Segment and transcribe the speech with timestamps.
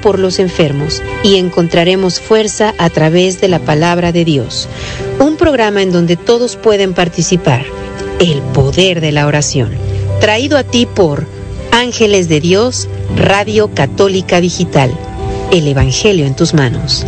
[0.00, 4.68] por los enfermos y encontraremos fuerza a través de la palabra de Dios.
[5.18, 7.64] Un programa en donde todos pueden participar.
[8.18, 9.70] El poder de la oración.
[10.20, 11.26] Traído a ti por
[11.70, 14.90] Ángeles de Dios, Radio Católica Digital.
[15.52, 17.04] El Evangelio en tus manos.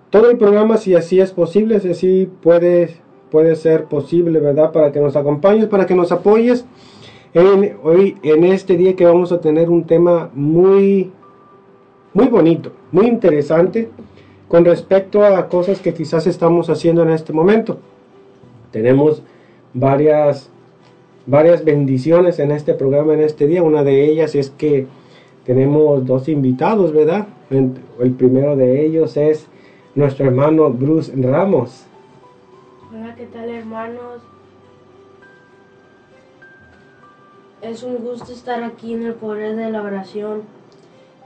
[0.09, 2.97] todo el programa si así es posible, si así puede,
[3.31, 4.73] puede ser posible, ¿verdad?
[4.73, 6.65] Para que nos acompañes, para que nos apoyes
[7.35, 11.13] en, hoy, en este día que vamos a tener un tema muy,
[12.15, 13.91] muy bonito, muy interesante
[14.49, 17.79] con respecto a cosas que quizás estamos haciendo en este momento.
[18.71, 19.23] Tenemos
[19.73, 20.51] varias
[21.27, 23.63] varias bendiciones en este programa en este día.
[23.63, 24.87] Una de ellas es que
[25.45, 27.27] tenemos dos invitados, ¿verdad?
[27.51, 29.47] El primero de ellos es
[29.95, 31.87] nuestro hermano Bruce Ramos.
[32.93, 34.23] Hola, ¿qué tal hermanos?
[37.63, 40.43] Es un gusto estar aquí en el poder de la oración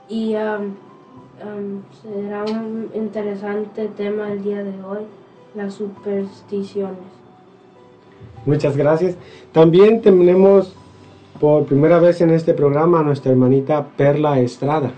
[0.08, 0.32] y
[2.02, 5.00] será un interesante tema el día de hoy,
[5.54, 6.98] las supersticiones.
[8.44, 9.16] Muchas gracias.
[9.52, 10.74] También tenemos
[11.40, 14.92] por primera vez en este programa a nuestra hermanita Perla Estrada.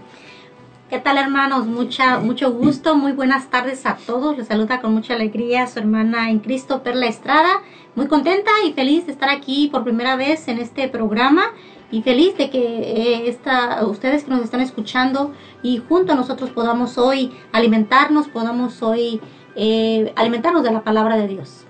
[0.91, 1.67] ¿Qué tal hermanos?
[1.67, 4.39] Mucha, mucho gusto, muy buenas tardes a todos.
[4.39, 7.63] Les saluda con mucha alegría su hermana en Cristo Perla Estrada.
[7.95, 11.43] Muy contenta y feliz de estar aquí por primera vez en este programa
[11.91, 15.33] y feliz de que eh, esta, ustedes que nos están escuchando
[15.63, 19.21] y junto a nosotros podamos hoy alimentarnos, podamos hoy
[19.57, 21.65] eh, alimentarnos de la palabra de Dios.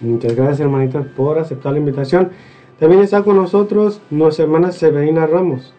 [0.00, 2.30] Muchas gracias, hermanita, por aceptar la invitación.
[2.80, 5.74] También está con nosotros nuestra hermana Severina Ramos.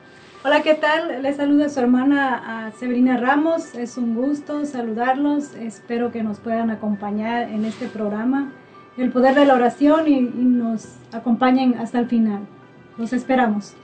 [0.45, 1.21] Hola, ¿qué tal?
[1.21, 3.75] Les saluda su hermana Severina Ramos.
[3.75, 5.55] Es un gusto saludarlos.
[5.55, 8.51] Espero que nos puedan acompañar en este programa,
[8.97, 12.41] El Poder de la Oración, y, y nos acompañen hasta el final.
[12.97, 13.75] Los esperamos.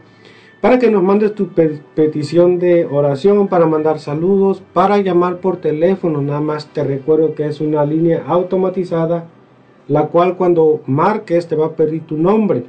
[0.60, 1.48] para que nos mandes tu
[1.94, 6.20] petición de oración, para mandar saludos, para llamar por teléfono.
[6.20, 9.26] Nada más te recuerdo que es una línea automatizada,
[9.86, 12.64] la cual cuando marques te va a pedir tu nombre.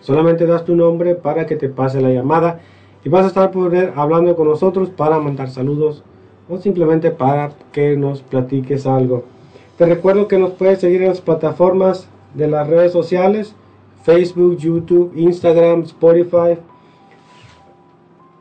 [0.00, 2.60] Solamente das tu nombre para que te pase la llamada
[3.02, 3.50] y vas a estar
[3.96, 6.04] hablando con nosotros para mandar saludos
[6.52, 9.24] o simplemente para que nos platiques algo.
[9.78, 13.54] Te recuerdo que nos puedes seguir en las plataformas de las redes sociales,
[14.02, 16.58] Facebook, YouTube, Instagram, Spotify,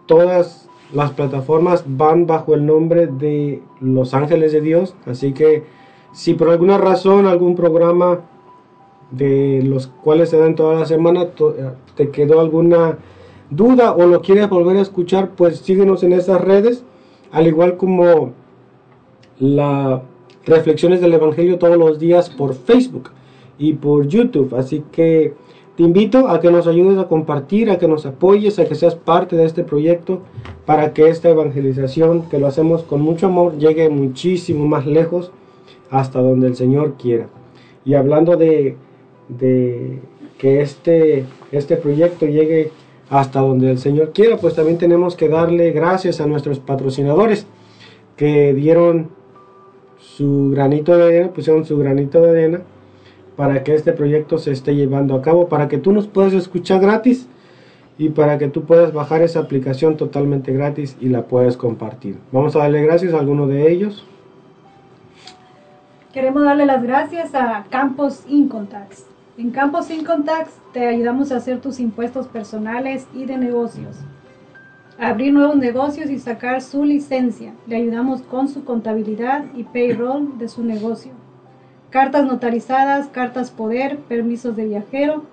[0.07, 4.94] todas las plataformas van bajo el nombre de Los Ángeles de Dios.
[5.05, 5.63] Así que
[6.11, 8.19] si por alguna razón algún programa
[9.11, 12.97] de los cuales se dan toda la semana eh, te quedó alguna
[13.50, 16.83] duda o lo quieres volver a escuchar, pues síguenos en esas redes,
[17.31, 18.34] al igual como
[19.40, 20.02] las
[20.46, 23.12] reflexiones del Evangelio todos los días por Facebook
[23.58, 24.56] y por YouTube.
[24.56, 25.34] Así que
[25.75, 28.96] te invito a que nos ayudes a compartir, a que nos apoyes, a que seas
[28.96, 30.22] parte de este proyecto
[30.66, 35.31] para que esta evangelización, que lo hacemos con mucho amor, llegue muchísimo más lejos
[35.90, 37.28] hasta donde el Señor quiera.
[37.86, 38.78] Y hablando de,
[40.38, 42.72] que este, este proyecto llegue
[43.11, 47.45] hasta donde el Señor quiera, pues también tenemos que darle gracias a nuestros patrocinadores
[48.16, 49.09] que dieron
[49.97, 52.62] su granito de arena, pusieron su granito de arena
[53.36, 56.80] para que este proyecto se esté llevando a cabo, para que tú nos puedas escuchar
[56.80, 57.27] gratis
[57.97, 62.18] y para que tú puedas bajar esa aplicación totalmente gratis y la puedas compartir.
[62.31, 64.06] Vamos a darle gracias a alguno de ellos.
[66.13, 69.11] Queremos darle las gracias a Campos Incontax.
[69.38, 73.98] En Campos Incontax te ayudamos a hacer tus impuestos personales y de negocios.
[75.00, 77.54] abrir nuevos negocios y sacar su licencia.
[77.66, 81.13] Le ayudamos con su contabilidad y payroll de su negocio
[81.92, 85.25] cartas notarizadas, cartas poder, permisos de viajero.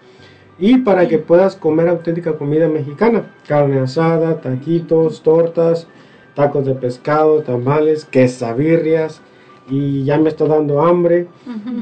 [0.59, 5.89] Y para que puedas comer auténtica comida mexicana, carne asada, taquitos, tortas,
[6.35, 9.21] tacos de pescado, tamales, quesabirrias
[9.69, 11.27] y ya me está dando hambre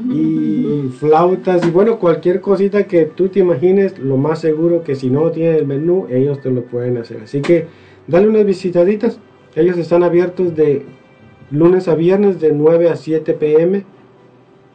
[0.09, 5.09] y flautas y bueno, cualquier cosita que tú te imagines, lo más seguro que si
[5.09, 7.21] no tiene el menú, ellos te lo pueden hacer.
[7.23, 7.67] Así que
[8.07, 9.19] dale unas visitaditas.
[9.55, 10.85] Ellos están abiertos de
[11.51, 13.85] lunes a viernes de 9 a 7 pm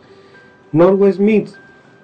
[0.72, 1.58] Northwest Meats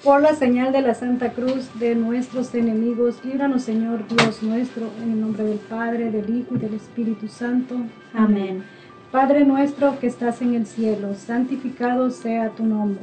[0.02, 5.12] Por la señal de la Santa Cruz de nuestros enemigos, líbranos Señor Dios nuestro, en
[5.12, 7.76] el nombre del Padre, del Hijo y del Espíritu Santo.
[8.12, 8.64] Amén.
[9.12, 13.02] Padre nuestro que estás en el cielo, santificado sea tu nombre.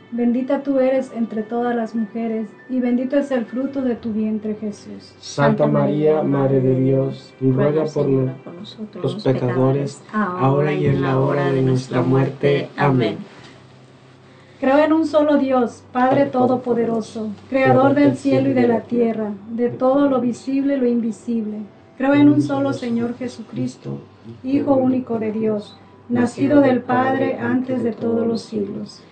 [0.13, 4.55] Bendita tú eres entre todas las mujeres, y bendito es el fruto de tu vientre
[4.55, 5.13] Jesús.
[5.21, 11.49] Santa María, Madre de Dios, ruega por nosotros los pecadores, ahora y en la hora
[11.53, 12.67] de nuestra muerte.
[12.75, 13.19] Amén.
[14.59, 19.69] Creo en un solo Dios, Padre Todopoderoso, Creador del cielo y de la tierra, de
[19.69, 21.59] todo lo visible y lo invisible.
[21.97, 23.99] Creo en un solo Señor Jesucristo,
[24.43, 25.77] Hijo único de Dios,
[26.09, 29.01] nacido del Padre antes de todos los siglos.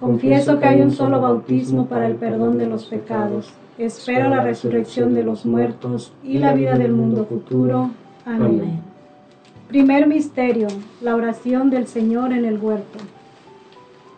[0.00, 3.52] Confieso que hay un solo bautismo para el perdón de los pecados.
[3.78, 7.90] Espero la resurrección de los muertos y la vida del mundo futuro.
[8.24, 8.80] Amén.
[9.68, 10.68] Primer misterio,
[11.00, 12.98] la oración del Señor en el huerto.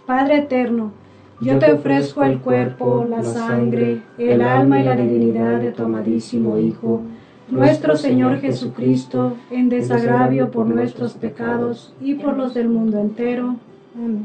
[0.06, 0.92] Padre eterno,
[1.40, 6.58] yo te ofrezco el cuerpo, la sangre, el alma y la divinidad de tu amadísimo
[6.58, 7.02] Hijo,
[7.48, 13.56] nuestro Señor Jesucristo, en desagravio por nuestros pecados y por los del mundo entero.
[13.94, 14.24] Amén.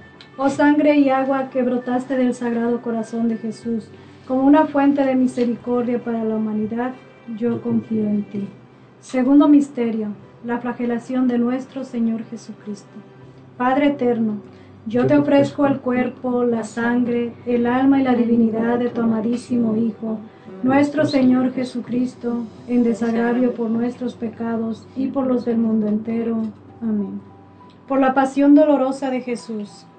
[0.37, 3.89] Oh sangre y agua que brotaste del sagrado corazón de Jesús,
[4.25, 6.93] como una fuente de misericordia para la humanidad,
[7.37, 8.47] yo confío en ti.
[9.01, 10.07] Segundo misterio,
[10.45, 12.93] la flagelación de nuestro Señor Jesucristo.
[13.57, 14.37] Padre eterno,
[14.87, 19.75] yo te ofrezco el cuerpo, la sangre, el alma y la divinidad de tu amadísimo
[19.75, 20.17] Hijo,
[20.63, 26.37] nuestro Señor Jesucristo, en desagravio por nuestros pecados y por los del mundo entero.
[26.81, 27.19] Amén.
[27.85, 29.85] Por la pasión dolorosa de Jesús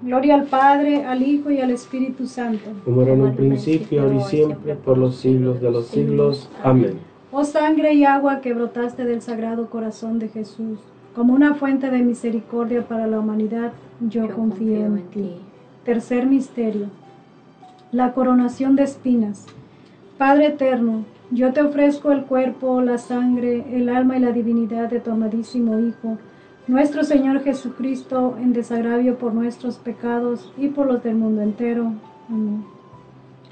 [0.00, 2.70] Gloria al Padre, al Hijo y al Espíritu Santo.
[2.84, 6.48] Como era en un principio, ahora y siempre, por los siglos de los siglos.
[6.62, 7.00] Amén.
[7.32, 10.78] Oh sangre y agua que brotaste del sagrado corazón de Jesús,
[11.16, 15.32] como una fuente de misericordia para la humanidad, yo, confío, en ti.
[15.84, 16.86] Tercer misterio.
[17.90, 19.46] La coronación de espinas.
[20.16, 25.00] Padre eterno, yo te ofrezco el cuerpo, la sangre, el alma y la divinidad de
[25.00, 26.18] tu amadísimo Hijo
[26.68, 31.92] nuestro Señor Jesucristo, en desagravio por nuestros pecados y por los del mundo entero.
[32.28, 32.77] Amén.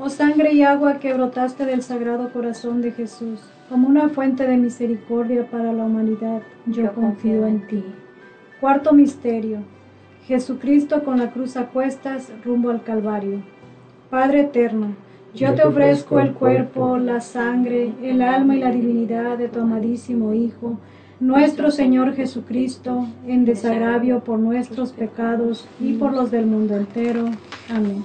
[0.00, 4.56] Oh sangre y agua que brotaste del sagrado corazón de Jesús, como una fuente de
[4.56, 7.82] misericordia para la humanidad, yo, confío en ti.
[8.60, 9.58] Cuarto misterio.
[10.24, 13.42] Jesucristo con la cruz a cuestas rumbo al Calvario.
[14.08, 14.94] Padre eterno,
[15.34, 20.32] yo te ofrezco el cuerpo, la sangre, el alma y la divinidad de tu amadísimo
[20.32, 20.78] Hijo,
[21.18, 27.24] nuestro Señor Jesucristo, en desagravio por nuestros pecados y por los del mundo entero.
[27.68, 28.04] Amén.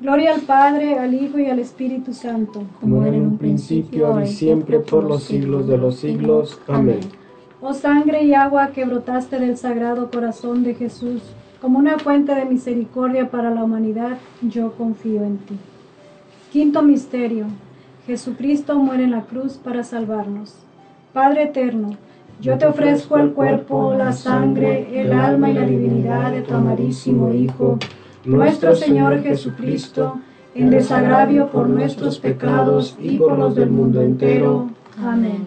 [0.00, 2.62] Gloria al Padre, al Hijo y al Espíritu Santo.
[2.80, 6.58] Como era en un principio, ahora y siempre, por los siglos de los siglos.
[6.68, 7.00] Amén.
[7.60, 11.20] Oh sangre y agua que brotaste del sagrado corazón de Jesús,
[11.60, 15.58] como una fuente de misericordia para la humanidad, yo confío en ti.
[16.50, 17.44] Quinto misterio.
[18.06, 20.54] Jesucristo muere en la cruz para salvarnos.
[21.12, 21.90] Padre eterno,
[22.40, 27.34] yo te ofrezco el cuerpo, la sangre, el alma y la divinidad de tu amadísimo
[27.34, 27.78] Hijo
[28.24, 30.20] nuestro Señor Jesucristo,
[30.54, 34.68] en desagravio por nuestros pecados y por los del mundo entero.
[34.98, 35.46] Amén.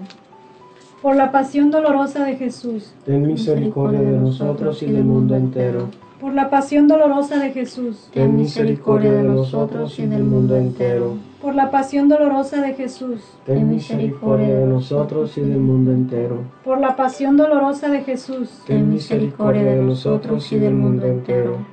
[1.01, 5.89] Por la pasión dolorosa de Jesús, ten misericordia de nosotros y del mundo entero.
[6.21, 11.17] Por la pasión dolorosa de Jesús, ten misericordia de nosotros y del mundo entero.
[11.41, 16.37] Por la pasión dolorosa de Jesús, ten misericordia de nosotros y del mundo entero.
[16.63, 21.72] Por la pasión dolorosa de Jesús, ten misericordia de nosotros y del mundo entero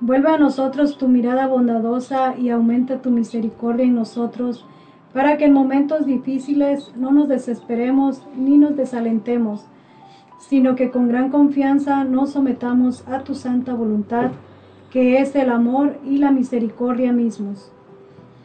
[0.00, 4.66] Vuelve a nosotros tu mirada bondadosa y aumenta tu misericordia en nosotros,
[5.14, 9.64] para que en momentos difíciles no nos desesperemos ni nos desalentemos,
[10.38, 14.32] sino que con gran confianza nos sometamos a tu santa voluntad,
[14.90, 17.72] que es el amor y la misericordia mismos.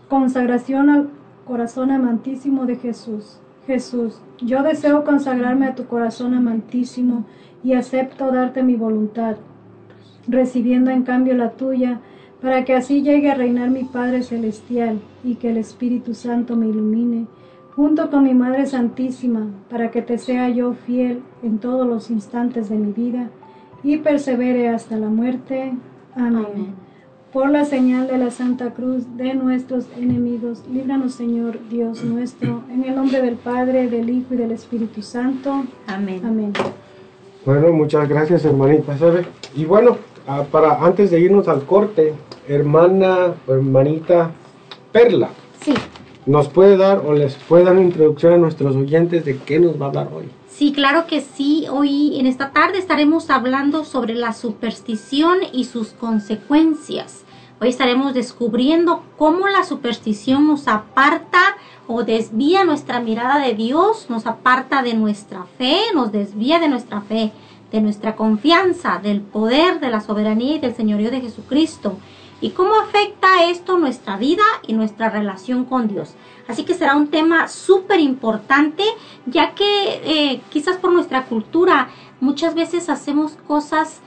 [0.08, 1.10] Consagración al
[1.46, 3.42] corazón amantísimo de Jesús.
[3.68, 7.26] Jesús, yo deseo consagrarme a tu corazón amantísimo
[7.62, 9.36] y acepto darte mi voluntad
[10.28, 12.00] recibiendo en cambio la tuya,
[12.42, 16.68] para que así llegue a reinar mi Padre Celestial y que el Espíritu Santo me
[16.68, 17.28] ilumine,
[17.76, 22.70] junto con mi Madre Santísima, para que te sea yo fiel en todos los instantes
[22.70, 23.30] de mi vida
[23.84, 25.74] y persevere hasta la muerte.
[26.16, 26.76] Amén.
[27.32, 32.84] Por la señal de la Santa Cruz de nuestros enemigos, líbranos Señor Dios nuestro, en
[32.84, 35.64] el nombre del Padre, del Hijo y del Espíritu Santo.
[35.88, 36.22] Amén.
[36.26, 36.52] Amén.
[37.46, 38.98] Bueno, muchas gracias hermanita.
[39.56, 42.14] Y bueno, Ah, para antes de irnos al corte,
[42.48, 44.32] hermana hermanita
[44.92, 45.30] Perla.
[45.62, 45.74] Sí.
[46.26, 49.82] ¿Nos puede dar o les puede dar una introducción a nuestros oyentes de qué nos
[49.82, 50.30] va a hablar hoy?
[50.48, 51.66] Sí, claro que sí.
[51.72, 57.24] Hoy en esta tarde estaremos hablando sobre la superstición y sus consecuencias.
[57.60, 61.40] Hoy estaremos descubriendo cómo la superstición nos aparta
[61.88, 67.02] o desvía nuestra mirada de Dios, nos aparta de nuestra fe, nos desvía de nuestra
[67.02, 67.32] fe
[67.72, 71.98] de nuestra confianza, del poder, de la soberanía y del señorío de Jesucristo.
[72.42, 76.16] Y cómo afecta esto nuestra vida y nuestra relación con Dios.
[76.48, 78.84] Así que será un tema súper importante,
[79.26, 84.02] ya que eh, quizás por nuestra cultura muchas veces hacemos cosas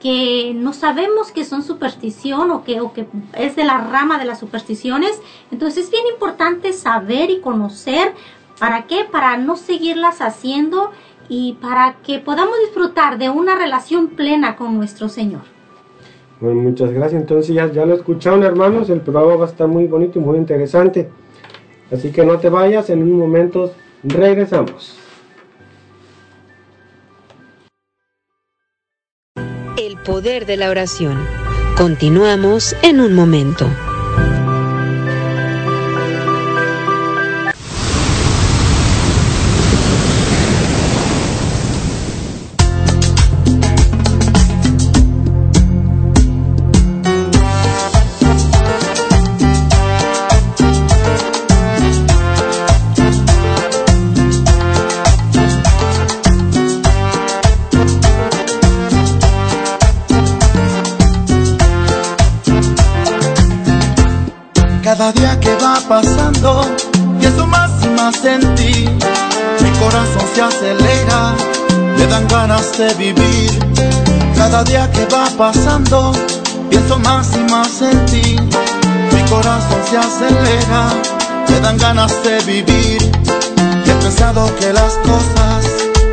[0.00, 4.26] que no sabemos que son superstición o que, o que es de la rama de
[4.26, 5.20] las supersticiones.
[5.50, 8.14] Entonces es bien importante saber y conocer
[8.58, 10.90] para qué, para no seguirlas haciendo
[11.28, 15.42] y para que podamos disfrutar de una relación plena con nuestro Señor.
[16.40, 17.20] Bueno, muchas gracias.
[17.20, 20.38] Entonces ya, ya lo escucharon hermanos, el programa va a estar muy bonito y muy
[20.38, 21.10] interesante.
[21.92, 24.98] Así que no te vayas, en un momento regresamos.
[29.76, 31.18] El poder de la oración.
[31.76, 33.66] Continuamos en un momento.
[64.98, 66.66] Cada día que va pasando,
[67.20, 68.84] pienso más y más en ti.
[69.60, 71.36] Mi corazón se acelera,
[71.96, 73.48] me dan ganas de vivir.
[74.34, 76.10] Cada día que va pasando,
[76.68, 78.36] pienso más y más en ti.
[79.12, 80.88] Mi corazón se acelera,
[81.48, 83.00] me dan ganas de vivir.
[83.86, 85.64] He pensado que las cosas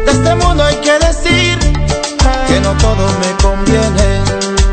[0.05, 1.57] de este mundo hay que decir,
[2.47, 4.21] que no todo me conviene,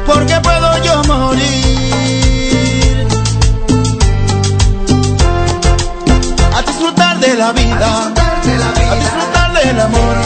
[0.07, 2.22] porque puedo yo morir.
[7.33, 8.12] De la vida,
[8.90, 10.16] a disfrutar del amor.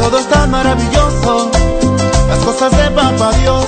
[0.00, 1.50] Todo es tan maravilloso,
[2.28, 3.66] las cosas de Papá Dios.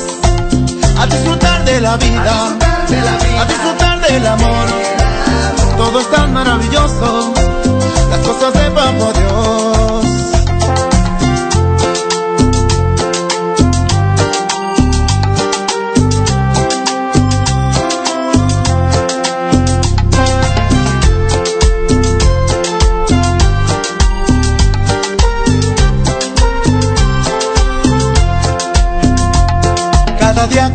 [0.98, 2.56] A disfrutar de la vida,
[3.40, 4.66] a disfrutar del amor.
[5.76, 7.32] Todo es tan maravilloso,
[8.10, 9.75] las cosas de Papá Dios.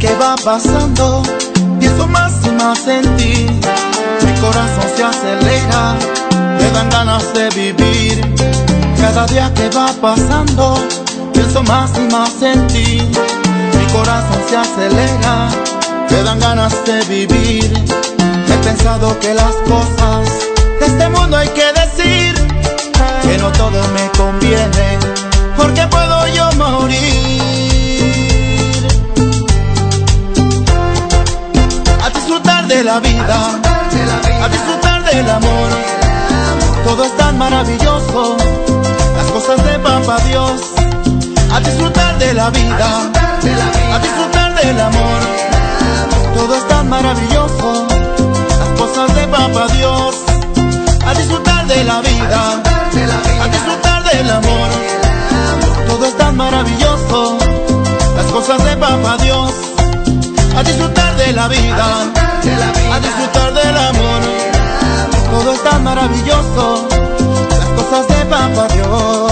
[0.01, 1.21] Que va pasando,
[1.79, 3.45] pienso más y más en ti.
[4.25, 5.95] Mi corazón se acelera,
[6.57, 8.19] me dan ganas de vivir.
[8.99, 10.75] Cada día que va pasando,
[11.33, 13.03] pienso más y más en ti.
[13.77, 15.49] Mi corazón se acelera,
[16.09, 17.71] me dan ganas de vivir.
[18.49, 20.27] He pensado que las cosas
[20.79, 22.33] de este mundo hay que decir,
[23.21, 24.97] que no todo me conviene,
[25.55, 27.70] porque puedo yo morir.
[32.83, 33.59] La vida,
[34.43, 35.69] a disfrutar del amor.
[36.83, 38.37] Todo es tan maravilloso,
[39.17, 40.61] las cosas de Papá Dios.
[41.53, 43.11] A disfrutar de la vida,
[43.93, 45.19] a disfrutar del amor.
[46.33, 47.87] Todo es tan maravilloso,
[48.59, 50.15] las cosas de Papá Dios.
[51.05, 52.61] A disfrutar de la vida,
[53.43, 54.69] a disfrutar del amor.
[55.87, 57.37] Todo es tan maravilloso,
[58.15, 59.51] las cosas de Papá Dios
[60.57, 64.21] a disfrutar de la vida, a disfrutar del amor.
[65.29, 69.30] Todo es tan maravilloso, las cosas de Papá Dios.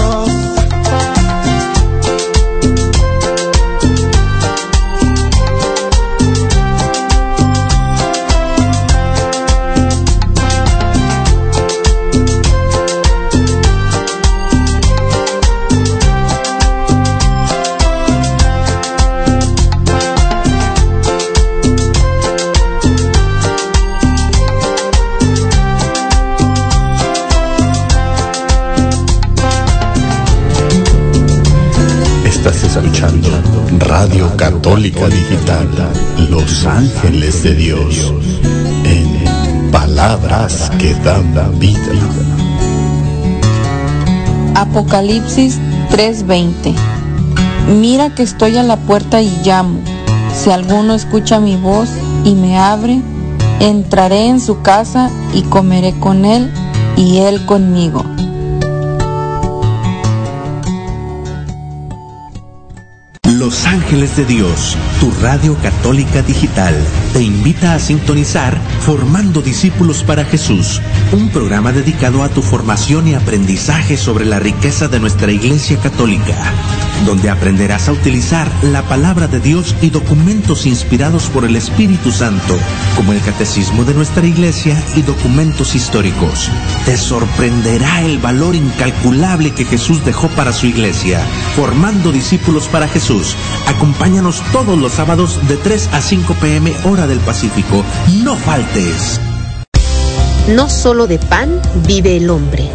[32.80, 33.28] Escuchando
[33.78, 35.68] Radio Católica Digital,
[36.30, 38.12] Los Ángeles de Dios,
[38.84, 41.92] en palabras que dan vida.
[44.54, 45.58] Apocalipsis
[45.90, 46.74] 3:20
[47.68, 49.80] Mira que estoy a la puerta y llamo.
[50.34, 51.90] Si alguno escucha mi voz
[52.24, 53.00] y me abre,
[53.60, 56.50] entraré en su casa y comeré con él
[56.96, 58.09] y él conmigo.
[63.50, 66.72] Los Ángeles de Dios, tu radio católica digital,
[67.12, 73.14] te invita a sintonizar Formando Discípulos para Jesús, un programa dedicado a tu formación y
[73.14, 76.36] aprendizaje sobre la riqueza de nuestra Iglesia Católica,
[77.06, 82.58] donde aprenderás a utilizar la palabra de Dios y documentos inspirados por el Espíritu Santo,
[82.96, 86.50] como el Catecismo de nuestra Iglesia y documentos históricos.
[86.84, 91.20] Te sorprenderá el valor incalculable que Jesús dejó para su Iglesia,
[91.56, 93.34] formando discípulos para Jesús.
[93.66, 97.84] Acompáñanos todos los sábados de 3 a 5 pm hora del Pacífico.
[98.22, 99.20] No faltes.
[100.48, 102.68] No solo de pan vive el hombre.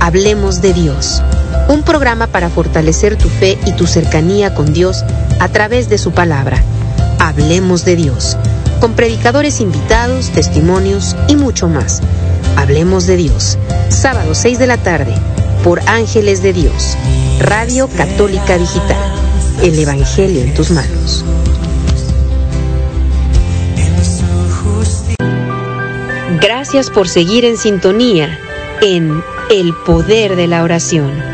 [0.00, 1.22] Hablemos de Dios.
[1.68, 5.04] Un programa para fortalecer tu fe y tu cercanía con Dios
[5.40, 6.62] a través de su palabra.
[7.18, 8.36] Hablemos de Dios.
[8.80, 12.02] Con predicadores invitados, testimonios y mucho más.
[12.56, 13.58] Hablemos de Dios.
[13.88, 15.14] Sábado 6 de la tarde
[15.62, 16.96] por Ángeles de Dios.
[17.40, 19.14] Radio Católica Digital.
[19.62, 21.24] El Evangelio en tus manos.
[26.42, 28.38] Gracias por seguir en sintonía
[28.82, 31.33] en El Poder de la Oración.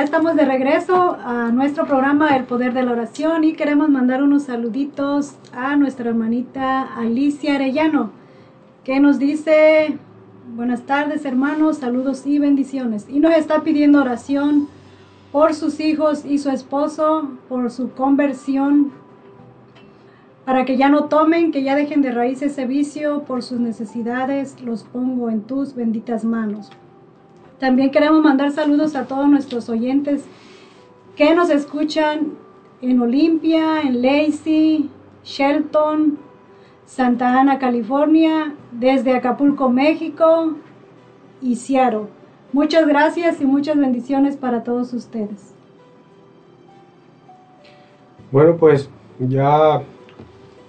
[0.00, 4.22] Ya estamos de regreso a nuestro programa El Poder de la Oración y queremos mandar
[4.22, 8.10] unos saluditos a nuestra hermanita Alicia Arellano,
[8.82, 9.98] que nos dice,
[10.56, 13.04] buenas tardes hermanos, saludos y bendiciones.
[13.10, 14.68] Y nos está pidiendo oración
[15.32, 18.92] por sus hijos y su esposo, por su conversión,
[20.46, 24.58] para que ya no tomen, que ya dejen de raíz ese vicio, por sus necesidades,
[24.62, 26.70] los pongo en tus benditas manos.
[27.60, 30.24] También queremos mandar saludos a todos nuestros oyentes
[31.14, 32.32] que nos escuchan
[32.80, 34.88] en Olimpia, en Lacey,
[35.22, 36.18] Shelton,
[36.86, 40.54] Santa Ana, California, desde Acapulco, México
[41.42, 42.06] y Seattle.
[42.54, 45.54] Muchas gracias y muchas bendiciones para todos ustedes.
[48.32, 49.82] Bueno, pues ya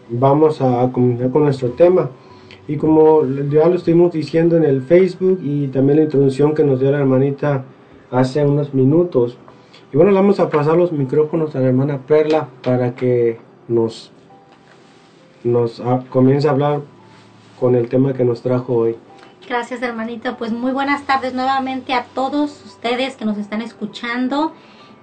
[0.10, 2.10] vamos a comenzar con nuestro tema.
[2.67, 6.80] Y como ya lo estuvimos diciendo en el Facebook y también la introducción que nos
[6.80, 7.65] dio la hermanita
[8.12, 9.38] hace unos minutos.
[9.93, 14.12] Y bueno, vamos a pasar los micrófonos a la hermana Perla para que nos,
[15.43, 16.82] nos comience a hablar
[17.60, 18.95] con el tema que nos trajo hoy.
[19.47, 20.38] Gracias, hermanita.
[20.38, 24.54] Pues muy buenas tardes nuevamente a todos ustedes que nos están escuchando.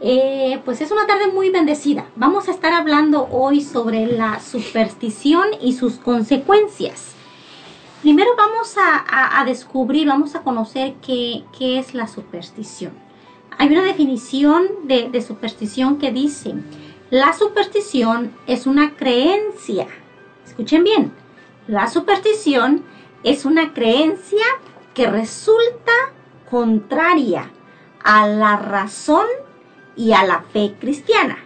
[0.01, 2.07] Eh, pues es una tarde muy bendecida.
[2.17, 7.18] Vamos a estar hablando hoy sobre la superstición y sus consecuencias.
[8.03, 12.93] Primero vamos a, descubrir, vamos a conocer qué, es la superstición.
[13.59, 16.55] Hay una definición de, de superstición que dice,
[17.11, 19.89] la superstición es una creencia.
[20.47, 21.13] Escuchen bien,
[21.67, 22.85] la superstición
[23.25, 24.47] es una creencia
[24.95, 25.93] que resulta
[26.49, 27.51] contraria
[28.05, 29.27] a la razón
[29.97, 31.39] y a la fe cristiana.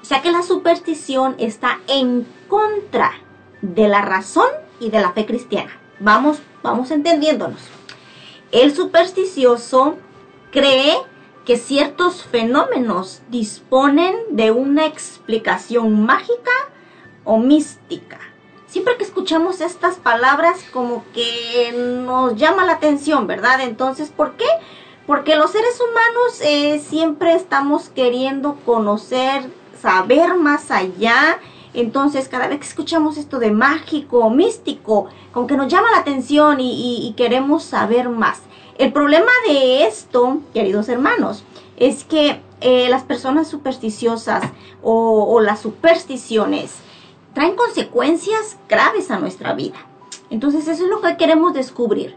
[0.00, 3.12] O sea que la superstición está en contra
[3.60, 4.48] de la razón
[4.80, 5.78] y de la fe cristiana.
[6.00, 7.60] Vamos, vamos entendiéndonos.
[8.52, 9.96] El supersticioso
[10.50, 10.96] cree
[11.44, 16.50] que ciertos fenómenos disponen de una explicación mágica
[17.24, 18.18] o mística.
[18.66, 21.72] Siempre que escuchamos estas palabras como que
[22.04, 23.60] nos llama la atención, ¿verdad?
[23.60, 24.46] Entonces, ¿por qué?
[25.06, 29.48] Porque los seres humanos eh, siempre estamos queriendo conocer,
[29.80, 31.38] saber más allá
[31.76, 35.98] entonces, cada vez que escuchamos esto de mágico o místico, como que nos llama la
[35.98, 38.40] atención y, queremos saber más.
[38.78, 41.44] El problema de esto, queridos hermanos,
[41.76, 44.42] es que eh, las personas supersticiosas
[44.82, 46.76] o, las supersticiones
[47.34, 49.76] traen consecuencias graves a nuestra vida.
[50.30, 52.16] Entonces, eso es lo que queremos descubrir.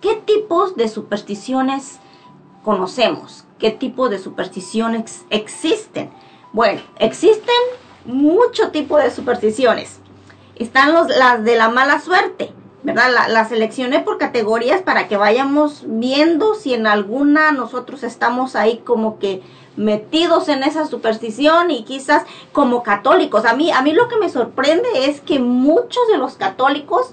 [0.00, 2.00] ¿Qué tipos de supersticiones
[2.64, 3.44] conocemos?
[3.60, 6.10] ¿Qué tipos de supersticiones existen?
[6.52, 7.54] Bueno, existen
[8.08, 10.00] mucho tipo de supersticiones.
[10.56, 13.12] Están los, las de la mala suerte, ¿verdad?
[13.12, 18.78] La, la, seleccioné por categorías para que vayamos viendo si en alguna nosotros estamos ahí
[18.78, 19.42] como que
[19.76, 23.44] metidos en esa superstición y quizás como católicos.
[23.44, 27.12] A mí, a mí lo que me sorprende es que muchos de los católicos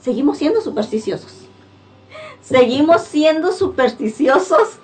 [0.00, 1.32] seguimos siendo supersticiosos.
[2.40, 4.78] Seguimos siendo supersticiosos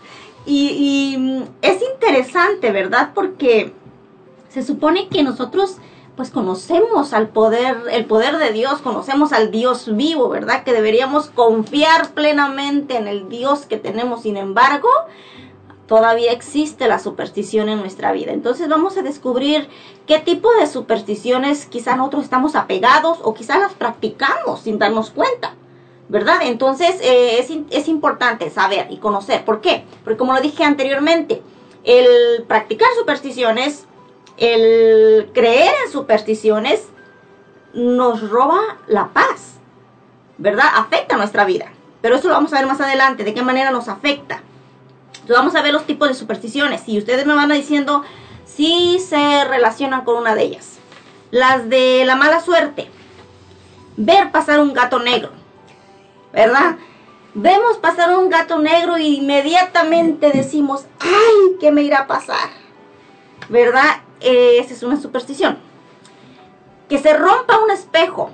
[0.44, 3.12] y, y mm, es interesante, ¿verdad?
[3.14, 3.72] Porque
[4.56, 5.76] se supone que nosotros
[6.16, 10.64] pues conocemos al poder, el poder de Dios, conocemos al Dios vivo, ¿verdad?
[10.64, 14.22] Que deberíamos confiar plenamente en el Dios que tenemos.
[14.22, 14.88] Sin embargo,
[15.86, 18.32] todavía existe la superstición en nuestra vida.
[18.32, 19.68] Entonces vamos a descubrir
[20.06, 25.52] qué tipo de supersticiones quizá nosotros estamos apegados o quizá las practicamos sin darnos cuenta.
[26.08, 26.38] ¿Verdad?
[26.44, 29.44] Entonces eh, es, es importante saber y conocer.
[29.44, 29.84] ¿Por qué?
[30.02, 31.42] Porque como lo dije anteriormente,
[31.84, 33.85] el practicar supersticiones
[34.36, 36.84] el creer en supersticiones
[37.74, 39.54] nos roba la paz,
[40.38, 40.66] ¿verdad?
[40.74, 41.72] Afecta nuestra vida.
[42.00, 44.42] Pero eso lo vamos a ver más adelante, de qué manera nos afecta.
[45.14, 46.82] Entonces vamos a ver los tipos de supersticiones.
[46.86, 48.04] Y ustedes me van diciendo
[48.44, 50.78] si se relacionan con una de ellas.
[51.30, 52.88] Las de la mala suerte.
[53.96, 55.30] Ver pasar un gato negro.
[56.36, 56.76] ¿verdad?
[57.32, 62.50] Vemos pasar un gato negro y inmediatamente decimos, ay, ¿qué me irá a pasar?
[63.48, 64.02] ¿Verdad?
[64.28, 65.56] Eh, esa es una superstición.
[66.88, 68.32] Que se rompa un espejo,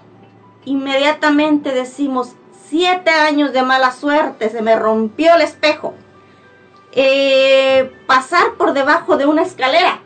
[0.64, 2.32] inmediatamente decimos,
[2.66, 5.92] siete años de mala suerte, se me rompió el espejo.
[6.92, 10.00] Eh, pasar por debajo de una escalera.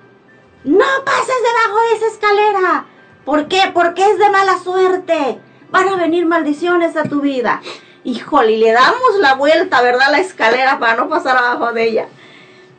[0.65, 2.87] No pases debajo de esa escalera.
[3.25, 3.71] ¿Por qué?
[3.73, 5.39] Porque es de mala suerte.
[5.71, 7.63] Van a venir maldiciones a tu vida.
[8.03, 10.11] Híjole, y le damos la vuelta, ¿verdad?
[10.11, 12.09] La escalera para no pasar abajo de ella.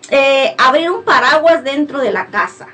[0.09, 2.67] Eh, abrir un paraguas dentro de la casa.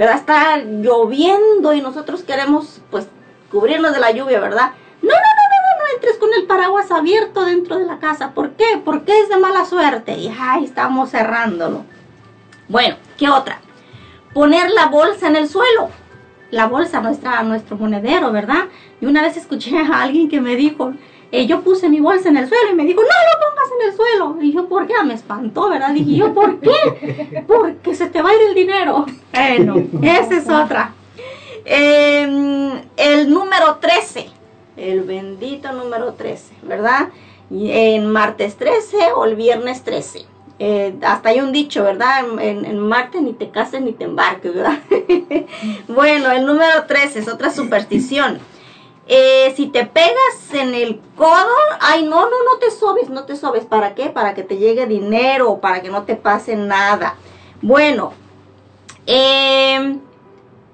[0.00, 0.16] ¿Verdad?
[0.16, 3.06] Está lloviendo y nosotros queremos, pues,
[3.50, 4.70] cubrirnos de la lluvia, ¿verdad?
[5.02, 8.30] No, no, no, no, no, entres con el paraguas abierto dentro de la casa.
[8.32, 8.80] ¿Por qué?
[8.82, 10.16] Porque es de mala suerte.
[10.16, 11.84] Y ay, estamos cerrándolo.
[12.66, 13.60] Bueno, ¿qué otra?
[14.32, 15.90] Poner la bolsa en el suelo.
[16.50, 18.68] La bolsa, nuestra, nuestro monedero, ¿verdad?
[19.02, 20.94] Y una vez escuché a alguien que me dijo,
[21.32, 23.88] eh, yo puse mi bolsa en el suelo y me dijo, no lo pongas en
[23.88, 24.36] el suelo.
[24.42, 24.94] Y yo, ¿por qué?
[25.04, 25.92] Me espantó, ¿verdad?
[25.92, 27.44] Dije yo, ¿por qué?
[27.46, 29.06] Porque se te va a ir el dinero.
[29.32, 30.92] Bueno, esa es otra.
[31.64, 34.28] Eh, el número 13,
[34.76, 37.10] el bendito número 13, ¿verdad?
[37.50, 40.26] En martes 13 o el viernes 13.
[40.58, 42.24] Eh, hasta hay un dicho, ¿verdad?
[42.38, 44.78] En, en, Marte ni te cases ni te embarques, ¿verdad?
[45.88, 48.38] bueno, el número 13 es otra superstición.
[49.12, 50.14] Eh, si te pegas
[50.52, 51.48] en el codo,
[51.80, 53.64] ay, no, no, no te sobes, no te sobes.
[53.64, 54.08] ¿Para qué?
[54.08, 57.16] Para que te llegue dinero, para que no te pase nada.
[57.60, 58.12] Bueno,
[59.08, 59.98] eh,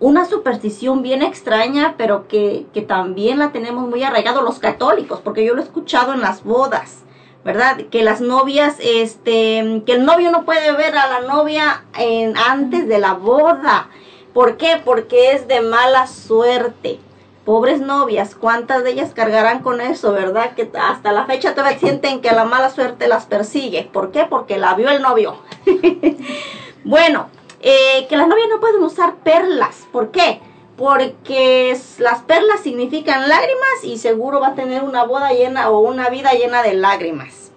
[0.00, 5.42] una superstición bien extraña, pero que, que también la tenemos muy arraigado los católicos, porque
[5.42, 7.04] yo lo he escuchado en las bodas.
[7.42, 7.78] ¿verdad?
[7.90, 12.86] Que las novias, este, que el novio no puede ver a la novia en, antes
[12.86, 13.88] de la boda.
[14.34, 14.82] ¿Por qué?
[14.84, 16.98] Porque es de mala suerte.
[17.46, 20.54] Pobres novias, ¿cuántas de ellas cargarán con eso, verdad?
[20.54, 23.88] Que hasta la fecha todavía sienten que la mala suerte las persigue.
[23.90, 24.26] ¿Por qué?
[24.28, 25.38] Porque la vio el novio.
[26.84, 27.28] bueno,
[27.60, 29.86] eh, que las novias no pueden usar perlas.
[29.92, 30.42] ¿Por qué?
[30.76, 36.10] porque las perlas significan lágrimas y seguro va a tener una boda llena o una
[36.10, 37.50] vida llena de lágrimas.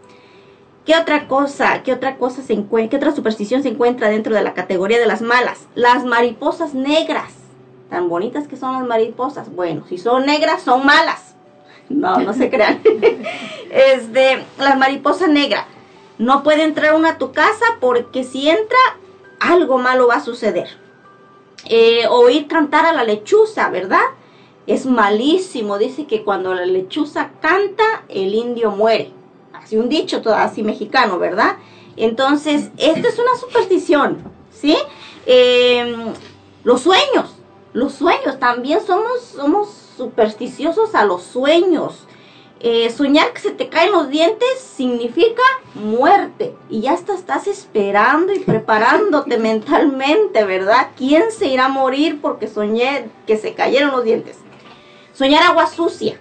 [0.85, 4.41] ¿Qué otra cosa, qué otra cosa se encuentra, qué otra superstición se encuentra dentro de
[4.41, 5.67] la categoría de las malas?
[5.75, 7.38] Las mariposas negras.
[7.89, 9.53] Tan bonitas que son las mariposas.
[9.53, 11.35] Bueno, si son negras son malas.
[11.89, 12.81] No, no se crean.
[13.71, 15.65] este, las mariposas negras.
[16.17, 18.77] No puede entrar una a tu casa porque si entra
[19.39, 20.67] algo malo va a suceder
[21.65, 24.01] eh, oír cantar a la lechuza, ¿verdad?
[24.67, 25.77] Es malísimo.
[25.77, 29.11] Dice que cuando la lechuza canta, el indio muere.
[29.53, 31.57] Así un dicho, todo así mexicano, ¿verdad?
[31.97, 34.19] Entonces, esta es una superstición,
[34.51, 34.77] ¿sí?
[35.25, 36.13] Em,
[36.63, 37.35] los sueños,
[37.79, 42.05] los sueños, también somos, somos supersticiosos a los sueños.
[42.61, 45.41] Eh, soñar que se te caen los dientes significa
[45.75, 50.89] muerte y ya hasta estás esperando y preparándote mentalmente, ¿verdad?
[50.97, 54.37] ¿Quién se irá a morir porque soñé que se cayeron los dientes?
[55.13, 56.19] Soñar agua sucia,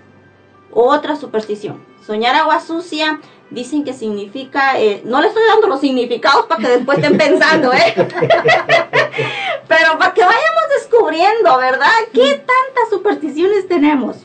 [0.73, 1.85] otra superstición.
[2.07, 6.69] Soñar agua sucia dicen que significa, eh, no le estoy dando los significados para que
[6.69, 7.95] después estén pensando, ¿eh?
[9.69, 11.93] Pero para que vayamos descubriendo, ¿verdad?
[12.13, 14.19] ¿Qué tantas supersticiones tenemos?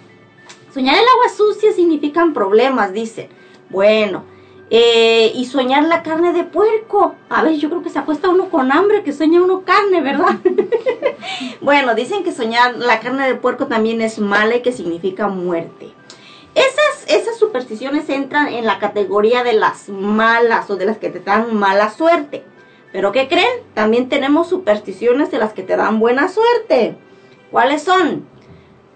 [0.73, 3.29] Soñar el agua sucia significan problemas, dice.
[3.69, 4.25] Bueno,
[4.69, 7.15] eh, y soñar la carne de puerco.
[7.29, 10.39] A ver, yo creo que se acuesta uno con hambre que sueña uno carne, ¿verdad?
[11.62, 15.93] bueno, dicen que soñar la carne de puerco también es mala y que significa muerte.
[16.56, 21.20] Esas, esas supersticiones entran en la categoría de las malas o de las que te
[21.20, 22.44] dan mala suerte.
[22.92, 23.63] Pero ¿qué creen?
[23.74, 26.96] También tenemos supersticiones de las que te dan buena suerte.
[27.52, 28.28] ¿Cuáles son?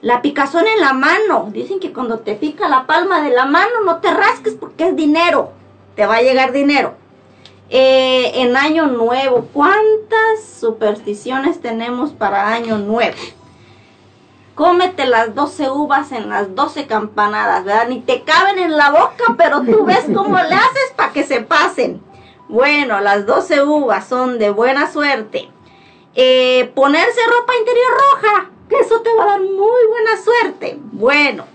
[0.02, 1.50] La picazón en la mano.
[1.52, 4.96] Dicen que cuando te pica la palma de la mano no te rasques porque es
[4.96, 5.52] dinero.
[5.96, 6.94] Te va a llegar dinero.
[7.70, 13.18] Eh, en año nuevo, ¿cuántas supersticiones tenemos para año nuevo?
[14.58, 17.90] Cómete las 12 uvas en las 12 campanadas, ¿verdad?
[17.90, 21.42] Ni te caben en la boca, pero tú ves cómo le haces para que se
[21.42, 22.02] pasen.
[22.50, 25.48] Bueno, las 12 uvas son de buena suerte.
[26.16, 29.52] Eh, ponerse ropa interior roja que eso te va a dar muy
[29.92, 30.80] buena suerte.
[30.92, 31.46] Bueno,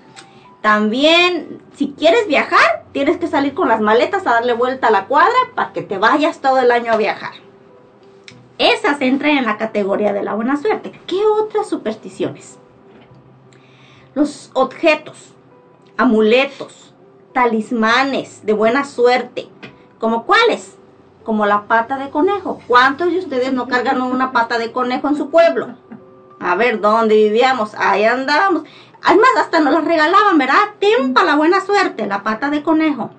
[0.60, 5.06] también si quieres viajar, tienes que salir con las maletas a darle vuelta a la
[5.06, 7.32] cuadra para que te vayas todo el año a viajar.
[8.58, 10.92] Esas entran en la categoría de la buena suerte.
[11.08, 12.60] ¿Qué otras supersticiones?
[14.14, 15.32] Los objetos,
[15.96, 16.92] amuletos,
[17.32, 19.48] talismanes de buena suerte.
[19.98, 20.76] ¿Como cuáles?
[21.24, 22.60] Como la pata de conejo.
[22.66, 25.76] ¿Cuántos de ustedes no cargan una pata de conejo en su pueblo?
[26.40, 27.74] A ver, ¿dónde vivíamos?
[27.74, 28.64] Ahí andábamos.
[29.02, 30.74] Además, hasta nos las regalaban, ¿verdad?
[30.78, 33.10] Tempa la buena suerte, la pata de conejo.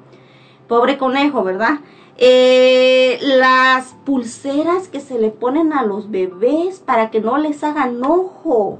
[0.68, 1.80] Pobre conejo, ¿verdad?
[2.18, 8.04] Eh, las pulseras que se le ponen a los bebés para que no les hagan
[8.04, 8.80] ojo.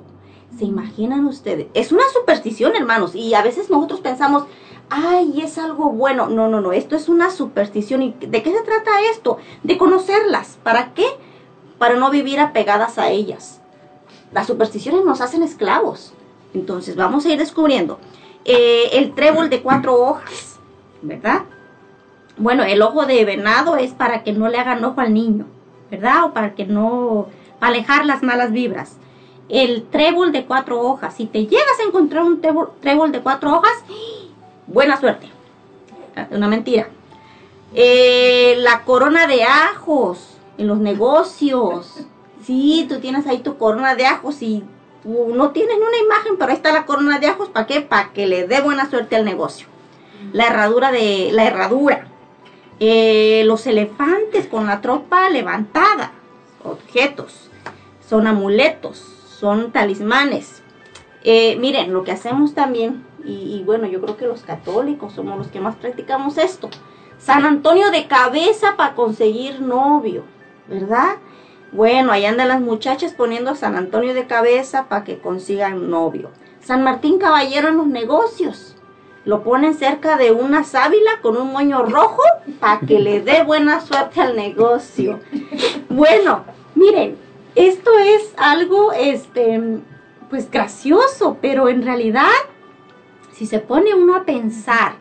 [0.58, 1.68] ¿Se imaginan ustedes?
[1.74, 4.44] Es una superstición, hermanos, y a veces nosotros pensamos,
[4.90, 6.28] ay, es algo bueno.
[6.28, 8.02] No, no, no, esto es una superstición.
[8.04, 9.38] ¿Y de qué se trata esto?
[9.64, 10.60] De conocerlas.
[10.62, 11.06] ¿Para qué?
[11.80, 13.62] Para no vivir apegadas a ellas.
[14.32, 16.14] Las supersticiones nos hacen esclavos.
[16.54, 18.00] Entonces vamos a ir descubriendo.
[18.46, 20.60] Eh, el trébol de cuatro hojas,
[21.02, 21.44] ¿verdad?
[22.38, 25.46] Bueno, el ojo de venado es para que no le hagan ojo al niño,
[25.90, 26.26] ¿verdad?
[26.26, 27.28] O para que no,
[27.60, 28.98] alejar las malas vibras.
[29.54, 33.84] El trébol de cuatro hojas, si te llegas a encontrar un trébol, de cuatro hojas,
[34.66, 35.30] buena suerte.
[36.32, 36.88] Una mentira.
[37.76, 42.00] Eh, la corona de ajos en los negocios.
[42.44, 44.64] Sí, tú tienes ahí tu corona de ajos y
[45.04, 47.50] no tienes una imagen, pero ahí está la corona de ajos.
[47.50, 47.82] ¿Para qué?
[47.82, 49.68] Para que le dé buena suerte al negocio.
[50.32, 52.08] La herradura de la herradura.
[52.80, 56.12] Eh, los elefantes con la tropa levantada.
[56.64, 57.52] Objetos.
[58.10, 59.13] Son amuletos.
[59.44, 60.64] Son talismanes.
[61.26, 65.38] Eh, miren, lo que hacemos también, y, y bueno, yo creo que los católicos somos
[65.38, 66.70] los que más practicamos esto.
[67.18, 70.24] San Antonio de cabeza para conseguir novio,
[70.70, 71.18] ¿verdad?
[71.74, 76.32] Bueno, ahí andan las muchachas poniendo a San Antonio de cabeza para que consigan novio.
[76.62, 78.78] San Martín Caballero en los negocios.
[79.26, 82.24] Lo ponen cerca de una sábila con un moño rojo
[82.62, 85.20] para que le dé buena suerte al negocio.
[85.90, 87.18] Bueno, miren,
[87.56, 89.80] esto es algo, este,
[90.30, 92.32] pues gracioso, pero en realidad,
[93.34, 94.96] si se pone uno a pensar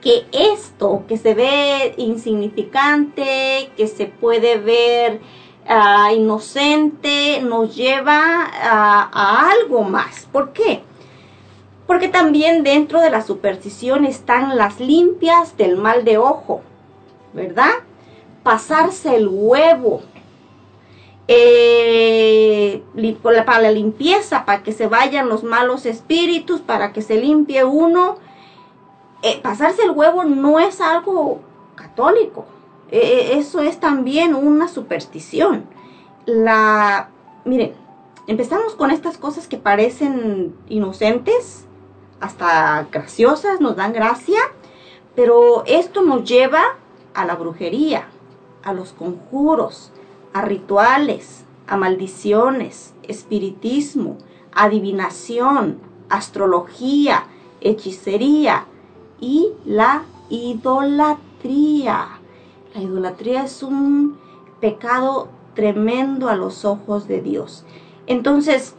[0.00, 5.20] que esto que se ve insignificante, que se puede ver
[5.68, 10.26] uh, inocente nos lleva a algo más.
[10.32, 10.82] ¿Por qué?
[11.86, 16.62] Porque también dentro de la superstición están las limpias del mal de ojo,
[17.32, 17.72] ¿verdad?
[18.42, 20.02] Pasarse el huevo,
[21.34, 22.82] eh,
[23.44, 28.16] para la limpieza, para que se vayan los malos espíritus, para que se limpie uno.
[29.22, 31.40] Eh, pasarse el huevo no es algo
[31.74, 32.44] católico,
[32.90, 35.64] e, e, eso es también una superstición.
[36.26, 37.08] La,
[37.44, 37.74] miren,
[38.26, 41.66] empezamos con estas cosas que parecen inocentes,
[42.20, 44.40] hasta graciosas, nos dan gracia,
[45.14, 46.62] pero esto nos lleva
[47.14, 48.08] a la brujería,
[48.62, 49.92] a los conjuros,
[50.32, 54.18] a rituales, a maldiciones, espiritismo,
[54.52, 55.78] adivinación,
[56.08, 57.26] astrología,
[57.60, 58.66] hechicería
[59.20, 62.08] y la idolatría.
[62.74, 64.18] La idolatría es un
[64.60, 67.64] pecado tremendo a los ojos de Dios.
[68.06, 68.74] Entonces,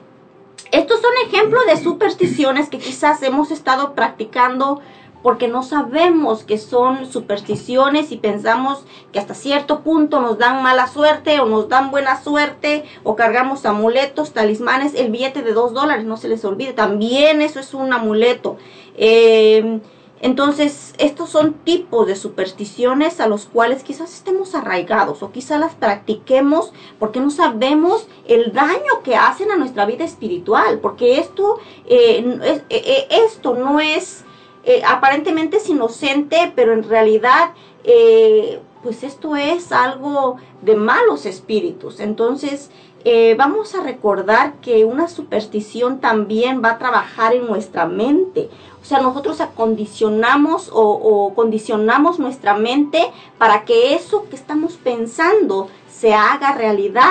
[0.72, 4.82] estos son ejemplos de supersticiones que quizás hemos estado practicando
[5.24, 10.88] porque no sabemos que son supersticiones y pensamos que hasta cierto punto nos dan mala
[10.88, 16.06] suerte o nos dan buena suerte o cargamos amuletos, talismanes, el billete de dos dólares,
[16.06, 18.58] no se les olvide, también eso es un amuleto.
[18.96, 19.80] Eh,
[20.24, 25.76] entonces, estos son tipos de supersticiones a los cuales quizás estemos arraigados o quizás las
[25.76, 32.40] practiquemos porque no sabemos el daño que hacen a nuestra vida espiritual, porque esto, eh,
[32.42, 34.23] eh, eh, esto no es,
[34.88, 37.52] aparentemente es inocente, pero en realidad,
[38.84, 42.00] pues esto es algo de malos espíritus.
[42.00, 42.72] Entonces,
[43.38, 48.50] vamos a recordar que una superstición también va a trabajar en nuestra mente.
[48.82, 56.14] O sea, nosotros acondicionamos o, condicionamos nuestra mente para que eso que estamos pensando se
[56.14, 57.10] haga realidad,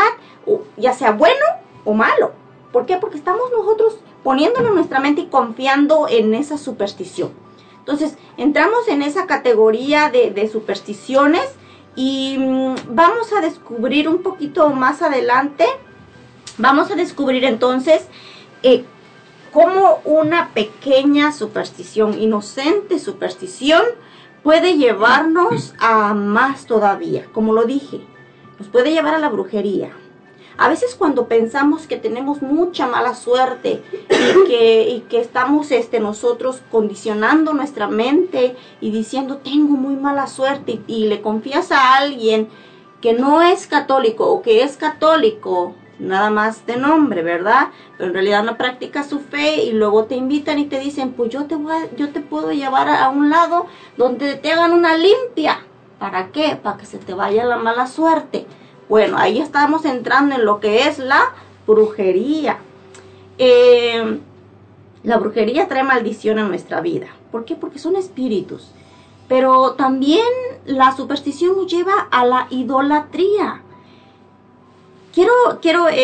[0.77, 1.45] ya sea bueno
[1.85, 2.33] o malo.
[2.73, 2.97] ¿Por qué?
[2.97, 7.42] Porque estamos nosotros poniéndolo en nuestra mente y confiando en esa superstición.
[7.83, 11.43] Entonces, entramos en esa categoría de, supersticiones
[11.97, 15.67] y mm, vamos a descubrir un poquito más adelante,
[16.59, 18.07] vamos a descubrir entonces
[18.63, 18.85] eh,
[19.53, 23.83] cómo una pequeña superstición, inocente superstición,
[24.45, 27.27] puede llevarnos a más todavía.
[27.33, 28.01] Como lo dije,
[28.61, 29.91] nos puede llevar a la brujería.
[30.57, 33.83] A veces cuando pensamos que tenemos mucha mala suerte
[34.47, 41.07] y que, estamos este, nosotros condicionando nuestra mente y diciendo tengo muy mala suerte y
[41.07, 42.49] le confías a alguien
[43.01, 47.69] que no es católico o que es católico nada más de nombre, ¿verdad?
[47.97, 51.31] Pero en realidad no practicas su fe y luego te invitan y te dicen, pues
[51.31, 55.65] yo te, voy yo te puedo llevar a, un lado donde te hagan una limpia.
[55.99, 56.59] ¿Para qué?
[56.61, 58.47] Para que se te vaya la mala suerte.
[58.93, 61.33] Bueno, ahí estamos entrando en lo que es la
[61.67, 62.59] brujería.
[63.39, 64.21] Eh,
[65.03, 67.07] La brujería trae maldición a nuestra vida.
[67.31, 67.57] ¿Por qué?
[67.57, 68.71] Porque son espíritus.
[69.29, 70.27] Pero también
[70.67, 73.63] la superstición nos lleva a la idolatría.
[75.15, 75.33] Quiero,
[75.63, 75.95] quiero, eh,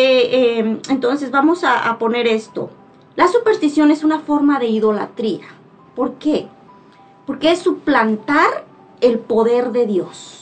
[0.59, 2.71] eh, entonces vamos a, a poner esto.
[3.15, 5.45] La superstición es una forma de idolatría.
[5.95, 6.47] ¿Por qué?
[7.27, 8.65] Porque es suplantar
[8.99, 10.38] el poder de Dios.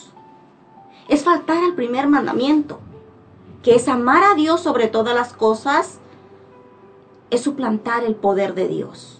[1.27, 2.79] Faltar al primer mandamiento,
[3.61, 5.99] que es amar a Dios sobre todas las cosas,
[7.31, 9.17] es suplantar el poder de Dios.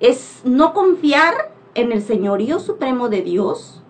[0.00, 3.80] Es no confiar en el señorío supremo de Dios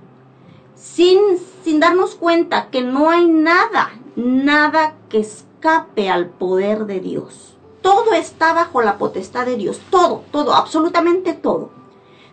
[0.75, 1.19] sin,
[1.65, 7.57] sin darnos cuenta que no hay nada, nada que escape al poder de Dios.
[7.81, 11.71] Todo está bajo la potestad de Dios, todo, todo, absolutamente todo.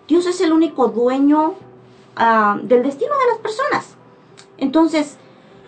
[0.05, 1.53] Dios es el único dueño
[2.17, 3.94] uh, del destino de las personas.
[4.57, 5.17] Entonces,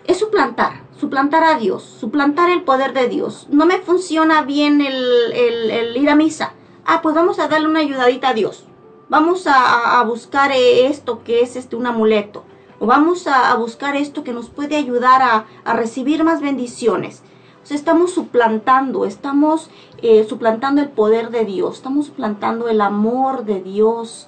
[0.06, 3.46] es suplantar, suplantar a Dios, suplantar el poder de Dios.
[3.50, 6.54] No me funciona bien el, ir a misa.
[6.84, 8.64] Ah, pues vamos a darle una ayudadita a Dios.
[9.10, 12.44] Vamos a, buscar esto que es este un amuleto.
[12.78, 17.22] O vamos a, buscar esto que nos puede ayudar a, a recibir más bendiciones.
[17.62, 19.68] O sea, estamos suplantando, estamos
[19.98, 24.26] eh, suplantando el poder de Dios, estamos suplantando el amor de Dios.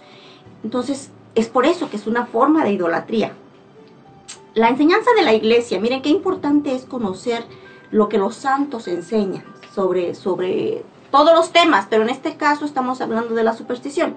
[0.62, 3.32] Entonces, es por eso que es una forma de idolatría.
[4.54, 7.44] La enseñanza de la iglesia, miren qué importante es conocer
[7.92, 13.00] lo que los santos enseñan sobre, sobre todos los temas, pero en este caso estamos
[13.00, 14.16] hablando de la superstición.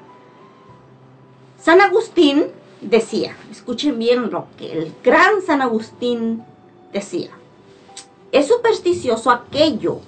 [1.59, 2.45] San Agustín
[2.81, 6.43] decía, escuchen bien lo que el gran San Agustín
[6.91, 7.29] decía,
[8.31, 9.99] es supersticioso aquello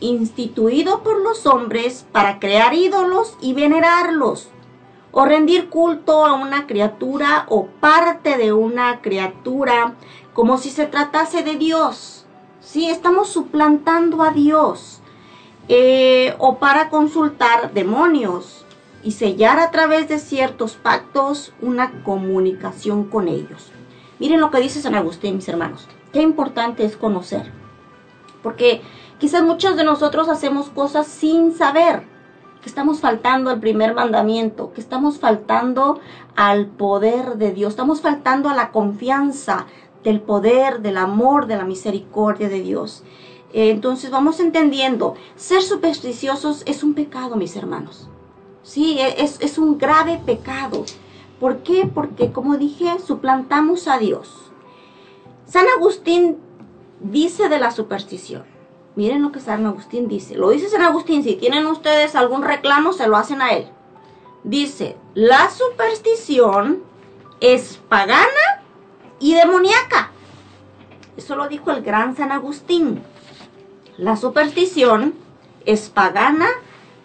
[0.00, 4.48] instituido por los hombres para crear ídolos y venerarlos,
[5.20, 9.94] o rendir culto a una criatura o parte de una criatura,
[10.32, 12.24] como si se tratase de Dios.
[12.60, 15.00] Sí, estamos suplantando a Dios.
[15.66, 18.64] Eh, o para consultar demonios
[19.02, 23.72] y sellar a través de ciertos pactos una comunicación con ellos.
[24.20, 25.88] Miren lo que dice San Agustín, mis hermanos.
[26.12, 27.50] Qué importante es conocer.
[28.40, 28.82] Porque
[29.18, 32.04] quizás muchos de nosotros hacemos cosas sin saber
[32.62, 36.00] que estamos faltando al primer mandamiento, que estamos faltando
[36.36, 39.66] al poder de Dios, estamos faltando a la confianza
[40.02, 43.04] del poder, del amor, de la misericordia de Dios.
[43.52, 48.08] Eh, entonces vamos entendiendo, ser supersticiosos es un pecado, mis hermanos.
[48.62, 50.84] Sí, es, es un grave pecado.
[51.40, 51.88] ¿Por qué?
[51.92, 54.52] Porque, como dije, suplantamos a Dios.
[55.46, 56.36] San Agustín
[57.00, 58.57] dice de la superstición.
[58.98, 60.34] Miren lo que San Agustín dice.
[60.34, 61.22] Lo dice San Agustín.
[61.22, 63.68] Si tienen ustedes algún reclamo, se lo hacen a él.
[64.42, 66.82] Dice, la superstición
[67.38, 68.64] es pagana
[69.20, 70.10] y demoníaca.
[71.16, 73.00] Eso lo dijo el gran San Agustín.
[73.98, 75.14] La superstición
[75.64, 76.48] es pagana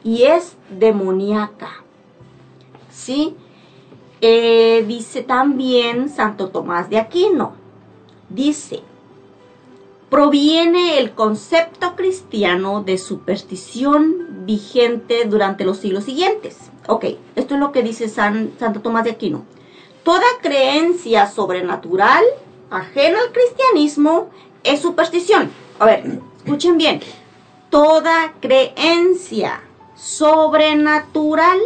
[0.03, 1.83] y es demoníaca.
[2.89, 3.37] ¿Sí?
[4.19, 7.53] Eh, dice también Santo Tomás de Aquino.
[8.29, 8.81] Dice,
[10.13, 16.69] proviene el concepto cristiano de superstición vigente durante los siglos siguientes.
[16.87, 17.05] Ok,
[17.35, 19.43] esto es lo que dice San, Santo Tomás de Aquino.
[20.03, 22.23] Toda creencia sobrenatural
[22.69, 24.29] ajena al cristianismo
[24.63, 25.49] es superstición.
[25.79, 26.99] A ver, escuchen bien.
[27.71, 29.63] Toda creencia
[29.95, 31.57] sobrenatural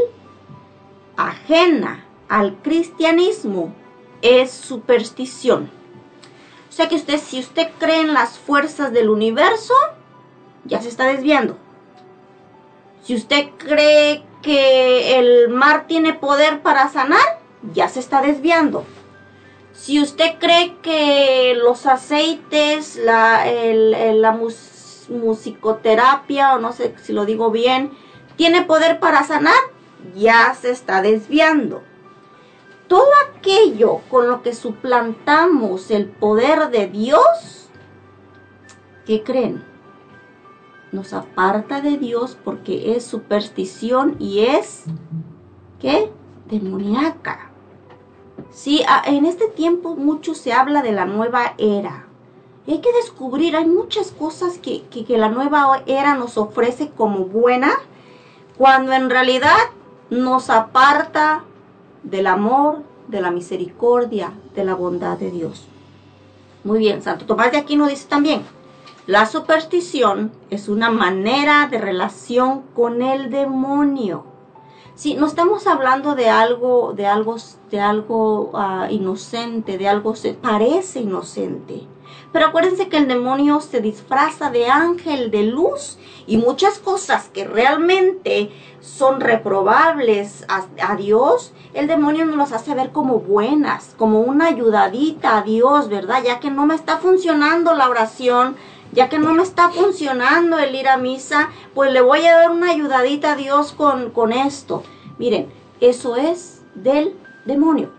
[1.18, 3.74] ajena al cristianismo
[4.22, 5.70] es superstición.
[6.78, 9.74] Sea que usted, si usted cree en las fuerzas del universo,
[10.64, 11.58] ya se está desviando.
[13.02, 17.40] Si usted cree que el mar tiene poder para sanar,
[17.74, 18.86] ya se está desviando.
[19.74, 27.26] Si usted cree que los aceites, la, la mus, musicoterapia, o no sé si lo
[27.26, 27.90] digo bien,
[28.36, 29.58] tiene poder para sanar,
[30.16, 31.82] ya se está desviando.
[32.88, 37.70] Todo aquello con lo que suplantamos el poder de Dios,
[39.06, 39.64] ¿qué creen?
[40.94, 44.86] Nos aparta de Dios porque es superstición y es,
[45.80, 46.12] ¿qué?
[46.46, 47.52] Demoníaca.
[48.52, 52.08] Sí, en este tiempo mucho se habla de la nueva era.
[52.66, 56.90] Y hay que descubrir, hay muchas cosas que, que, que la nueva era nos ofrece
[56.92, 57.72] como buena,
[58.58, 59.58] cuando en realidad
[60.10, 61.44] nos aparta
[62.10, 65.68] del amor, de la misericordia, de la bondad de Dios.
[66.64, 68.42] Muy bien, Santo Tomás de Aquino dice también,
[69.06, 74.26] la superstición es una manera de relación con el demonio.
[74.96, 77.38] Sí, no estamos hablando de algo, de algo,
[77.70, 81.84] de algo ah, inocente, de algo que parece inocente.
[82.32, 85.98] Pero acuérdense que el demonio se disfraza de ángel de luz
[86.28, 88.52] y muchas cosas que realmente
[88.82, 94.48] son reprobables a, a, Dios, el demonio nos las hace ver como buenas, como una
[94.48, 96.22] ayudadita a Dios, ¿verdad?
[96.26, 98.56] Ya que no me está funcionando la oración,
[98.92, 102.52] ya que no me está funcionando el ir a misa, pues le voy a dar
[102.52, 104.84] una ayudadita a Dios con, con esto.
[105.18, 107.16] Miren, eso es del
[107.46, 107.97] demonio.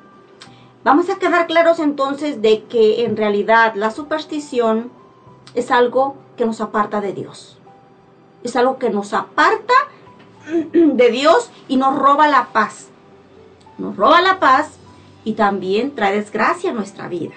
[0.85, 4.91] Vamos a quedar claros entonces de que en realidad la superstición
[5.55, 7.59] es algo que nos aparta de Dios.
[8.45, 9.74] Es algo que nos aparta
[10.72, 12.89] de Dios y nos roba la paz.
[13.76, 14.79] Nos roba la paz
[15.24, 17.35] y también trae desgracia a nuestra vida.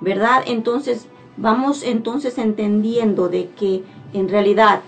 [0.00, 0.42] ¿Verdad?
[0.46, 1.06] Entonces,
[1.36, 4.80] vamos entonces entendiendo de que en realidad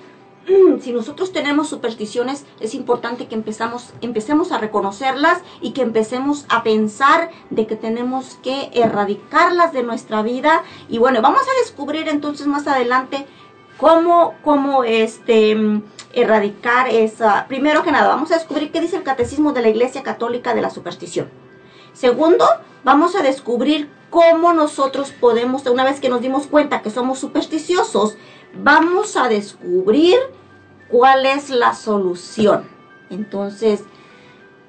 [0.81, 6.63] si nosotros tenemos supersticiones, es importante que empezamos, empecemos a reconocerlas y que empecemos a
[6.63, 10.63] pensar de que tenemos que erradicarlas de nuestra vida.
[10.89, 13.27] Y bueno, vamos a descubrir entonces más adelante
[13.77, 15.57] cómo, cómo este,
[16.13, 17.47] erradicar esa.
[17.47, 20.63] Primero que nada, vamos a descubrir qué dice el catecismo de la Iglesia Católica de
[20.63, 21.31] la superstición.
[21.93, 22.47] Segundo,
[22.85, 28.17] vamos a descubrir cómo nosotros podemos, una vez que nos dimos cuenta que somos supersticiosos,
[28.55, 30.17] vamos a descubrir
[30.89, 32.69] cuál es la solución.
[33.11, 33.85] Entonces,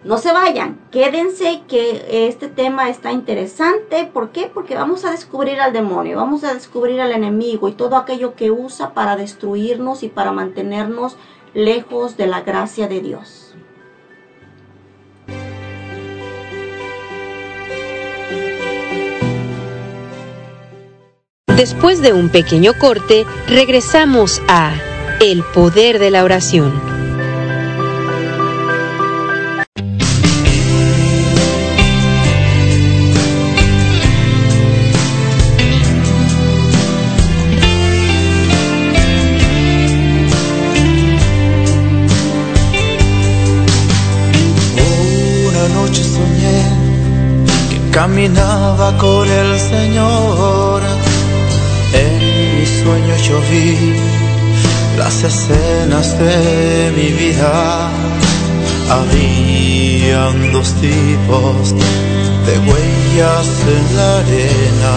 [0.04, 4.10] no se vayan, quédense que este tema está interesante.
[4.12, 4.52] ¿Por qué?
[4.54, 8.52] Porque vamos a descubrir al demonio, vamos a descubrir al enemigo y todo aquello que
[8.52, 11.16] usa para destruirnos y para mantenernos
[11.54, 13.43] lejos de la gracia de Dios.
[21.64, 24.74] Después de un pequeño corte, regresamos a
[25.22, 26.74] El Poder de la Oración.
[45.48, 46.60] Una noche soñé
[47.70, 50.53] que caminaba con el Señor
[53.34, 53.96] yo vi
[54.96, 57.90] las escenas de mi vida.
[58.98, 61.74] Habían dos tipos
[62.48, 64.96] de huellas en la arena.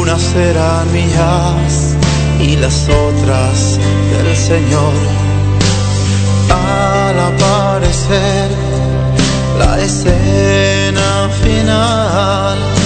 [0.00, 1.96] Unas eran mías
[2.40, 3.78] y las otras
[4.12, 4.94] del Señor.
[6.50, 8.48] Al aparecer
[9.58, 12.77] la escena final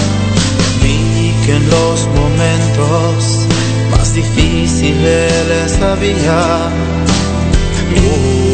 [1.45, 3.47] que en los momentos
[3.91, 6.69] más difíciles había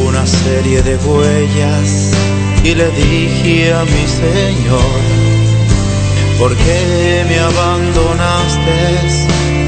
[0.08, 2.12] una serie de huellas
[2.64, 5.02] y le dije a mi Señor,
[6.40, 8.78] ¿por qué me abandonaste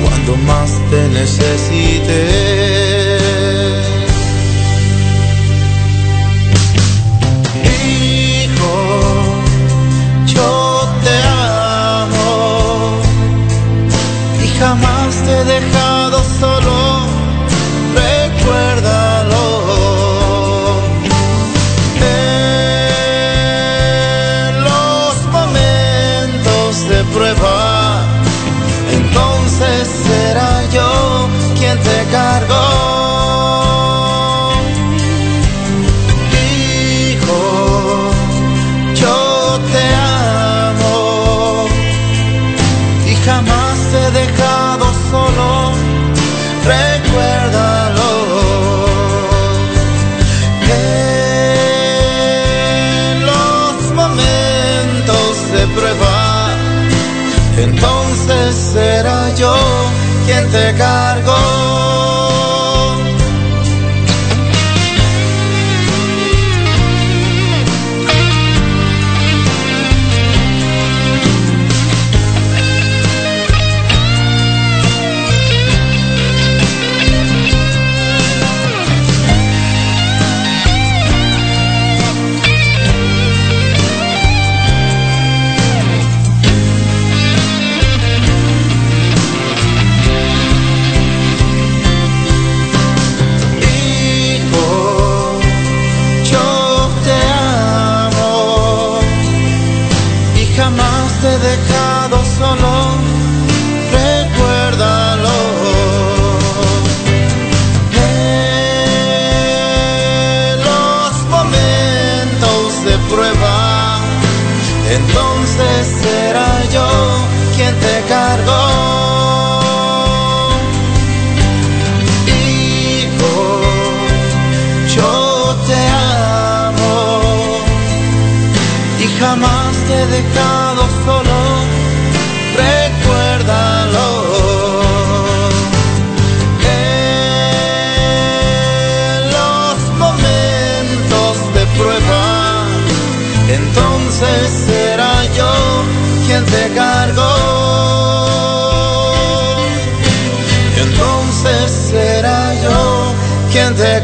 [0.03, 2.90] cuando más te necesité?
[14.61, 15.90] Jamás te he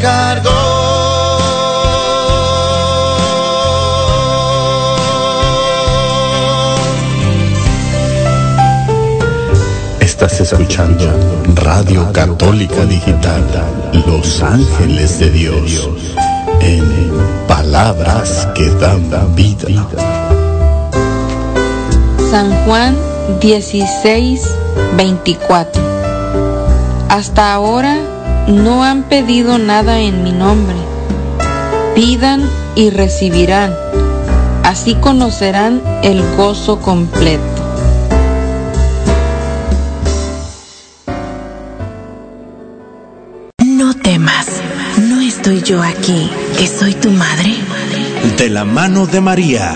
[0.01, 0.77] cargó.
[9.99, 11.05] Estás escuchando
[11.55, 13.43] Radio Católica Digital,
[14.07, 15.89] Los Ángeles de Dios,
[16.61, 16.83] en
[17.47, 19.87] palabras que dan vida.
[22.31, 22.95] San Juan
[23.39, 24.41] 16,
[24.97, 25.81] 24.
[27.09, 28.06] Hasta ahora
[28.47, 30.75] no han pedido nada en mi nombre.
[31.95, 33.73] Pidan y recibirán.
[34.63, 37.43] Así conocerán el gozo completo.
[43.59, 44.47] No temas,
[45.09, 47.55] no estoy yo aquí, que soy tu madre.
[48.37, 49.75] De la mano de María,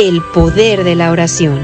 [0.00, 1.58] El Poder de la Oración.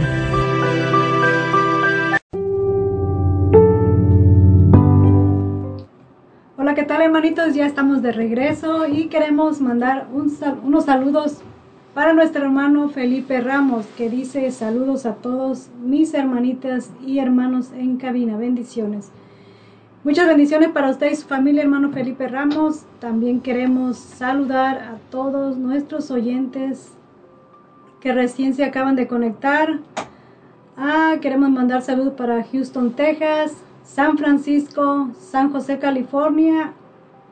[6.59, 7.55] Hola, ¿qué tal hermanitos?
[7.55, 11.43] Ya estamos de regreso y queremos mandar unos saludos
[11.95, 17.99] para nuestro hermano Felipe Ramos, que dice saludos a todos mis hermanitas y hermanos en
[17.99, 18.37] cabina.
[18.37, 19.13] Bendiciones.
[20.03, 22.83] Muchas bendiciones para usted y su familia, hermano Felipe Ramos.
[22.99, 26.95] También queremos saludar a todos nuestros oyentes
[28.05, 29.79] que recién se acaban de conectar.
[30.77, 33.53] Ah, queremos mandar saludos para Houston, Texas,
[33.83, 36.75] San Francisco, San José, California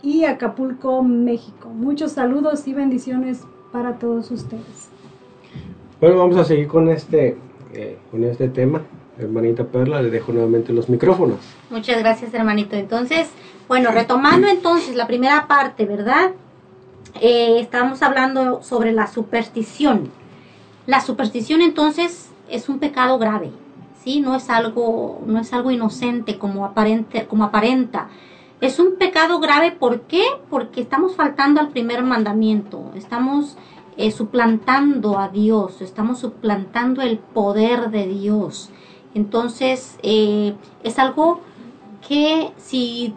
[0.03, 1.69] y Acapulco, México.
[1.69, 4.89] Muchos saludos y bendiciones para todos ustedes.
[6.01, 7.37] Bueno, vamos a seguir con este,
[7.75, 8.81] eh, con este tema.
[9.19, 11.37] Hermanita Perla, le dejo nuevamente los micrófonos.
[11.69, 12.77] Muchas gracias, hermanito.
[12.77, 13.29] Entonces,
[13.69, 16.31] bueno, retomando entonces la primera parte, ¿verdad?
[17.21, 20.22] Eh, estamos hablando sobre la superstición.
[20.87, 23.51] La superstición entonces es un pecado grave,
[24.03, 24.21] ¿sí?
[24.21, 28.09] No es algo, no es algo inocente como, aparente, como aparenta.
[28.61, 30.25] Es un pecado grave, ¿por qué?
[30.51, 33.57] Porque estamos faltando al primer mandamiento, estamos
[33.97, 38.71] eh, suplantando a Dios, estamos suplantando el poder de Dios.
[39.15, 41.41] Entonces, eh, es algo
[42.07, 43.15] que si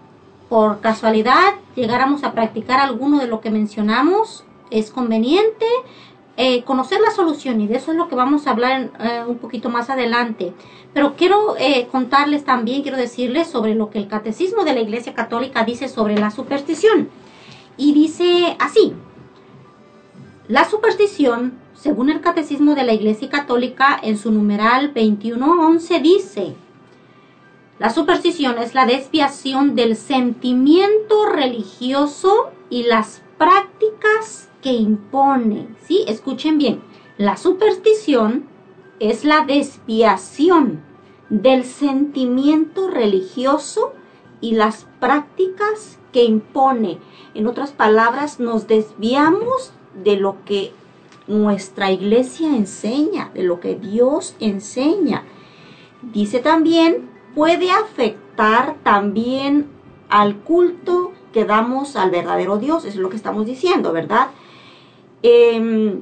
[0.49, 5.65] por casualidad llegáramos a practicar alguno de lo que mencionamos, es conveniente
[6.37, 9.37] eh, conocer la solución y de eso es lo que vamos a hablar eh, un
[9.37, 10.53] poquito más adelante.
[10.93, 15.13] Pero quiero eh, contarles también, quiero decirles sobre lo que el catecismo de la Iglesia
[15.13, 17.09] Católica dice sobre la superstición.
[17.77, 18.93] Y dice así,
[20.47, 26.55] la superstición, según el catecismo de la Iglesia Católica en su numeral 2111 dice,
[27.79, 35.67] la superstición es la desviación del sentimiento religioso y las prácticas que impone.
[35.85, 36.03] ¿Sí?
[36.07, 36.81] Escuchen bien.
[37.19, 38.45] La superstición
[38.99, 40.81] es la desviación
[41.29, 43.93] del sentimiento religioso
[44.41, 46.97] y las prácticas que impone.
[47.35, 49.71] En otras palabras, nos desviamos
[50.03, 50.71] de lo que
[51.27, 55.25] nuestra iglesia enseña, de lo que Dios enseña.
[56.01, 59.67] Dice también, puede afectar también
[60.09, 64.29] al culto que damos al verdadero Dios, es lo que estamos diciendo, ¿verdad?
[65.27, 66.01] Eh,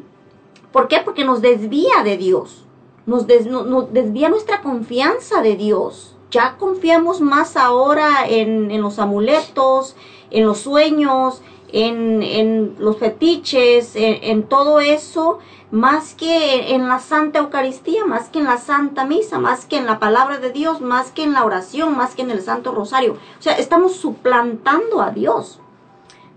[0.74, 0.98] ¿Por qué?
[1.06, 2.66] Porque nos desvía de Dios,
[3.06, 6.16] nos, des- no- nos desvía nuestra confianza de Dios.
[6.32, 9.96] Ya confiamos más ahora en, los amuletos,
[10.32, 15.40] en los sueños, en, los fetiches, en, en todo eso,
[15.72, 19.86] más que en la Santa Eucaristía, más que en la Santa Misa, más que en
[19.86, 23.14] la palabra de Dios, más que en la oración, más que en el Santo Rosario.
[23.40, 25.60] O sea, estamos suplantando a Dios.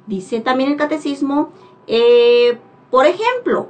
[0.07, 1.49] Dice también el catecismo,
[1.87, 2.59] eh,
[2.91, 3.68] por ejemplo,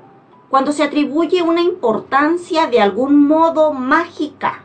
[0.51, 4.62] cuando se atribuye una importancia de algún modo mágica,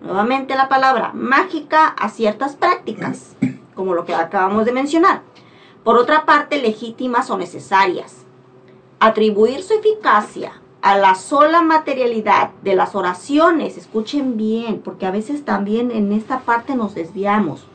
[0.00, 3.36] nuevamente la palabra mágica a ciertas prácticas,
[3.74, 5.22] como lo que acabamos de mencionar.
[5.84, 8.24] Por otra parte, legítimas o necesarias.
[9.00, 15.44] Atribuir su eficacia a la sola materialidad de las oraciones, escuchen bien, porque a veces
[15.44, 17.66] también en esta parte nos desviamos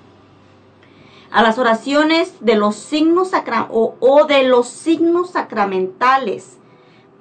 [1.38, 6.58] a las oraciones de los signos sacra o, o de los signos sacramentales,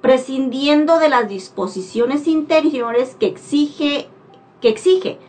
[0.01, 4.09] prescindiendo de las disposiciones interiores que exige,
[4.59, 5.19] que exige,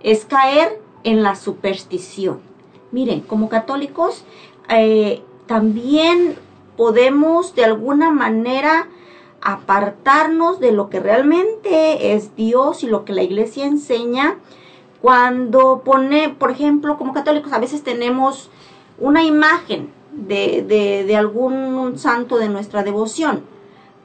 [0.00, 2.42] es caer en la superstición.
[2.92, 4.26] Miren, como católicos,
[4.68, 6.36] eh, también
[6.76, 8.88] podemos de alguna manera
[9.40, 14.36] apartarnos de lo que realmente es Dios y lo que la iglesia enseña
[15.04, 18.48] cuando pone, por ejemplo, como católicos a veces tenemos
[18.98, 20.62] una imagen de,
[21.06, 23.44] de, algún santo de nuestra devoción,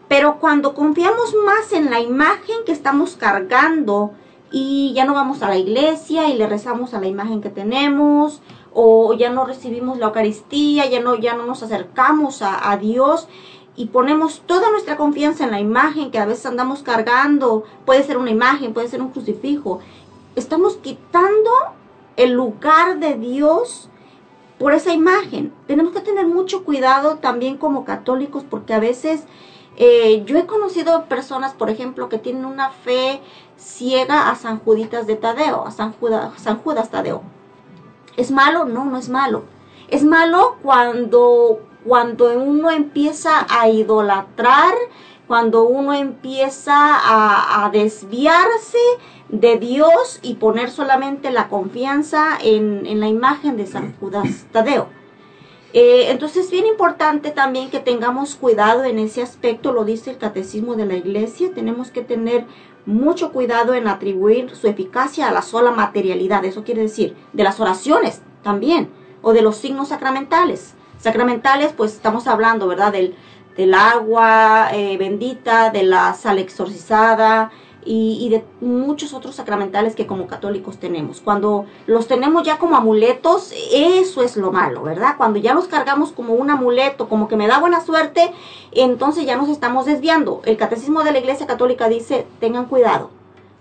[0.09, 4.11] pero cuando confiamos más en la imagen que estamos cargando
[4.51, 8.41] y ya no vamos a la iglesia y le rezamos a la imagen que tenemos,
[8.73, 13.29] o ya no recibimos la Eucaristía, ya no, ya no nos acercamos a, a Dios
[13.77, 18.17] y ponemos toda nuestra confianza en la imagen que a veces andamos cargando, puede ser
[18.17, 19.79] una imagen, puede ser un crucifijo,
[20.39, 21.51] estamos quitando
[22.17, 23.89] el lugar de Dios
[24.57, 25.53] por esa imagen.
[25.67, 29.23] Tenemos que tener mucho cuidado también como católicos porque a veces
[29.77, 33.21] eh, yo he conocido personas, por ejemplo, que tienen una fe
[33.57, 37.21] ciega a San Juditas de Tadeo, a San, Juda- San Judas Tadeo.
[38.17, 38.65] ¿Es malo?
[38.65, 39.43] No, no es malo.
[39.87, 44.73] Es malo cuando, cuando uno empieza a idolatrar,
[45.27, 46.73] cuando uno empieza
[47.63, 48.79] a desviarse
[49.30, 54.88] de Dios y poner solamente la confianza en, en la imagen de San Judas Tadeo.
[55.71, 60.17] Eh, entonces es bien importante también que tengamos cuidado en ese aspecto, lo dice el
[60.17, 62.45] catecismo de la iglesia, tenemos que tener
[62.88, 67.59] mucho cuidado en atribuir su eficacia a la sola materialidad, eso quiere decir, de las
[67.59, 68.89] oraciones también,
[69.21, 70.73] o de los signos sacramentales.
[70.97, 72.91] Sacramentales, pues estamos hablando, ¿verdad?
[72.91, 73.15] Del,
[73.55, 77.51] del agua eh, bendita, de la sal exorcizada,
[77.91, 81.21] y, de muchos otros sacramentales que como católicos tenemos.
[81.21, 85.15] Cuando los tenemos ya como amuletos, eso es lo malo, ¿verdad?
[85.17, 88.31] Cuando ya los cargamos como un amuleto, como que me da buena suerte,
[88.73, 90.43] entonces ya nos estamos desviando.
[90.45, 93.09] El catecismo de la Iglesia Católica dice, tengan cuidado.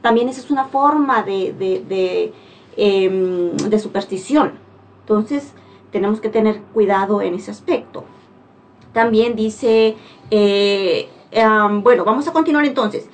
[0.02, 2.32] También esa es una forma de, de, de,
[2.76, 4.58] em, superstición.
[5.00, 5.54] Entonces,
[5.90, 8.04] tenemos que tener cuidado en ese aspecto.
[8.92, 9.96] También dice,
[10.30, 11.08] eh,
[11.82, 13.08] bueno, vamos a continuar entonces.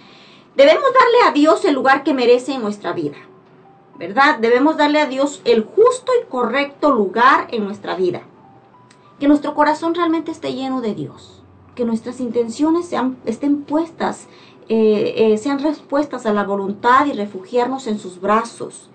[0.56, 3.16] Debemos darle a Dios el lugar que merece en nuestra vida,
[3.98, 4.38] ¿verdad?
[4.38, 8.22] Debemos darle a Dios el justo y correcto lugar en nuestra vida.
[9.18, 11.42] Que nuestro corazón realmente esté lleno de Dios,
[11.74, 14.28] que nuestras intenciones sean, estén puestas,
[14.68, 18.90] eh, eh, sean respuestas a la voluntad y refugiarnos en sus brazos.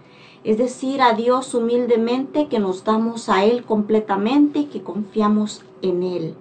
[0.46, 6.04] Es decir, a Dios humildemente que nos damos a Él completamente y que confiamos en
[6.04, 6.36] Él.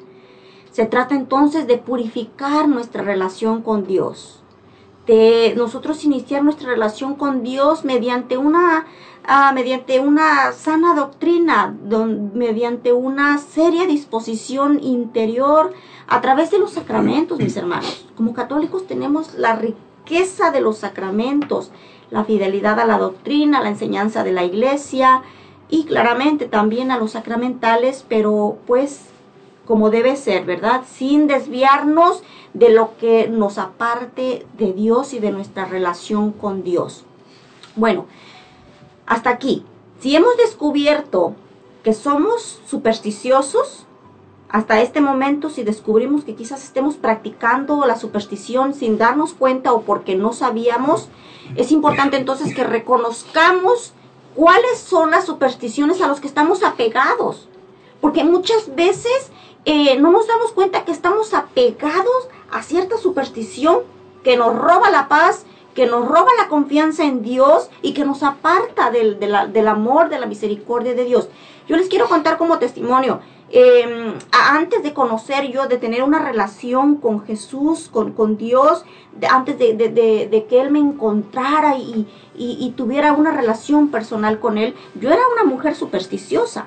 [0.70, 4.37] Se trata entonces de purificar nuestra relación con Dios
[5.08, 8.86] de nosotros iniciar nuestra relación con Dios mediante una,
[9.26, 11.74] ah, mediante una sana doctrina,
[12.34, 15.72] mediante una seria disposición interior
[16.06, 18.06] a través de los sacramentos, mis hermanos.
[18.16, 21.70] Como católicos tenemos la riqueza de los sacramentos,
[22.10, 25.22] la fidelidad a la doctrina, la enseñanza de la iglesia
[25.70, 29.06] y claramente también a los sacramentales, pero pues
[29.66, 30.82] como debe ser, ¿verdad?
[30.90, 32.22] Sin desviarnos
[32.54, 37.04] de lo que nos aparte de Dios y de nuestra relación con Dios.
[37.76, 38.06] Bueno,
[39.06, 39.64] hasta aquí.
[40.00, 41.34] Si hemos descubierto
[41.82, 43.86] que somos supersticiosos,
[44.48, 49.82] hasta este momento, si descubrimos que quizás estemos practicando la superstición sin darnos cuenta o
[49.82, 51.08] porque no sabíamos,
[51.56, 53.92] es importante entonces que reconozcamos
[54.34, 57.48] cuáles son las supersticiones a las que estamos apegados.
[58.00, 59.30] Porque muchas veces
[59.64, 63.80] eh, no nos damos cuenta que estamos apegados a cierta superstición
[64.24, 65.44] que nos roba la paz,
[65.74, 70.26] que nos roba la confianza en Dios y que nos aparta del, amor, de la
[70.26, 71.28] misericordia de Dios.
[71.68, 73.20] Yo les quiero contar como testimonio.
[74.30, 78.84] a- antes de conocer yo, de tener una relación con Jesús, con, con Dios,
[79.30, 84.58] antes de- de que Él me encontrara y, y- y tuviera una relación personal con
[84.58, 86.66] Él, yo era una mujer supersticiosa.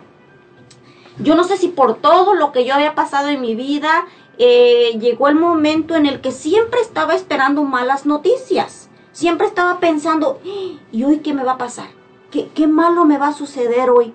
[1.20, 4.06] Yo no sé si por todo lo que yo había pasado en mi vida,
[4.44, 8.89] eh, llegó el momento en el que siempre estaba esperando malas noticias.
[9.12, 10.80] Siempre estaba pensando, "¡Ah!
[10.92, 11.89] ¿y hoy qué me va a pasar?
[12.32, 14.14] ¿Qué, qué malo me va a suceder hoy?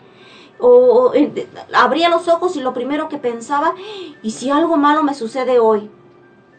[0.59, 3.75] O, eh, abría los ojos y lo primero que pensaba,
[4.23, 5.91] ¿y si algo malo me sucede hoy?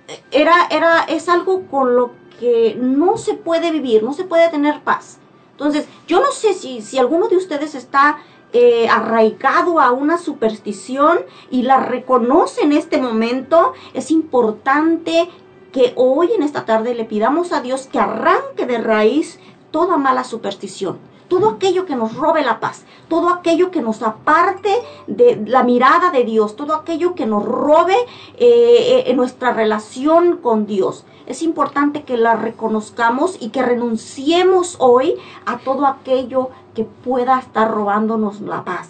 [0.08, 4.50] Eh, Era, era, es algo con lo que no se puede vivir, no se puede
[4.50, 5.18] tener paz.
[5.52, 8.20] Entonces, yo no sé si, si alguno de ustedes está
[8.54, 11.20] eh, arraigado a una superstición
[11.52, 15.30] y la reconoce en este momento, es importante
[15.72, 19.40] que hoy en esta tarde le pidamos a Dios que arranque de raíz
[19.72, 24.70] toda mala superstición, todo aquello que nos robe la paz, todo aquello que nos aparte
[25.08, 27.96] de la mirada de Dios, todo aquello que nos robe
[28.38, 31.06] eh, eh, nuestra relación con Dios.
[31.26, 37.72] Es importante que la reconozcamos y que renunciemos hoy a todo aquello que pueda estar
[37.72, 38.90] robándonos la paz.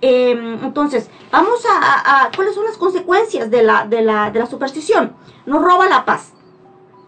[0.00, 0.32] Eh,
[0.64, 5.14] entonces, vamos a, ¿Cuáles son las consecuencias de la, de, la, de la superstición?
[5.46, 6.32] Nos roba la paz.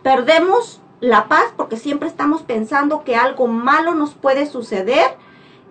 [0.05, 5.17] Perdemos la paz porque siempre estamos pensando que algo malo nos puede suceder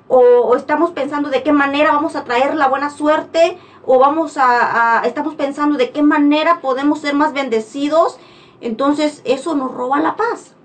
[0.10, 4.36] o, o estamos pensando de qué manera vamos a traer la buena suerte o vamos
[4.38, 8.20] a, a- estamos pensando de qué manera podemos ser más bendecidos.
[8.60, 10.56] Entonces, eso nos roba la paz.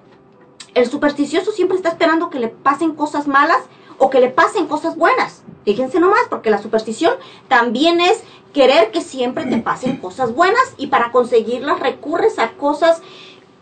[0.74, 3.60] El supersticioso siempre está esperando que le pasen cosas malas
[3.98, 5.42] o que le pasen cosas buenas.
[5.64, 7.14] Fíjense nomás, porque la superstición
[7.48, 8.22] también es
[8.52, 13.02] querer que siempre te pasen cosas buenas y para conseguirlas recurres a cosas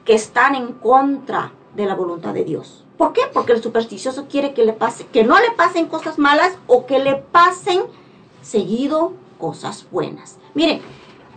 [0.04, 2.84] que están en contra de la voluntad de Dios.
[2.96, 3.22] ¿Por qué?
[3.32, 7.00] Porque el supersticioso quiere que le pase, que no le pasen cosas malas o que
[7.00, 7.82] le pasen
[8.42, 10.36] seguido cosas buenas.
[10.54, 10.80] Miren,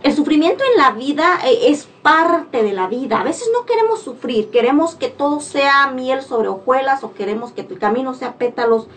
[0.02, 3.20] el sufrimiento en la vida eh, es parte de la vida.
[3.20, 7.62] A veces no queremos sufrir, queremos que todo sea miel sobre hojuelas o queremos que
[7.62, 8.88] el camino sea pétalos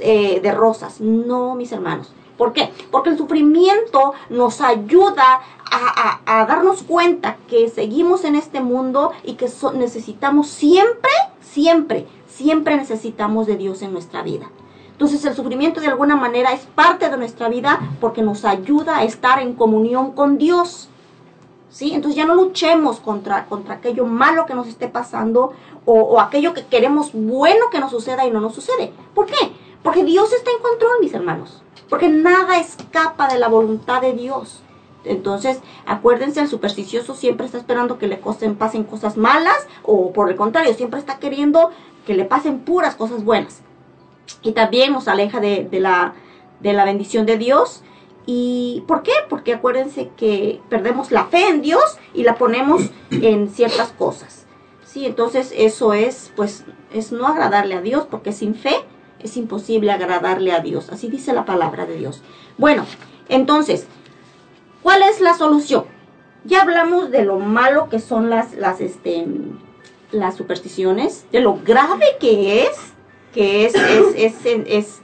[0.00, 1.00] eh, de rosas.
[1.00, 2.12] No, mis hermanos.
[2.36, 2.72] ¿Por qué?
[2.90, 9.46] Porque el sufrimiento nos ayuda a, darnos cuenta que seguimos en este mundo y que
[9.74, 14.50] necesitamos siempre, siempre, siempre necesitamos de Dios en nuestra vida.
[15.00, 19.04] Entonces el sufrimiento de alguna manera es parte de nuestra vida porque nos ayuda a
[19.04, 20.90] estar en comunión con Dios.
[21.70, 21.94] ¿Sí?
[21.94, 25.54] Entonces ya no luchemos contra, contra aquello malo que nos esté pasando
[25.86, 28.92] o, o aquello que queremos bueno que nos suceda y no nos sucede.
[29.14, 29.52] ¿Por qué?
[29.82, 31.62] Porque Dios está en control, mis hermanos.
[31.88, 34.60] Porque nada escapa de la voluntad de Dios.
[35.04, 40.28] Entonces, acuérdense, el supersticioso siempre está esperando que le cosen, pasen cosas malas o por
[40.28, 41.70] el contrario, siempre está queriendo
[42.04, 43.62] que le pasen puras cosas buenas
[44.42, 46.14] y también nos aleja de, de la,
[46.60, 47.82] de la bendición de Dios.
[48.26, 49.12] ¿Y por qué?
[49.28, 54.46] Porque acuérdense que perdemos la fe en Dios y la ponemos en ciertas cosas.
[54.84, 58.74] Sí, entonces eso es, pues, es no agradarle a Dios, porque sin fe
[59.20, 60.90] es imposible agradarle a Dios.
[60.90, 62.22] Así dice la palabra de Dios.
[62.58, 62.84] Bueno,
[63.28, 63.86] entonces,
[64.82, 65.84] ¿cuál es la solución?
[66.44, 69.26] Ya hablamos de lo malo que son las, las, este,
[70.10, 72.92] las supersticiones, de lo grave que es,
[73.34, 74.34] que es, es, es,
[74.66, 75.02] es-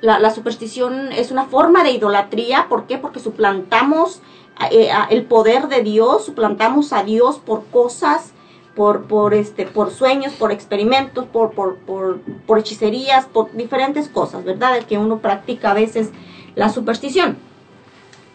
[0.00, 2.66] la, la superstición es una forma de idolatría.
[2.68, 2.98] ¿Por qué?
[2.98, 4.22] Porque suplantamos
[4.70, 8.32] eh, el poder de Dios, suplantamos a Dios por cosas,
[8.76, 14.44] por, por, este, por sueños, por experimentos, por, por, por, por hechicerías, por diferentes cosas,
[14.44, 14.74] ¿verdad?
[14.74, 16.10] De que uno practica a veces
[16.54, 17.36] la superstición.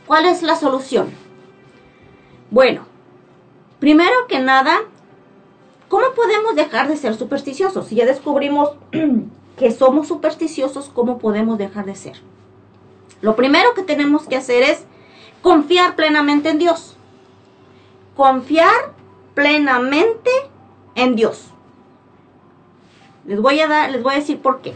[0.05, 1.11] ¿Cuál es la solución?
[2.51, 2.81] Bueno,
[3.79, 4.79] primero que nada,
[5.93, 7.85] ¿cómo podemos dejar de ser supersticiosos?
[7.85, 8.71] Si ya descubrimos
[9.57, 12.19] que somos supersticiosos, ¿cómo podemos dejar de ser?
[13.21, 14.85] Lo primero que tenemos que hacer es
[15.43, 16.97] confiar plenamente en Dios.
[18.15, 18.95] Confiar
[19.35, 20.31] plenamente
[20.95, 21.51] en Dios.
[23.27, 24.73] Les voy a dar, les voy a decir por qué.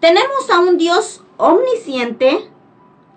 [0.00, 2.50] Tenemos a un Dios omnisciente,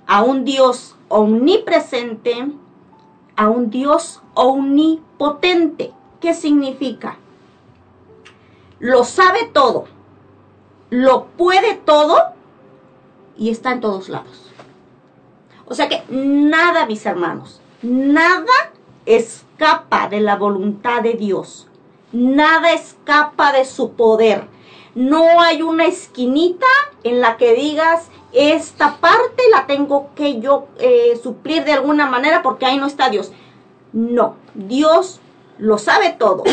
[0.05, 2.47] a un Dios omnipresente,
[3.35, 5.91] a un Dios omnipotente.
[6.25, 7.17] ¿Qué significa?
[8.79, 9.85] Lo sabe todo,
[10.89, 12.17] lo puede todo
[13.37, 14.51] y está en todos lados.
[15.67, 18.71] O sea que nada, mis hermanos, nada
[19.05, 21.67] escapa de la voluntad de Dios.
[22.11, 24.47] Nada escapa de su poder.
[24.95, 26.65] No hay una esquinita
[27.03, 32.41] en la que digas, esta parte la tengo que yo eh, suplir de alguna manera
[32.41, 33.31] porque ahí no está Dios.
[33.93, 35.21] No, Dios
[35.57, 36.43] lo sabe todo,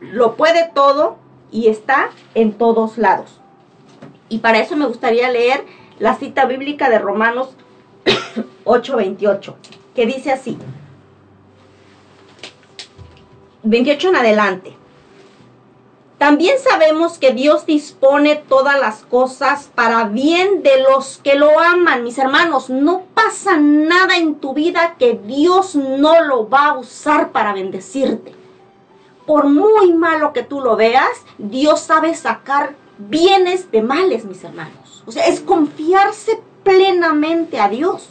[0.00, 1.16] lo puede todo
[1.50, 3.40] y está en todos lados.
[4.28, 5.64] Y para eso me gustaría leer
[5.98, 7.50] la cita bíblica de Romanos
[8.64, 9.54] 8:28,
[9.94, 10.58] que dice así.
[13.62, 14.76] 28 en adelante.
[16.18, 22.04] También sabemos que Dios dispone todas las cosas para bien de los que lo aman.
[22.04, 27.32] Mis hermanos, no pasa nada en tu vida que Dios no lo va a usar
[27.32, 28.35] para bendecirte.
[29.26, 35.02] Por muy malo que tú lo veas, Dios sabe sacar bienes de males, mis hermanos.
[35.06, 38.08] O sea, es confiarse plenamente a Dios.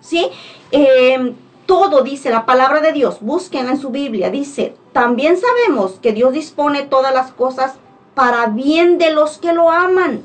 [0.00, 0.28] ¿Sí?
[0.70, 1.34] Eh,
[1.66, 6.32] todo dice la palabra de Dios, busquen en su Biblia, dice, también sabemos que Dios
[6.32, 7.74] dispone todas las cosas
[8.14, 10.22] para bien de los que lo aman,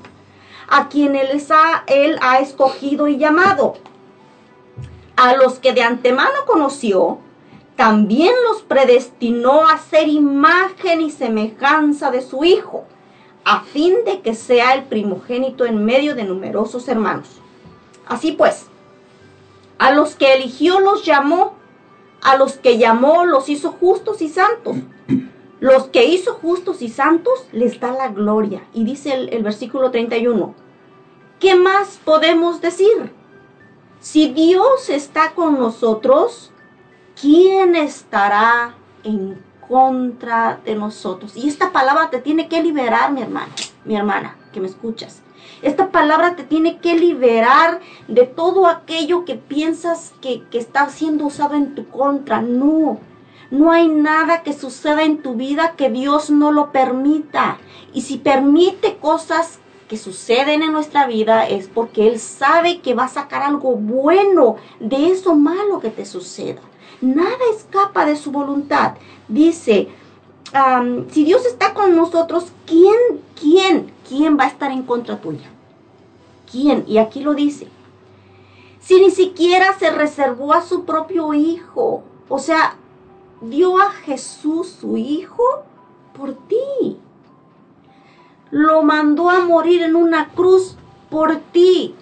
[0.67, 3.75] a quienes ha, Él ha escogido y llamado.
[5.15, 7.19] A los que de antemano conoció,
[7.77, 12.85] también los predestinó a ser imagen y semejanza de su Hijo,
[13.45, 17.39] a fin de que sea el primogénito en medio de numerosos hermanos.
[18.07, 18.65] Así pues,
[19.77, 21.53] a los que eligió los llamó,
[22.23, 24.75] a los que llamó los hizo justos y santos.
[25.59, 28.63] Los que hizo justos y santos les da la gloria.
[28.73, 30.55] Y dice el, el versículo 31,
[31.39, 33.11] ¿qué más podemos decir?
[33.99, 36.51] Si Dios está con nosotros,
[37.19, 41.35] ¿quién estará en contra de nosotros?
[41.35, 43.53] Y esta palabra te tiene que liberar, mi hermana,
[43.85, 45.21] mi hermana, que me escuchas.
[45.61, 51.25] Esta palabra te tiene que liberar de todo aquello que piensas que, que está siendo
[51.25, 52.41] usado en tu contra.
[52.41, 52.99] No,
[53.49, 57.57] no hay nada que suceda en tu vida que Dios no lo permita.
[57.93, 63.05] Y si permite cosas que suceden en nuestra vida es porque Él sabe que va
[63.05, 66.61] a sacar algo bueno de eso malo que te suceda.
[67.01, 68.93] Nada escapa de su voluntad.
[69.27, 69.89] Dice,
[71.11, 75.49] si Dios está con nosotros, ¿quién, quién, quién va a estar en contra tuya?
[76.51, 76.85] ¿Quién?
[76.87, 77.67] Y aquí lo dice.
[78.79, 82.75] Si ni siquiera se reservó a su propio hijo, o sea,
[83.41, 85.43] dio a Jesús su hijo
[86.17, 86.97] por ti.
[88.49, 90.77] Lo mandó a morir en una cruz
[91.09, 91.95] por ti.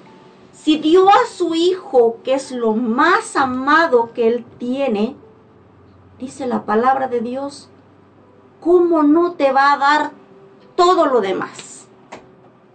[0.65, 5.15] Si dio a su hijo, que es lo más amado que él tiene,
[6.17, 7.69] dice la palabra de Dios,
[8.61, 10.11] ¿cómo no te va a dar
[10.75, 11.85] todo lo demás?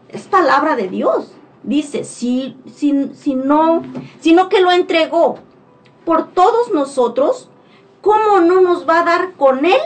[0.09, 1.33] Es palabra de Dios.
[1.65, 3.83] Dice, si, si, si no,
[4.21, 5.41] sino que lo entregó
[6.05, 7.51] por todos nosotros,
[8.03, 9.81] ¿cómo no nos va a dar con él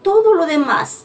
[0.00, 1.03] todo lo demás?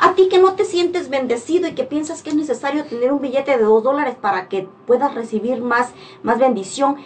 [0.00, 3.20] A ti que no te sientes bendecido y que piensas que es necesario tener un
[3.20, 5.90] billete de dos dólares para que puedas recibir más,
[6.22, 6.96] más bendición.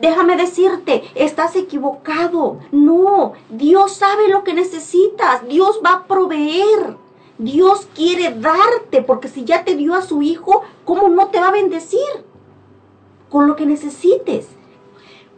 [0.00, 2.60] Déjame decirte, estás equivocado.
[2.70, 5.48] No, Dios sabe lo que necesitas.
[5.48, 6.96] Dios va a proveer.
[7.38, 11.48] Dios quiere darte, porque si ya te dio a su hijo, ¿cómo no te va
[11.48, 12.24] a bendecir?
[13.28, 14.46] Con lo que necesites.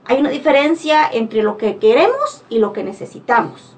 [0.05, 3.75] Hay una diferencia entre lo que queremos y lo que necesitamos.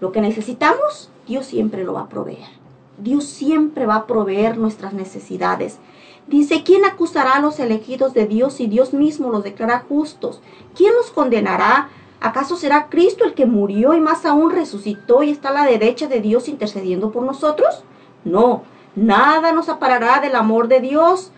[0.00, 2.48] Lo que necesitamos, Dios siempre lo va a proveer.
[2.96, 5.78] Dios siempre va a proveer nuestras necesidades.
[6.26, 10.40] Dice, ¿quién acusará a los elegidos de Dios si Dios mismo los declara justos?
[10.74, 11.90] ¿Quién los condenará?
[12.20, 16.08] ¿Acaso será Cristo el que murió y más aún resucitó y está a la derecha
[16.08, 17.84] de Dios intercediendo por nosotros?
[18.24, 18.62] No,
[18.96, 21.30] nada nos aparará del amor de Dios.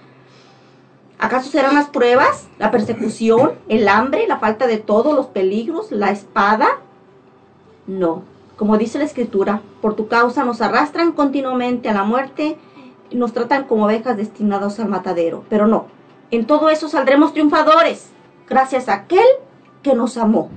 [1.18, 6.11] ¿Acaso serán las pruebas, la persecución, el hambre, la falta de todo, los peligros, la
[6.11, 6.78] espada?
[7.86, 8.22] No,
[8.61, 12.58] como dice la escritura, por tu causa nos arrastran continuamente a la muerte
[13.08, 15.44] y nos tratan como ovejas destinadas al matadero.
[15.48, 15.86] Pero no,
[16.30, 18.11] en todo eso saldremos triunfadores,
[18.46, 19.24] gracias a aquel
[19.82, 20.50] que nos amó.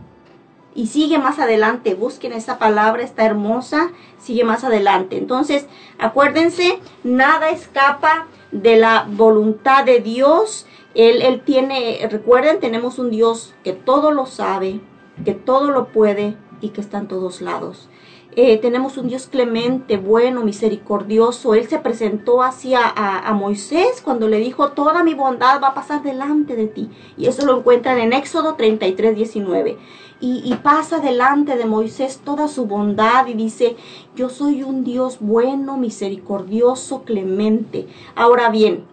[0.75, 5.17] Y sigue más adelante, busquen esa palabra, está hermosa, sigue más adelante.
[5.17, 10.65] Entonces, acuérdense, nada escapa de la voluntad de Dios.
[10.93, 14.81] Él, él tiene, recuerden, tenemos un Dios que todo lo sabe,
[15.23, 17.87] que todo lo puede y que está en todos lados.
[18.35, 21.53] Eh, tenemos un Dios clemente, bueno, misericordioso.
[21.53, 26.01] Él se presentó hacia a, Moisés cuando le dijo, toda mi bondad va a pasar
[26.01, 26.89] delante de ti.
[27.15, 29.77] Y eso lo encuentran en Éxodo 33, 19.
[30.19, 33.75] Y, y pasa delante de Moisés toda su bondad y dice,
[34.15, 37.87] yo soy un Dios bueno, misericordioso, clemente.
[38.15, 38.85] Ahora bien,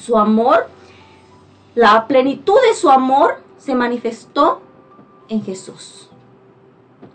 [0.00, 0.68] su amor,
[1.74, 4.60] la plenitud de su amor se manifestó
[5.28, 6.11] en Jesús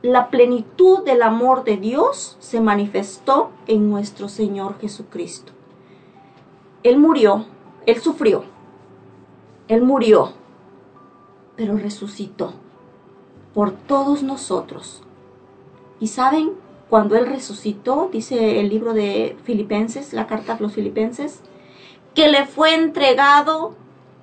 [0.02, 5.53] la plenitud del amor de Dios se manifestó en nuestro Señor Jesucristo.
[6.84, 7.45] Él murió,
[7.86, 8.44] Él sufrió,
[9.68, 10.34] Él murió,
[11.56, 12.53] pero resucitó
[13.53, 15.02] por todos nosotros.
[15.99, 16.52] Y saben,
[16.90, 21.41] cuando Él resucitó, dice el libro de Filipenses, la carta a los Filipenses,
[22.14, 23.74] que le fue entregado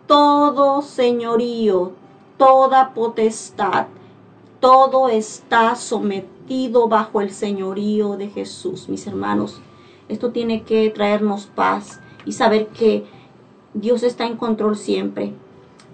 [0.06, 1.92] todo señorío,
[2.38, 3.86] toda potestad,
[4.64, 9.60] todo está sometido bajo el señorío de Jesús, mis hermanos.
[10.08, 13.04] Esto tiene que traernos paz y saber que
[13.74, 15.34] Dios está en control siempre.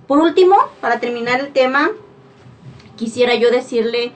[0.06, 1.90] Por último, para terminar el tema,
[2.94, 4.12] quisiera yo decirle,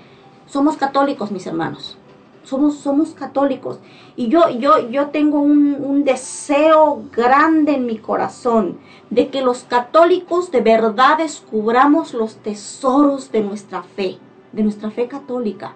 [0.47, 1.99] somos católicos, mis hermanos.
[2.45, 3.81] Somos, somos católicos.
[4.15, 8.79] Y yo, yo, yo tengo un, un deseo grande en mi corazón
[9.11, 14.21] de que los católicos de verdad descubramos los tesoros de nuestra fe,
[14.55, 15.75] de nuestra fe católica.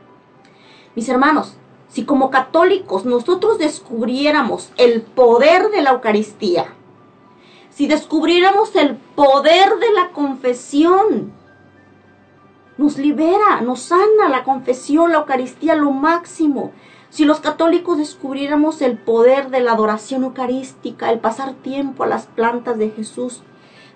[0.95, 1.57] Mis hermanos,
[1.89, 6.75] si como católicos nosotros descubriéramos el poder de la Eucaristía,
[7.71, 11.33] si descubriéramos el poder de la confesión,
[12.77, 16.73] nos libera, nos sana la confesión, la Eucaristía, lo máximo.
[17.11, 22.27] Si los católicos descubriéramos el poder de la adoración eucarística, el pasar tiempo a las
[22.27, 23.43] plantas de Jesús,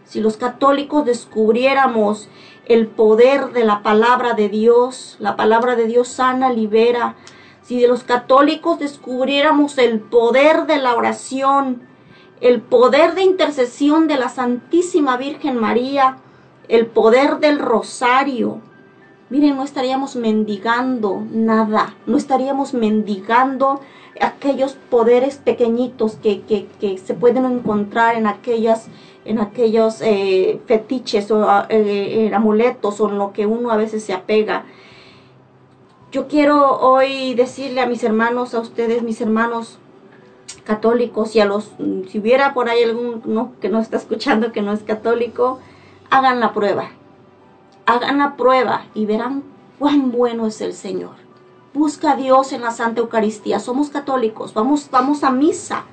[0.05, 2.29] si los católicos descubriéramos
[2.67, 7.17] el poder de la palabra de Dios, la palabra de Dios sana, libera,
[7.63, 11.83] si de los católicos descubriéramos el poder de la oración,
[12.41, 16.19] el poder de intercesión de la Santísima Virgen María,
[16.69, 18.61] el poder del rosario,
[19.31, 23.81] miren, no estaríamos mendigando nada, no estaríamos mendigando
[24.21, 28.89] aquellos poderes pequeñitos que, se pueden encontrar en aquellas
[29.25, 34.13] en aquellos eh, fetiches o eh, amuletos o en lo que uno a veces se
[34.13, 34.65] apega.
[36.11, 39.79] Yo quiero hoy decirle a mis hermanos, a ustedes, mis hermanos
[40.65, 41.73] católicos, y a los,
[42.09, 45.59] si hubiera por ahí alguno que no está escuchando que no es católico,
[46.11, 46.91] hagan la prueba
[47.85, 49.43] Hagan la prueba y verán
[49.79, 51.17] cuán bueno es el Señor.
[51.75, 53.59] Busca a Dios en la Santa Eucaristía.
[53.59, 55.85] Somos católicos, vamos, vamos a misa.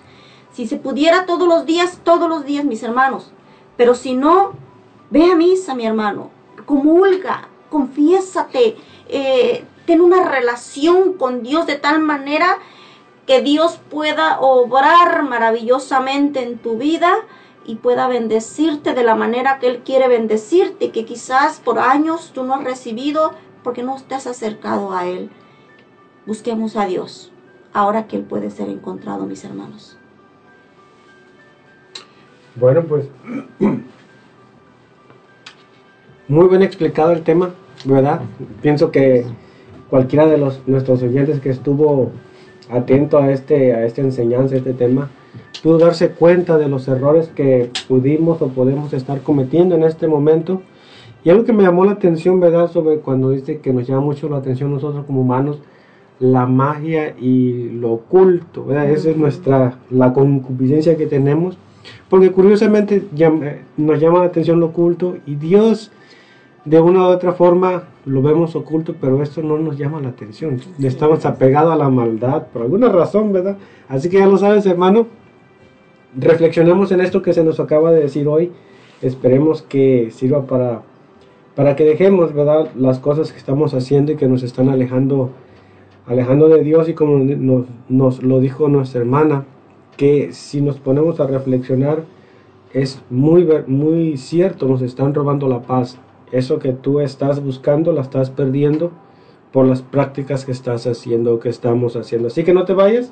[0.52, 3.32] Si se pudiera todos los días, todos los días, mis hermanos.
[3.78, 4.54] Pero si no,
[5.10, 6.32] ve a misa, mi hermano.
[6.66, 8.78] Comulga, confiésate,
[9.08, 12.58] eh, ten una relación con Dios de tal manera
[13.26, 17.12] que Dios pueda obrar maravillosamente en tu vida
[17.64, 22.44] y pueda bendecirte de la manera que Él quiere bendecirte, que quizás por años tú
[22.44, 25.30] no has recibido porque no te has acercado a Él.
[26.26, 27.32] Busquemos a Dios,
[27.72, 29.99] ahora que Él puede ser encontrado, mis hermanos.
[32.60, 33.08] Bueno, pues
[36.28, 37.52] muy bien explicado el tema,
[37.86, 38.22] ¿verdad?
[38.62, 39.26] Pienso que
[39.90, 42.12] cualquiera de los nuestros oyentes que estuvo
[42.70, 45.10] atento a este a esta enseñanza, a este tema,
[45.64, 50.62] pudo darse cuenta de los errores que pudimos o podemos estar cometiendo en este momento.
[51.24, 52.70] Y algo que me llamó la atención, ¿verdad?
[52.70, 55.60] Sobre cuando dice que nos llama mucho la atención nosotros como humanos,
[56.20, 58.90] la magia y lo oculto, ¿verdad?
[58.90, 61.58] Esa es nuestra, la concupiscencia que tenemos.
[62.10, 63.04] Porque curiosamente
[63.78, 65.92] nos llama la atención lo oculto y Dios
[66.66, 70.60] de una u otra forma lo vemos oculto, pero esto no nos llama la atención.
[70.80, 73.58] Estamos apegados a la maldad por alguna razón, ¿verdad?
[73.88, 75.08] Así que ya lo sabes, hermano,
[76.18, 78.52] reflexionemos en esto que se nos acaba de decir hoy.
[79.02, 80.82] Esperemos que sirva para,
[81.56, 82.70] para que dejemos ¿verdad?
[82.76, 85.30] las cosas que estamos haciendo y que nos están alejando,
[86.06, 86.90] alejando de Dios.
[86.90, 89.46] Y como nos, nos lo dijo nuestra hermana,
[90.00, 92.06] que si nos ponemos a reflexionar,
[92.72, 95.98] es muy, muy cierto, nos están robando la paz.
[96.32, 98.92] Eso que tú estás buscando, la estás perdiendo
[99.52, 102.30] por las prácticas que estás haciendo, que estamos haciendo.
[102.30, 103.12] Así que no te vayas.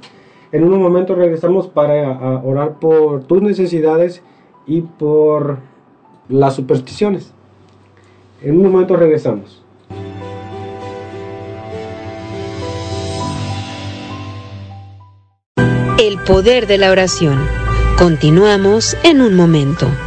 [0.53, 4.23] En un momento regresamos para orar por tus necesidades
[4.65, 5.57] y por
[6.29, 7.33] las supersticiones.
[8.41, 9.61] En un momento regresamos.
[16.27, 17.47] Poder de la oración.
[17.97, 20.06] Continuamos en un momento.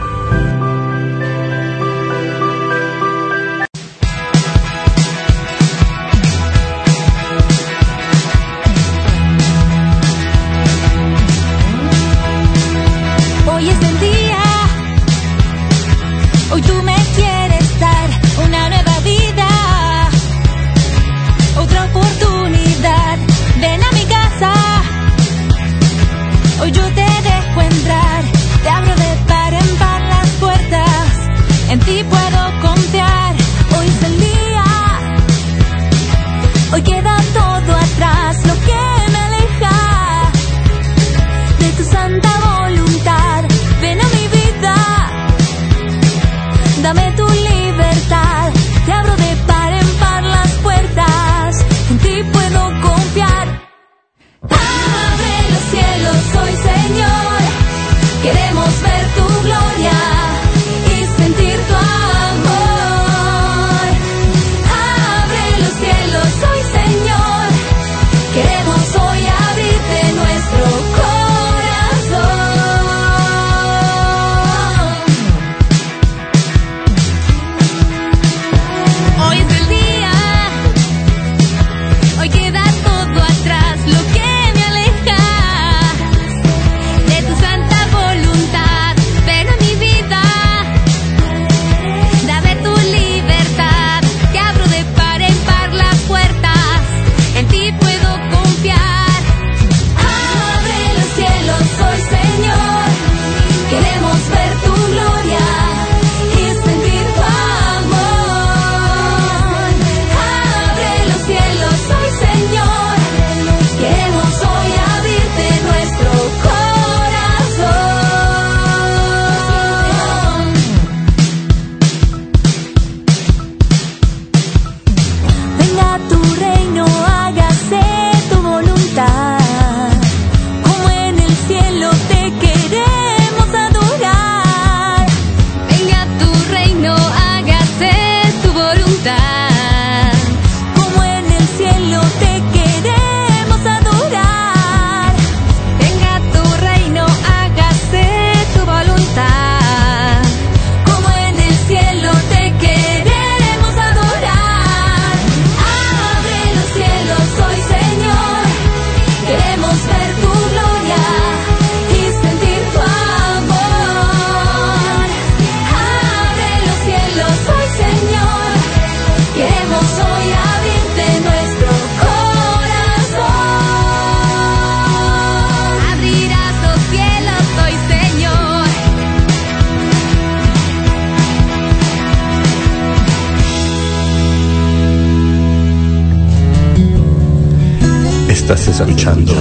[188.30, 189.32] Estás escuchando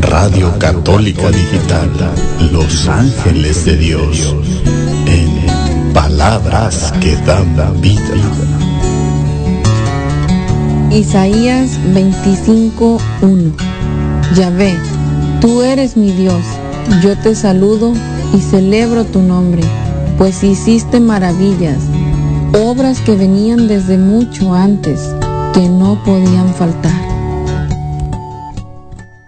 [0.00, 1.90] Radio Católica Digital,
[2.50, 4.34] Los Ángeles de Dios,
[5.06, 8.00] en palabras que dan vida.
[10.90, 13.52] Isaías 25:1
[14.34, 14.78] Yahvé,
[15.42, 16.42] tú eres mi Dios,
[17.02, 17.92] yo te saludo
[18.34, 19.62] y celebro tu nombre,
[20.16, 21.82] pues hiciste maravillas,
[22.54, 25.00] obras que venían desde mucho antes,
[25.52, 27.17] que no podían faltar.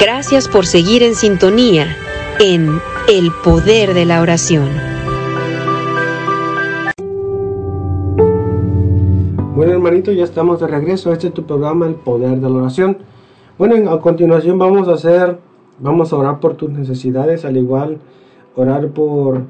[0.00, 1.94] Gracias por seguir en sintonía
[2.38, 4.66] en El Poder de la Oración.
[9.54, 11.12] Bueno, hermanito, ya estamos de regreso.
[11.12, 12.96] Este es tu programa, El Poder de la Oración.
[13.58, 15.38] Bueno, a continuación vamos a hacer,
[15.78, 17.98] vamos a orar por tus necesidades, al igual
[18.56, 19.42] orar por,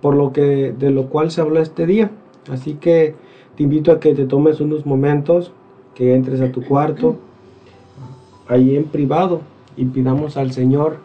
[0.00, 2.12] por lo que, de lo cual se habla este día.
[2.48, 3.16] Así que
[3.56, 5.50] te invito a que te tomes unos momentos,
[5.96, 7.16] que entres a tu cuarto,
[8.46, 9.40] ahí en privado,
[9.76, 10.98] y pidamos al Señor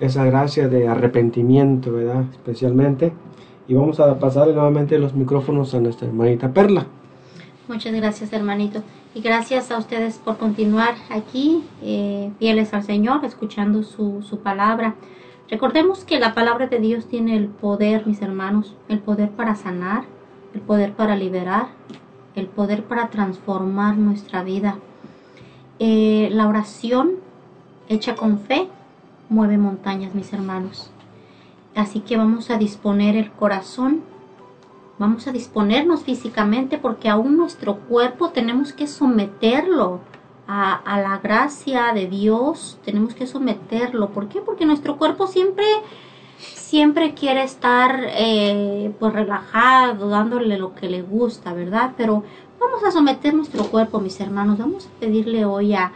[0.00, 2.24] esa gracia de arrepentimiento, ¿verdad?
[2.32, 3.12] Especialmente.
[3.68, 6.86] Y vamos a pasar nuevamente los micrófonos a nuestra hermanita Perla.
[7.68, 8.82] Muchas gracias, hermanito.
[9.14, 14.96] Y gracias a ustedes por continuar aquí, eh, fieles al Señor, escuchando su, su palabra.
[15.48, 20.04] Recordemos que la palabra de Dios tiene el poder, mis hermanos, el poder para sanar,
[20.54, 21.68] el poder para liberar,
[22.34, 24.78] el poder para transformar nuestra vida.
[25.78, 27.21] Eh, la oración
[27.88, 28.68] hecha con fe
[29.28, 30.90] mueve montañas, mis hermanos.
[31.74, 34.02] Así que vamos a disponer el corazón,
[34.98, 40.00] vamos a disponernos físicamente porque aún nuestro cuerpo tenemos que someterlo
[40.46, 44.10] a, a, la gracia de Dios, tenemos que someterlo.
[44.10, 44.42] ¿Por qué?
[44.42, 45.64] Porque nuestro cuerpo siempre,
[46.36, 51.92] siempre quiere estar eh, pues relajado, dándole lo que le gusta, ¿verdad?
[51.96, 52.22] Pero
[52.60, 55.92] vamos a someter nuestro cuerpo, mis hermanos, vamos a pedirle hoy a,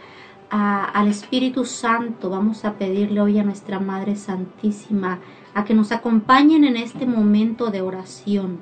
[0.49, 5.19] al Espíritu Santo, vamos a pedirle hoy a nuestra Madre Santísima
[5.53, 8.59] a que nos acompañen en este momento de oración.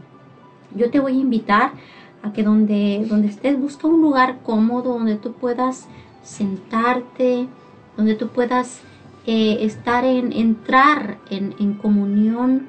[0.74, 1.74] Yo te voy a invitar
[2.24, 5.88] a que donde, donde estés busca un lugar cómodo donde tú puedas
[6.24, 7.48] sentarte,
[7.98, 8.82] donde tú puedas
[9.28, 12.68] eh, estar en, entrar en, en comunión,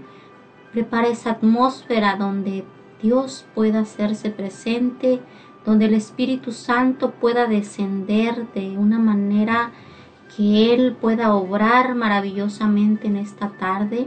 [0.72, 2.64] prepara esa atmósfera donde
[3.02, 5.20] Dios pueda hacerse presente,
[5.66, 9.72] donde el Espíritu Santo pueda descender de una manera
[10.34, 14.06] que Él pueda obrar maravillosamente en esta tarde.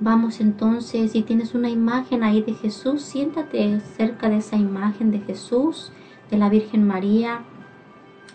[0.00, 5.20] Vamos entonces, si tienes una imagen ahí de Jesús, siéntate cerca de esa imagen de
[5.20, 5.92] Jesús,
[6.30, 7.42] de la Virgen María,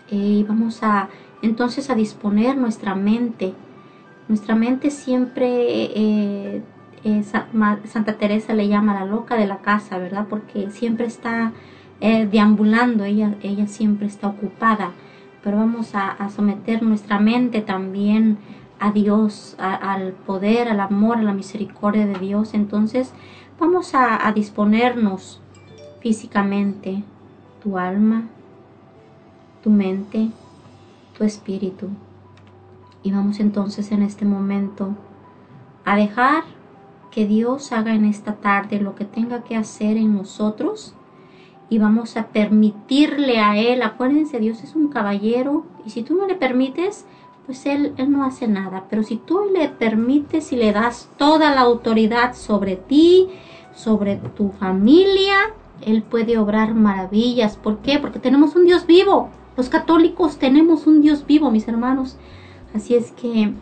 [0.08, 1.08] eh, y vamos a
[1.42, 3.52] entonces a disponer nuestra mente.
[4.28, 6.62] Nuestra mente siempre, eh,
[7.04, 10.26] eh, Santa Teresa le llama la loca de la casa, ¿verdad?
[10.30, 11.52] Porque siempre está
[12.00, 14.92] eh, deambulando, ella, ella siempre está ocupada,
[15.42, 18.38] pero vamos a, someter nuestra mente también
[18.80, 22.54] a Dios, al poder, al amor, a la misericordia de Dios.
[22.54, 23.12] Entonces
[23.58, 25.40] vamos a disponernos
[26.00, 27.02] físicamente,
[27.62, 28.24] tu alma,
[29.62, 30.30] tu mente,
[31.16, 31.88] tu espíritu.
[33.02, 34.94] Y vamos entonces en este momento
[35.84, 36.44] a dejar
[37.10, 40.94] que Dios haga en esta tarde lo que tenga que hacer en nosotros
[41.70, 46.26] y vamos a permitirle a Él, acuérdense, Dios es un caballero y si tú no
[46.26, 47.04] le permites,
[47.46, 51.54] pues él, él no hace nada, pero si tú le permites y le das toda
[51.54, 53.28] la autoridad sobre ti,
[53.78, 55.36] sobre tu familia,
[55.80, 57.56] Él puede obrar maravillas.
[57.56, 57.98] ¿Por qué?
[57.98, 59.30] Porque tenemos un Dios vivo.
[59.56, 62.16] Los católicos tenemos un Dios vivo, mis hermanos.
[62.74, 63.52] Así es que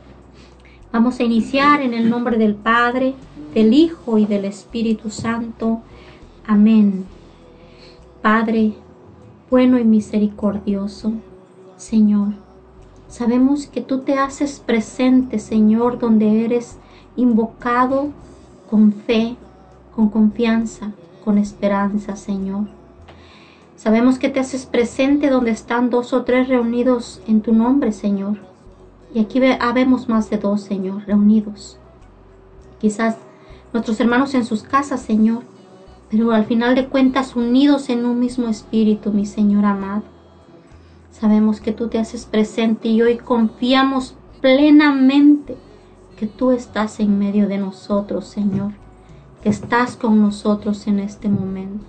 [0.92, 3.14] vamos a iniciar en el nombre del Padre,
[3.54, 5.82] del Hijo y del Espíritu Santo.
[6.46, 7.15] Amén.
[8.26, 8.74] Padre,
[9.52, 11.12] bueno y misericordioso,
[11.76, 12.32] Señor,
[13.06, 16.76] Sabemos que tú te haces presente, Señor, donde eres
[17.14, 18.08] invocado
[18.68, 19.36] con fe,
[19.94, 20.90] con confianza,
[21.24, 22.66] con esperanza, Señor.
[23.76, 28.38] Sabemos que te haces presente donde están dos o tres reunidos en tu nombre, Señor.
[29.14, 31.78] Y aquí habemos más de dos, Señor, reunidos.
[32.80, 33.18] Quizás
[33.72, 35.44] nuestros hermanos en sus casas, Señor,
[36.10, 40.02] pero al final de cuentas unidos en un mismo espíritu, mi Señor amado.
[41.10, 45.56] Sabemos que tú te haces presente y hoy confiamos plenamente
[46.16, 48.72] que tú estás en medio de nosotros, Señor,
[49.42, 51.84] que estás con nosotros en este momento.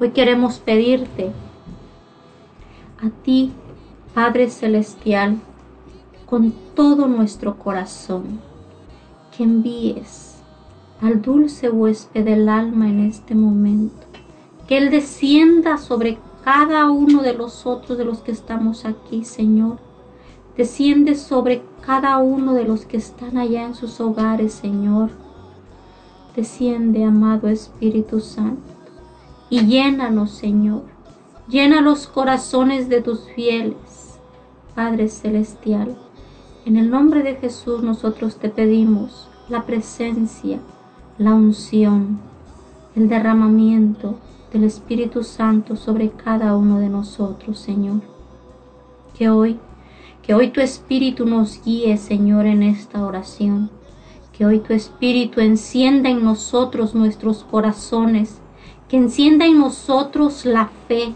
[0.00, 1.30] Hoy queremos pedirte
[3.02, 3.52] a ti,
[4.14, 5.38] Padre Celestial,
[6.26, 8.40] con todo nuestro corazón,
[9.36, 10.23] que envíes
[11.04, 14.06] al dulce huésped del alma en este momento,
[14.66, 19.76] que Él descienda sobre cada uno de los otros de los que estamos aquí, Señor.
[20.56, 25.10] Desciende sobre cada uno de los que están allá en sus hogares, Señor.
[26.34, 28.62] Desciende, amado Espíritu Santo,
[29.50, 30.84] y llénanos, Señor.
[31.48, 34.18] Llena los corazones de tus fieles,
[34.74, 35.98] Padre Celestial.
[36.64, 40.60] En el nombre de Jesús nosotros te pedimos la presencia,
[41.16, 42.18] la unción,
[42.96, 44.16] el derramamiento
[44.52, 48.00] del Espíritu Santo sobre cada uno de nosotros, Señor.
[49.16, 49.60] Que hoy,
[50.22, 53.70] que hoy tu Espíritu nos guíe, Señor, en esta oración.
[54.36, 58.40] Que hoy tu Espíritu encienda en nosotros nuestros corazones,
[58.88, 61.14] que encienda en nosotros la fe,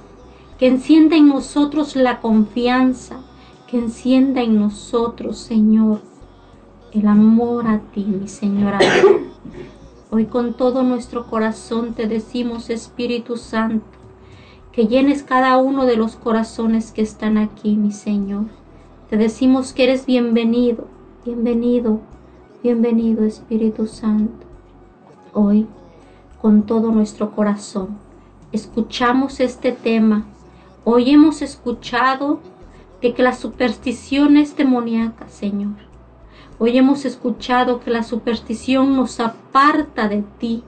[0.61, 3.17] que encienda en nosotros la confianza,
[3.67, 6.01] que encienda en nosotros, Señor,
[6.93, 8.75] el amor a ti, mi Señor
[10.11, 13.85] Hoy con todo nuestro corazón te decimos, Espíritu Santo,
[14.73, 18.47] que llenes cada uno de los corazones que están aquí, mi Señor.
[19.11, 20.87] Te decimos que eres bienvenido,
[21.27, 22.01] bienvenido,
[22.63, 24.47] bienvenido, Espíritu Santo.
[25.35, 25.67] Hoy,
[26.41, 27.99] con todo nuestro corazón,
[28.51, 30.25] escuchamos este tema.
[30.85, 32.41] Hoy hemos escuchado
[33.03, 35.88] de que la superstición es demoníaca, Señor.
[36.61, 40.65] Hoy hemos escuchado que la superstición nos aparta de ti,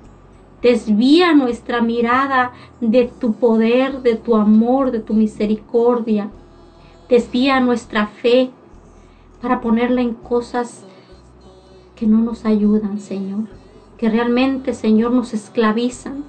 [0.63, 6.31] desvía nuestra mirada de tu poder, de tu amor, de tu misericordia,
[7.09, 8.51] desvía nuestra fe
[9.43, 10.85] para ponerla en cosas
[11.97, 13.49] que no nos ayudan, Señor,
[13.99, 16.25] que realmente, Señor, nos esclavizan.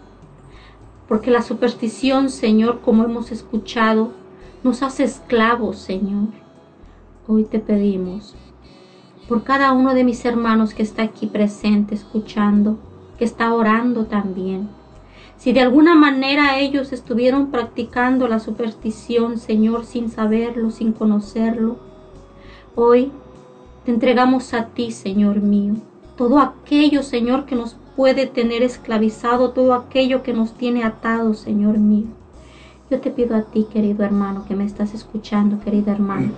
[1.08, 4.12] Porque la superstición, Señor, como hemos escuchado,
[4.64, 6.30] nos hace esclavos, Señor.
[7.28, 8.36] Hoy te pedimos
[9.32, 12.78] por cada uno de mis hermanos que está aquí presente, escuchando,
[13.18, 14.68] que está orando también.
[15.38, 21.78] Si de alguna manera ellos estuvieron practicando la superstición, Señor, sin saberlo, sin conocerlo,
[22.76, 23.10] hoy
[23.86, 25.76] te entregamos a ti, Señor mío,
[26.18, 31.78] todo aquello, Señor, que nos puede tener esclavizado, todo aquello que nos tiene atado, Señor
[31.78, 32.08] mío.
[32.90, 36.32] Yo te pido a ti, querido hermano, que me estás escuchando, querida hermana,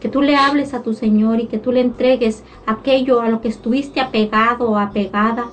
[0.00, 3.40] que tú le hables a tu Señor y que tú le entregues aquello a lo
[3.40, 5.46] que estuviste apegado o apegada,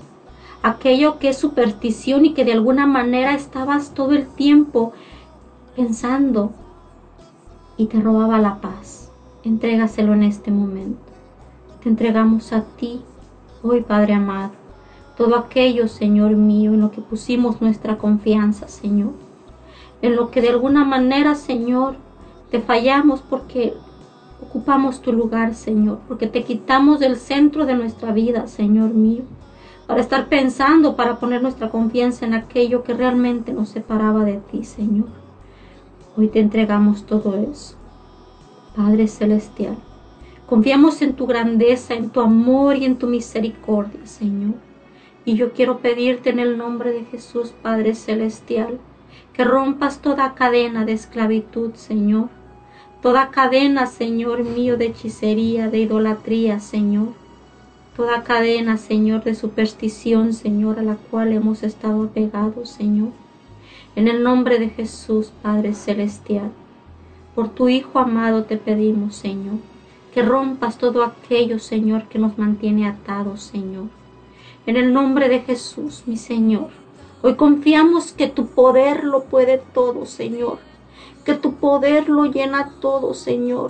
[0.64, 4.94] aquello que es superstición y que de alguna manera estabas todo el tiempo
[5.76, 6.52] pensando
[7.78, 9.12] y te robaba la paz.
[9.44, 11.00] Entrégaselo en este momento.
[11.84, 13.02] Te entregamos a ti,
[13.62, 14.52] hoy Padre amado,
[15.18, 19.28] todo aquello, Señor mío, en lo que pusimos nuestra confianza, Señor
[20.02, 21.96] en lo que de alguna manera, Señor,
[22.52, 23.74] te fallamos porque
[24.42, 29.24] ocupamos tu lugar, Señor, porque te quitamos del centro de nuestra vida, Señor mío,
[29.88, 34.64] para estar pensando, para poner nuestra confianza en aquello que realmente nos separaba de ti,
[34.64, 35.08] Señor.
[36.16, 37.76] Hoy te entregamos todo eso.
[38.76, 39.78] Padre Celestial,
[40.46, 44.56] confiamos en tu grandeza, en tu amor y en tu misericordia, Señor.
[45.26, 48.80] Y yo quiero pedirte en el nombre de Jesús, Padre Celestial,
[49.34, 52.30] que rompas toda cadena de esclavitud, Señor.
[53.02, 57.10] Toda cadena, Señor mío, de hechicería, de idolatría, Señor.
[57.96, 63.10] Toda cadena, Señor, de superstición, Señor, a la cual hemos estado apegados, Señor.
[63.96, 66.52] En el nombre de Jesús, Padre Celestial,
[67.36, 69.58] por tu Hijo amado te pedimos, Señor,
[70.14, 73.86] que rompas todo aquello, Señor, que nos mantiene atados, Señor.
[74.66, 76.70] En el nombre de Jesús, mi Señor,
[77.24, 80.60] Hoy confiamos que tu poder lo puede todo, Señor.
[81.28, 83.70] Que tu poder lo llena todo, Señor.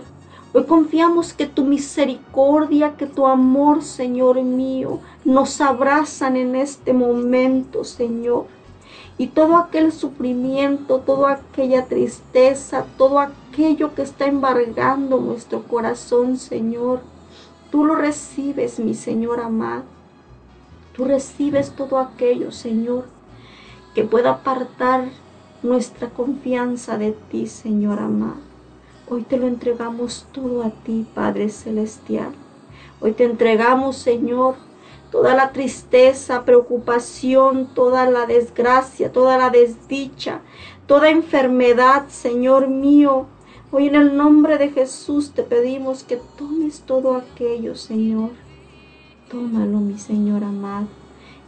[0.54, 7.84] Hoy confiamos que tu misericordia, que tu amor, Señor mío, nos abrazan en este momento,
[7.84, 8.46] Señor.
[9.18, 16.38] Y todo aquel sufrimiento, toda aquella tristeza, todo aquel aquello que está embargando nuestro corazón,
[16.38, 17.02] Señor.
[17.72, 19.84] Tú lo recibes, mi Señor amado.
[20.96, 23.06] Tú recibes todo aquello, Señor,
[23.96, 25.06] que pueda apartar
[25.64, 28.48] nuestra confianza de ti, Señor amado.
[29.10, 32.34] Hoy te lo entregamos todo a ti, Padre Celestial.
[33.00, 34.56] Hoy te entregamos, Señor,
[35.12, 40.42] toda la tristeza, preocupación, toda la desgracia, toda la desdicha,
[40.86, 43.28] toda enfermedad, Señor mío.
[43.72, 48.32] Hoy en el nombre de Jesús te pedimos que tomes todo aquello, Señor.
[49.30, 50.88] Tómalo, mi Señor amado.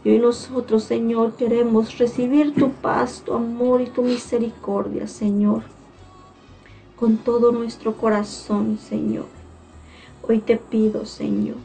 [0.04, 5.62] Y hoy nosotros, Señor, queremos recibir tu paz, tu amor y tu misericordia, Señor
[7.00, 9.24] con todo nuestro corazón, Señor.
[10.20, 11.56] Hoy te pido, Señor,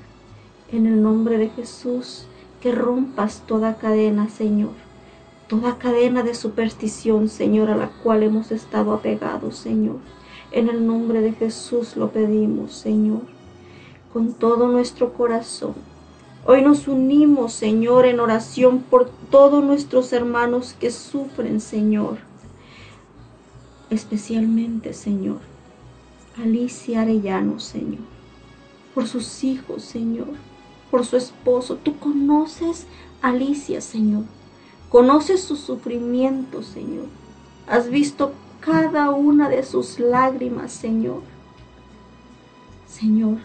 [0.71, 2.25] en el nombre de Jesús,
[2.61, 4.71] que rompas toda cadena, Señor.
[5.49, 9.97] Toda cadena de superstición, Señor, a la cual hemos estado apegados, Señor.
[10.53, 13.23] En el nombre de Jesús lo pedimos, Señor,
[14.13, 15.75] con todo nuestro corazón.
[16.45, 22.17] Hoy nos unimos, Señor, en oración por todos nuestros hermanos que sufren, Señor
[23.89, 25.39] especialmente, Señor,
[26.37, 28.01] Alicia Arellano, Señor,
[28.93, 30.27] por sus hijos, Señor,
[30.91, 31.77] por su esposo.
[31.77, 32.85] Tú conoces
[33.21, 34.23] Alicia, Señor.
[34.89, 37.07] Conoces su sufrimiento, Señor.
[37.67, 41.21] Has visto cada una de sus lágrimas, Señor.
[42.87, 43.39] Señor,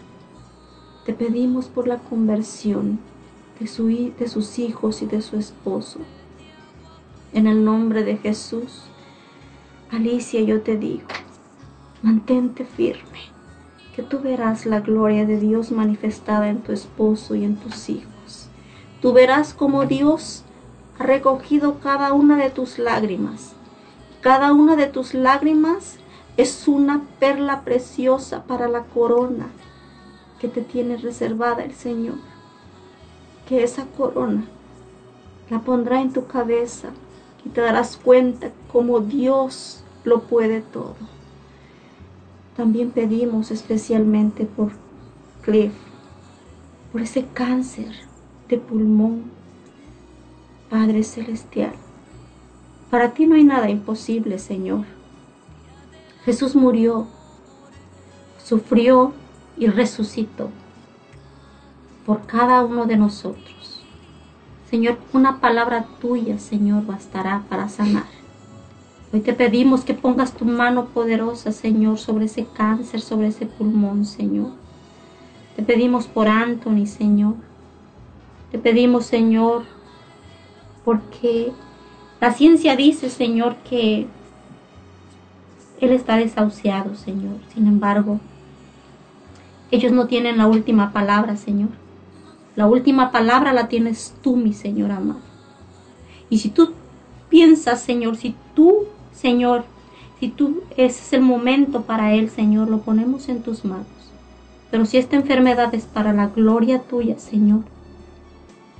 [1.05, 2.99] te pedimos por la conversión
[3.59, 5.99] de, su, de sus hijos y de su esposo.
[7.33, 8.83] En el nombre de Jesús.
[9.89, 11.07] Alicia, yo te digo,
[12.01, 13.19] mantente firme,
[13.95, 18.47] que tú verás la gloria de Dios manifestada en tu esposo y en tus hijos.
[19.01, 20.43] Tú verás cómo Dios
[20.97, 23.53] ha recogido cada una de tus lágrimas.
[24.21, 25.97] Cada una de tus lágrimas
[26.37, 29.47] es una perla preciosa para la corona
[30.41, 32.17] que te tiene reservada el Señor.
[33.47, 34.43] Que esa corona
[35.51, 36.89] la pondrá en tu cabeza
[37.45, 40.95] y te darás cuenta como Dios lo puede todo.
[42.57, 44.71] También pedimos especialmente por
[45.43, 45.73] Cliff,
[46.91, 47.93] por ese cáncer
[48.49, 49.25] de pulmón.
[50.71, 51.73] Padre Celestial,
[52.89, 54.85] para ti no hay nada imposible, Señor.
[56.23, 57.07] Jesús murió,
[58.43, 59.13] sufrió
[59.57, 60.49] y resucitó
[62.05, 63.83] por cada uno de nosotros.
[64.69, 68.05] Señor, una palabra tuya, Señor, bastará para sanar.
[69.13, 74.05] Hoy te pedimos que pongas tu mano poderosa, Señor, sobre ese cáncer, sobre ese pulmón,
[74.05, 74.51] Señor.
[75.57, 77.35] Te pedimos por Anthony, Señor.
[78.51, 79.63] Te pedimos, Señor,
[80.85, 81.51] porque
[82.21, 84.07] la ciencia dice, Señor, que
[85.81, 87.35] él está desahuciado, Señor.
[87.53, 88.21] Sin embargo,
[89.71, 91.69] ellos no tienen la última palabra, Señor.
[92.55, 95.21] La última palabra la tienes tú, mi Señor amado.
[96.29, 96.73] Y si tú
[97.29, 98.87] piensas, Señor, si tú
[99.21, 99.65] Señor,
[100.19, 103.85] si tú, ese es el momento para Él, Señor, lo ponemos en tus manos.
[104.71, 107.61] Pero si esta enfermedad es para la gloria tuya, Señor,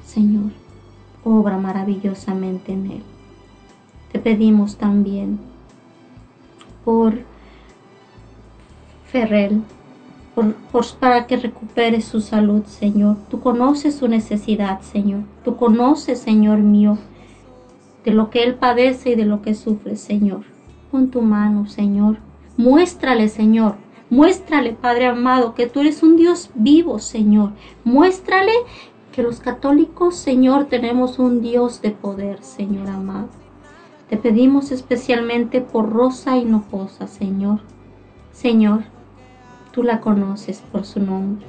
[0.06, 0.52] Señor,
[1.24, 3.04] obra maravillosamente en Él.
[4.12, 5.40] Te pedimos también
[6.84, 7.20] por
[9.12, 9.62] Ferrell,
[10.72, 13.18] por, para que recupere su salud, Señor.
[13.30, 15.22] Tú conoces su necesidad, Señor.
[15.44, 16.98] Tú conoces, Señor mío,
[18.06, 20.44] de lo que Él padece y de lo que sufre, Señor.
[20.92, 22.18] Pon tu mano, Señor.
[22.58, 23.76] Muéstrale, Señor.
[24.10, 27.52] Muéstrale, Padre amado, que tú eres un Dios vivo, Señor.
[27.86, 28.52] Muéstrale
[29.12, 33.30] que los católicos, Señor, tenemos un Dios de poder, Señor amado.
[34.10, 37.60] Te pedimos especialmente por Rosa Hinojosa, Señor.
[38.34, 38.84] Señor,
[39.72, 41.46] tú la conoces por su nombre.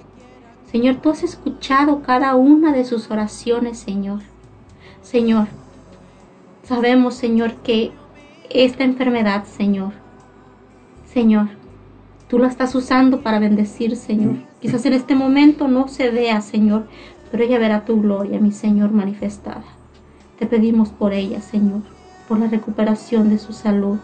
[0.71, 4.21] Señor, tú has escuchado cada una de sus oraciones, Señor.
[5.03, 5.49] Señor,
[6.63, 7.91] Sabemos, Señor, que
[8.49, 9.93] esta enfermedad, Señor,
[11.05, 11.49] Señor,
[12.29, 14.37] tú la estás usando para bendecir, Señor.
[14.61, 16.87] Quizás en este momento no se vea, Señor,
[17.31, 19.65] pero ella verá tu gloria, mi Señor, manifestada.
[20.39, 21.83] Te pedimos por ella, Señor,
[22.29, 23.99] por la recuperación de su salud,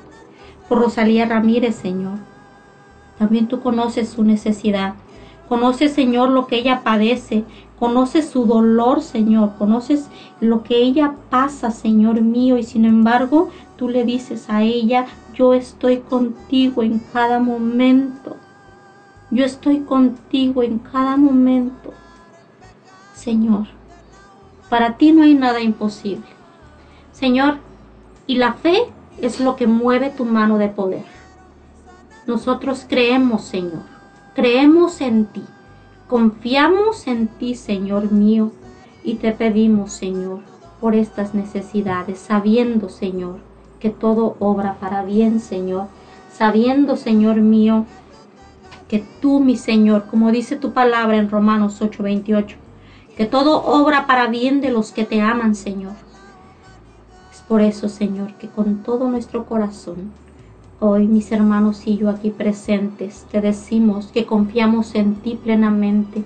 [0.69, 2.19] por Rosalía Ramírez, Señor.
[3.19, 4.95] También tú conoces su necesidad.
[5.49, 7.45] Conoces, Señor, lo que ella padece.
[7.79, 9.55] Conoces su dolor, Señor.
[9.59, 10.09] Conoces
[10.41, 12.59] lo que ella pasa, Señor mío.
[12.59, 18.37] Y sin embargo, tú le dices a ella, yo estoy contigo en cada momento.
[19.31, 21.93] Yo estoy contigo en cada momento.
[23.15, 23.67] Señor,
[24.69, 26.27] para ti no hay nada imposible.
[27.13, 27.57] Señor,
[28.27, 28.85] y la fe
[29.21, 31.18] es lo que mueve tu mano de poder.
[32.29, 33.85] Nosotros creemos, Señor,
[34.35, 35.43] creemos en ti,
[36.09, 38.53] confiamos en ti, Señor mío,
[39.03, 40.41] y te pedimos, Señor,
[40.79, 43.39] por estas necesidades, sabiendo, Señor,
[43.81, 45.87] que todo obra para bien, Señor,
[46.31, 47.87] sabiendo, Señor mío,
[48.89, 52.57] que tú, mi Señor, como dice tu palabra en Romanos 8:28,
[53.17, 55.95] que todo obra para bien de los que te aman, Señor.
[57.33, 60.13] Es por eso, Señor, que con todo nuestro corazón,
[60.81, 66.23] hoy mis hermanos y yo aquí presentes, te decimos que confiamos en ti plenamente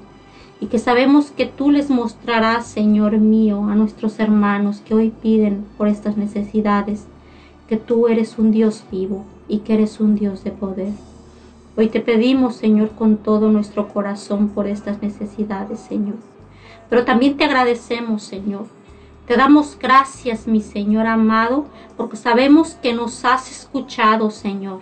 [0.61, 5.65] y que sabemos que tú les mostrarás, Señor mío, a nuestros hermanos que hoy piden
[5.79, 7.07] por estas necesidades,
[7.66, 10.93] que tú eres un Dios vivo y que eres un Dios de poder.
[11.74, 16.16] Hoy te pedimos, Señor, con todo nuestro corazón por estas necesidades, Señor.
[16.91, 18.66] Pero también te agradecemos, Señor.
[19.27, 21.66] Te damos gracias, mi Señor amado,
[21.97, 24.81] porque sabemos que nos has escuchado, Señor.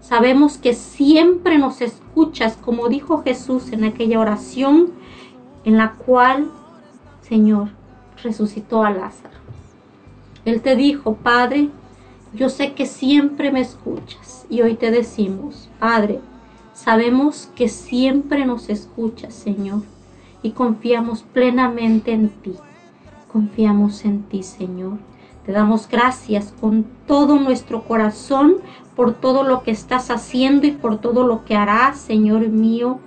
[0.00, 4.92] Sabemos que siempre nos escuchas, como dijo Jesús en aquella oración
[5.64, 6.50] en la cual,
[7.20, 7.68] Señor,
[8.22, 9.38] resucitó a Lázaro.
[10.44, 11.68] Él te dijo, Padre,
[12.32, 16.20] yo sé que siempre me escuchas y hoy te decimos, Padre,
[16.84, 19.82] Sabemos que siempre nos escuchas, Señor,
[20.42, 22.54] y confiamos plenamente en ti.
[23.32, 24.98] Confiamos en ti, Señor.
[25.46, 28.56] Te damos gracias con todo nuestro corazón
[28.96, 32.98] por todo lo que estás haciendo y por todo lo que harás, Señor mío.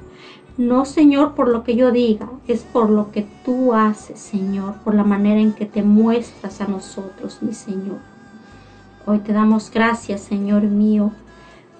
[0.58, 4.96] No, Señor, por lo que yo diga, es por lo que tú haces, Señor, por
[4.96, 7.98] la manera en que te muestras a nosotros, mi Señor.
[9.06, 11.12] Hoy te damos gracias, Señor mío,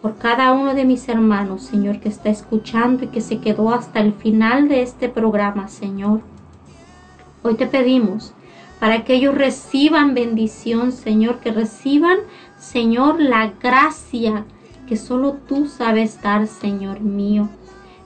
[0.02, 4.00] por cada uno de mis hermanos, Señor, que está escuchando y que se quedó hasta
[4.02, 6.33] el final de este programa, Señor.
[7.44, 8.34] Hoy te pedimos
[8.80, 12.18] para que ellos reciban bendición, Señor, que reciban,
[12.58, 14.46] Señor, la gracia
[14.88, 17.50] que solo tú sabes dar, Señor mío.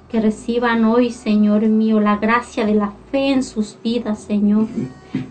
[0.09, 4.67] Que reciban hoy, Señor mío, la gracia de la fe en sus vidas, Señor.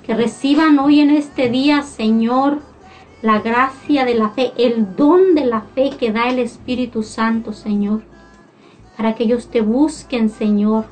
[0.04, 2.60] Que reciban hoy en este día, Señor,
[3.22, 7.52] la gracia de la fe, el don de la fe que da el Espíritu Santo,
[7.52, 8.02] Señor.
[8.96, 10.84] Para que ellos te busquen, Señor.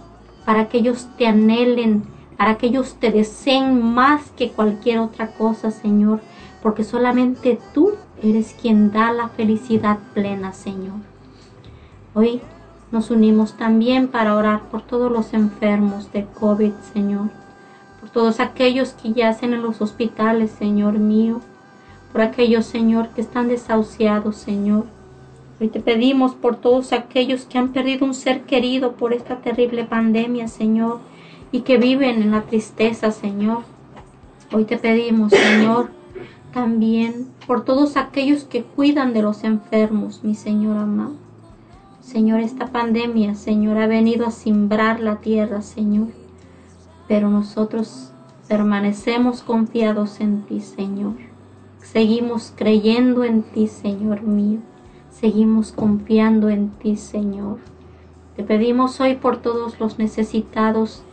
[0.45, 2.05] Para que ellos te anhelen.
[2.36, 6.20] Para que ellos te deseen más que cualquier otra cosa, Señor.
[6.62, 7.93] Porque solamente tú
[8.23, 10.97] eres quien da la felicidad plena, Señor.
[12.15, 12.40] Hoy
[12.90, 17.28] nos unimos también para orar por todos los enfermos de COVID, Señor.
[18.01, 21.40] Por todos aquellos que yacen en los hospitales, Señor mío
[22.15, 24.85] por aquellos, Señor, que están desahuciados, Señor.
[25.61, 29.82] Hoy te pedimos por todos aquellos que han perdido un ser querido por esta terrible
[29.82, 31.01] pandemia, Señor,
[31.55, 33.59] y que viven en la tristeza, Señor.
[34.53, 35.89] Hoy te pedimos, Señor,
[36.53, 41.13] también por todos aquellos que cuidan de los enfermos, mi Señor amado.
[42.01, 46.09] Señor, esta pandemia, Señor, ha venido a simbrar la tierra, Señor.
[47.07, 48.11] Pero nosotros
[48.49, 51.15] permanecemos confiados en ti, Señor.
[51.79, 54.59] Seguimos creyendo en ti, Señor mío.
[55.09, 57.59] Seguimos confiando en ti, Señor.
[58.35, 61.05] Te pedimos hoy por todos los necesitados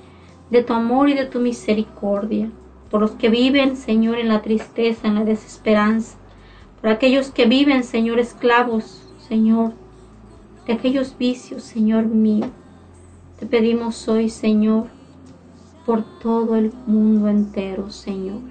[0.51, 2.51] de tu amor y de tu misericordia,
[2.91, 6.17] por los que viven, Señor, en la tristeza, en la desesperanza,
[6.81, 9.71] por aquellos que viven, Señor, esclavos, Señor,
[10.67, 12.47] de aquellos vicios, Señor mío.
[13.39, 14.87] Te pedimos hoy, Señor,
[15.85, 18.41] por todo el mundo entero, Señor.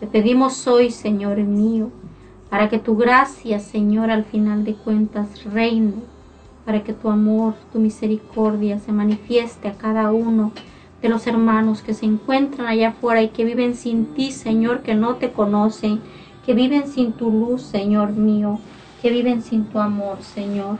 [0.00, 1.90] Te pedimos hoy, Señor mío,
[2.48, 5.94] para que tu gracia, Señor, al final de cuentas reine,
[6.64, 10.52] para que tu amor, tu misericordia se manifieste a cada uno
[11.02, 14.94] de los hermanos que se encuentran allá afuera y que viven sin ti, Señor, que
[14.94, 16.00] no te conocen,
[16.44, 18.58] que viven sin tu luz, Señor mío,
[19.02, 20.78] que viven sin tu amor, Señor.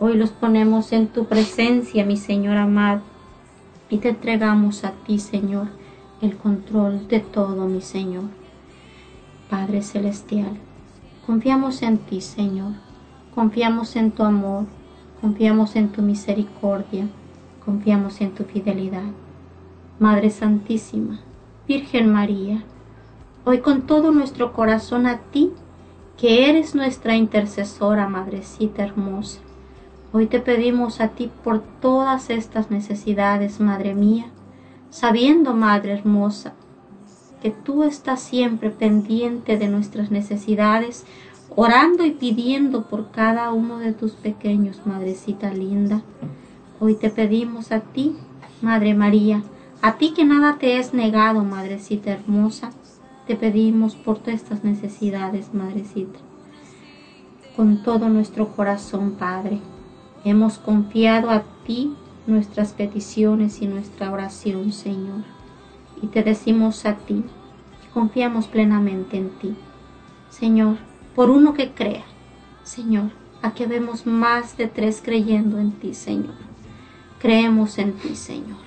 [0.00, 3.02] Hoy los ponemos en tu presencia, mi Señor amado,
[3.90, 5.68] y te entregamos a ti, Señor
[6.20, 8.24] el control de todo, mi Señor.
[9.48, 10.56] Padre Celestial,
[11.26, 12.72] confiamos en ti, Señor.
[13.34, 14.66] Confiamos en tu amor,
[15.20, 17.06] confiamos en tu misericordia,
[17.68, 19.10] confiamos en tu fidelidad.
[19.98, 21.20] Madre Santísima,
[21.66, 22.64] Virgen María,
[23.44, 25.52] hoy con todo nuestro corazón a ti,
[26.16, 29.40] que eres nuestra intercesora, Madrecita hermosa.
[30.14, 34.28] Hoy te pedimos a ti por todas estas necesidades, Madre mía,
[34.88, 36.54] sabiendo, Madre hermosa,
[37.42, 41.04] que tú estás siempre pendiente de nuestras necesidades,
[41.54, 46.00] orando y pidiendo por cada uno de tus pequeños, Madrecita linda.
[46.80, 48.14] Hoy te pedimos a ti,
[48.62, 49.42] Madre María,
[49.82, 52.70] a ti que nada te es negado, Madrecita hermosa,
[53.26, 56.20] te pedimos por todas estas necesidades, Madrecita.
[57.56, 59.58] con todo nuestro corazón, Padre.
[60.24, 61.96] Hemos confiado a ti
[62.28, 65.24] nuestras peticiones y nuestra oración, Señor.
[66.00, 67.24] Y te decimos a ti,
[67.92, 69.56] confiamos plenamente en ti.
[70.30, 70.76] Señor,
[71.16, 72.04] por uno que crea,
[72.62, 73.10] Señor,
[73.42, 76.47] aquí vemos más de tres creyendo en ti, Señor.
[77.20, 78.58] Creemos en ti, Señor,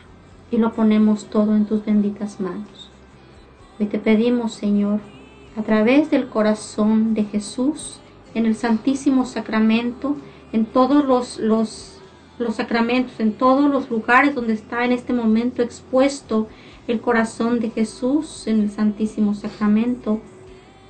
[0.52, 2.90] y lo ponemos todo en tus benditas manos.
[3.80, 5.00] Hoy te pedimos, Señor,
[5.56, 8.02] a través del corazón de Jesús,
[8.34, 10.18] en el Santísimo Sacramento,
[10.52, 12.02] en todos los, los,
[12.40, 16.50] los sacramentos, en todos los lugares donde está en este momento expuesto
[16.90, 20.20] el corazón de Jesús en el Santísimo Sacramento.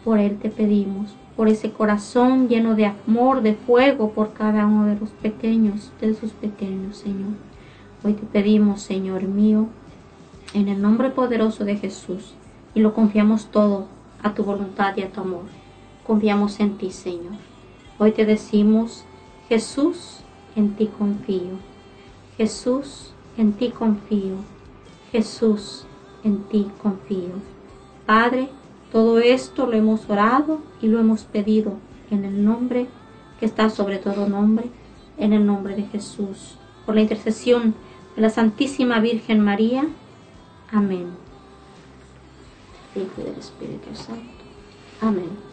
[0.03, 4.88] Por Él te pedimos, por ese corazón lleno de amor, de fuego por cada uno
[4.88, 7.51] de los pequeños, de sus pequeños, Señor.
[8.03, 9.68] Hoy te pedimos, Señor mío,
[10.56, 12.34] en el nombre poderoso de Jesús,
[12.73, 13.86] y lo confiamos todo
[14.23, 15.44] a tu voluntad y a tu amor.
[16.07, 17.34] Confiamos en ti, Señor.
[17.99, 19.06] Hoy te decimos,
[19.49, 20.22] Jesús,
[20.56, 21.60] en ti confío.
[22.38, 24.38] Jesús, en ti confío.
[25.11, 25.86] Jesús,
[26.23, 27.36] en ti confío.
[28.07, 28.49] Padre,
[28.91, 31.73] todo esto lo hemos orado y lo hemos pedido
[32.10, 32.88] en el nombre
[33.40, 34.72] que está sobre todo nombre,
[35.19, 36.57] en el nombre de Jesús,
[36.88, 37.76] por la intercesión
[38.15, 39.88] de la Santísima Virgen María.
[40.71, 41.07] Amén.
[42.95, 44.43] Hijo del Espíritu Santo.
[45.01, 45.51] Amén.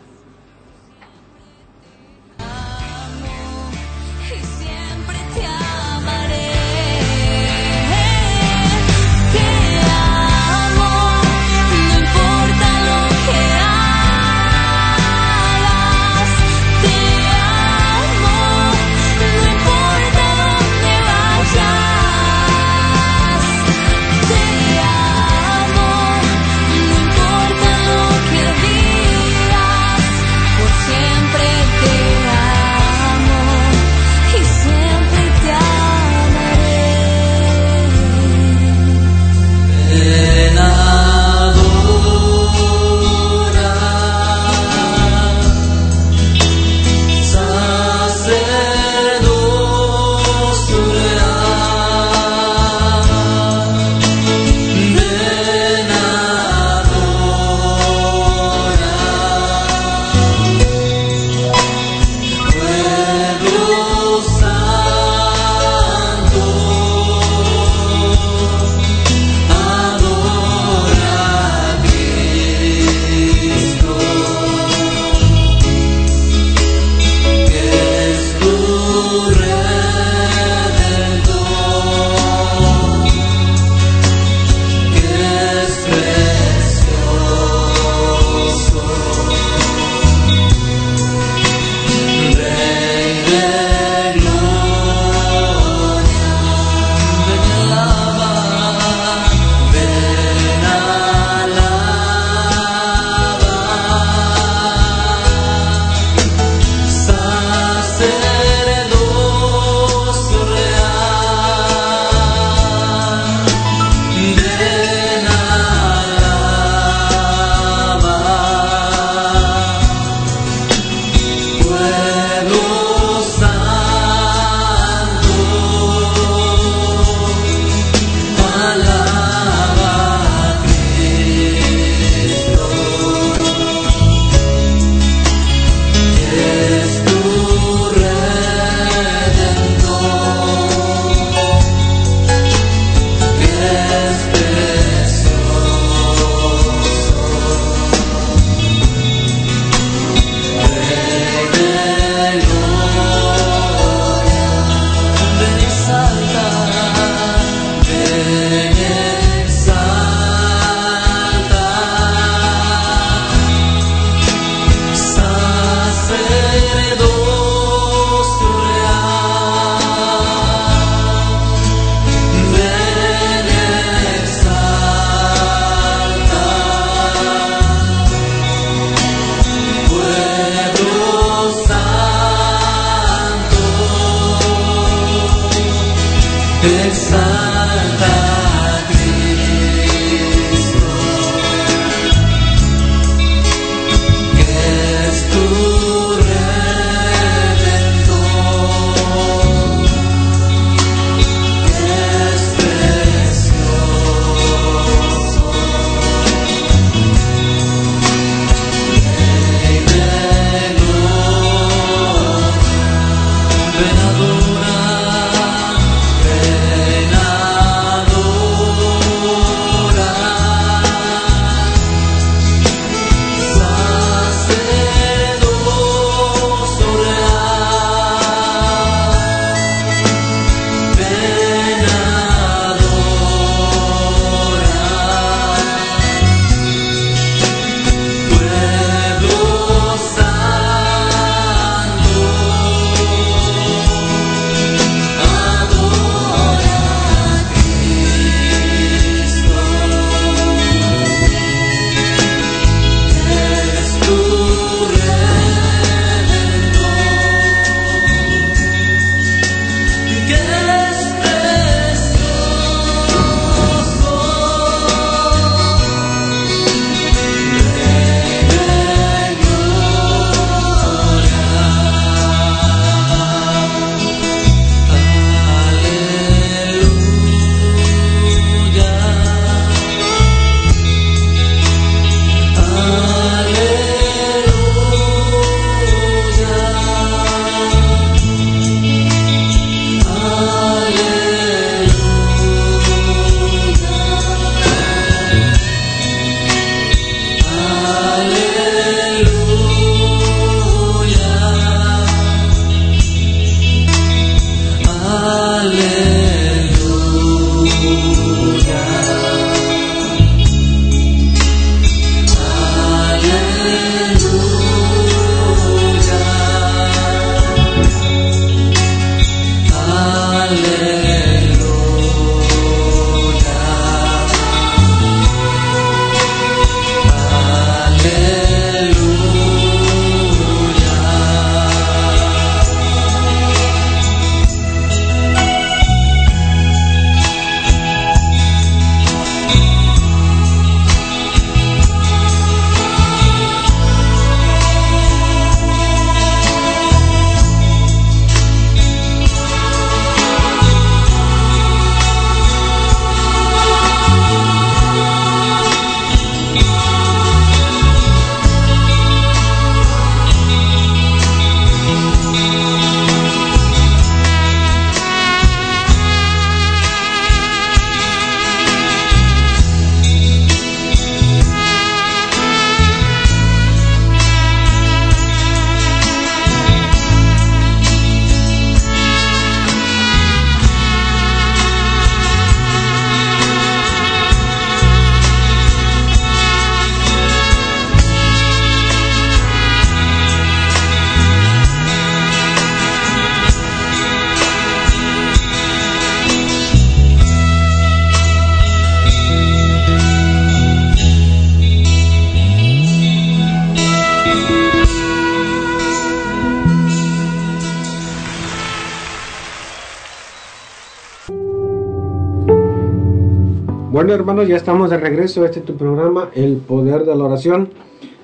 [414.08, 415.44] Bueno, hermanos, ya estamos de regreso.
[415.44, 417.68] Este es tu programa, El Poder de la Oración.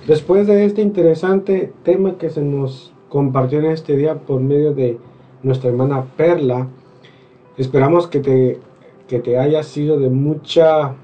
[0.06, 4.98] Después de este interesante tema que se nos compartió en este día por medio de
[5.42, 6.68] nuestra hermana Perla,
[7.58, 8.60] esperamos que te,
[9.08, 10.94] que te haya sido de mucha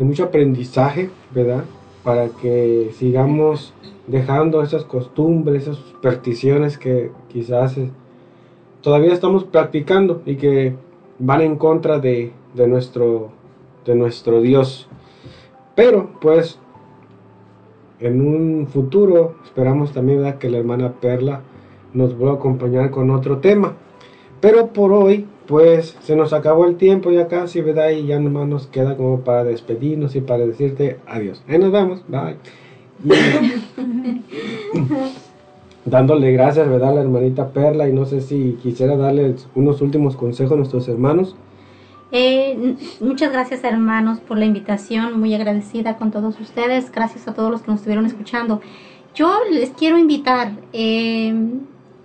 [0.00, 1.62] de mucho aprendizaje, ¿verdad?
[2.02, 3.72] Para que sigamos
[4.08, 7.88] dejando esas costumbres, esas supersticiones que quizás eh,
[8.80, 10.74] todavía estamos practicando y que
[11.20, 13.30] van en contra de, de nuestro,
[13.84, 14.88] de nuestro Dios.
[15.74, 16.58] Pero pues
[18.00, 21.42] en un futuro esperamos también que la hermana Perla
[21.92, 23.74] nos vuelva a acompañar con otro tema.
[24.40, 27.90] Pero por hoy pues se nos acabó el tiempo ya casi, ¿verdad?
[27.90, 31.42] Y ya nomás nos queda como para despedirnos y para decirte adiós.
[31.48, 32.36] Ahí nos vemos, bye.
[35.84, 36.90] Dándole gracias, ¿verdad?
[36.90, 40.88] A la hermanita Perla y no sé si quisiera darle unos últimos consejos a nuestros
[40.88, 41.36] hermanos.
[42.16, 47.50] Eh, muchas gracias hermanos por la invitación, muy agradecida con todos ustedes, gracias a todos
[47.50, 48.60] los que nos estuvieron escuchando.
[49.16, 51.34] Yo les quiero invitar eh,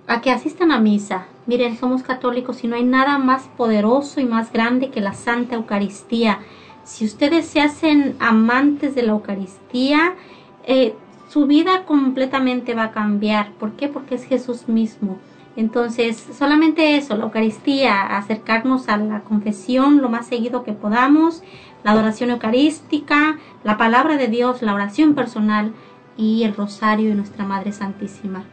[0.08, 1.28] a que asistan a misa.
[1.46, 5.54] Miren, somos católicos y no hay nada más poderoso y más grande que la Santa
[5.54, 6.40] Eucaristía.
[6.84, 10.16] Si ustedes se hacen amantes de la Eucaristía,
[10.64, 10.96] eh,
[11.30, 13.52] su vida completamente va a cambiar.
[13.60, 13.88] ¿Por qué?
[13.88, 15.20] Porque es Jesús mismo.
[15.60, 21.44] Entonces, solamente eso, la Eucaristía, acercarnos a la confesión lo más seguido que podamos,
[21.84, 25.74] la adoración eucarística, la palabra de Dios, la oración personal
[26.16, 28.46] y el rosario de nuestra Madre Santísima.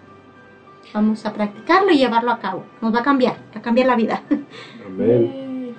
[0.93, 2.65] Vamos a practicarlo y llevarlo a cabo.
[2.83, 4.23] Nos va a cambiar, va a cambiar la vida.
[4.85, 5.77] Amén.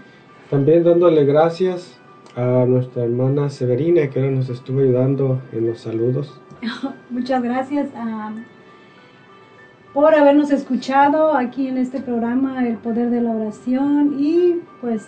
[0.49, 1.99] También dándole gracias
[2.37, 6.39] a nuestra hermana Severina que ahora nos estuvo ayudando en los saludos.
[7.09, 8.31] Muchas gracias ah,
[9.97, 15.07] por habernos escuchado aquí en este programa El Poder de la Oración y pues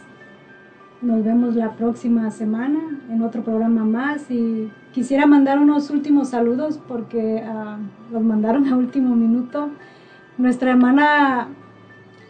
[1.04, 6.80] nos vemos la próxima semana en otro programa más y quisiera mandar unos últimos saludos
[6.88, 7.78] porque ah,
[8.12, 9.70] los mandaron a último minuto.
[10.40, 11.50] Nuestra hermana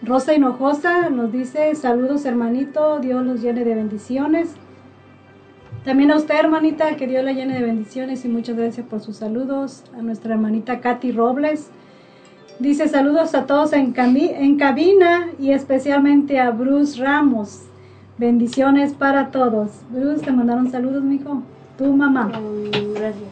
[0.01, 4.53] Rosa Hinojosa nos dice saludos hermanito, Dios los llene de bendiciones.
[5.85, 9.15] También a usted, hermanita, que Dios la llene de bendiciones y muchas gracias por sus
[9.15, 9.85] saludos.
[9.97, 11.71] A nuestra hermanita Katy Robles.
[12.59, 17.61] Dice saludos a todos en, cabina y especialmente a Bruce Ramos.
[18.17, 19.69] Bendiciones para todos.
[19.89, 21.41] Bruce, te mandaron saludos, mijo.
[21.77, 22.29] Tu mamá.
[22.93, 23.29] gracias.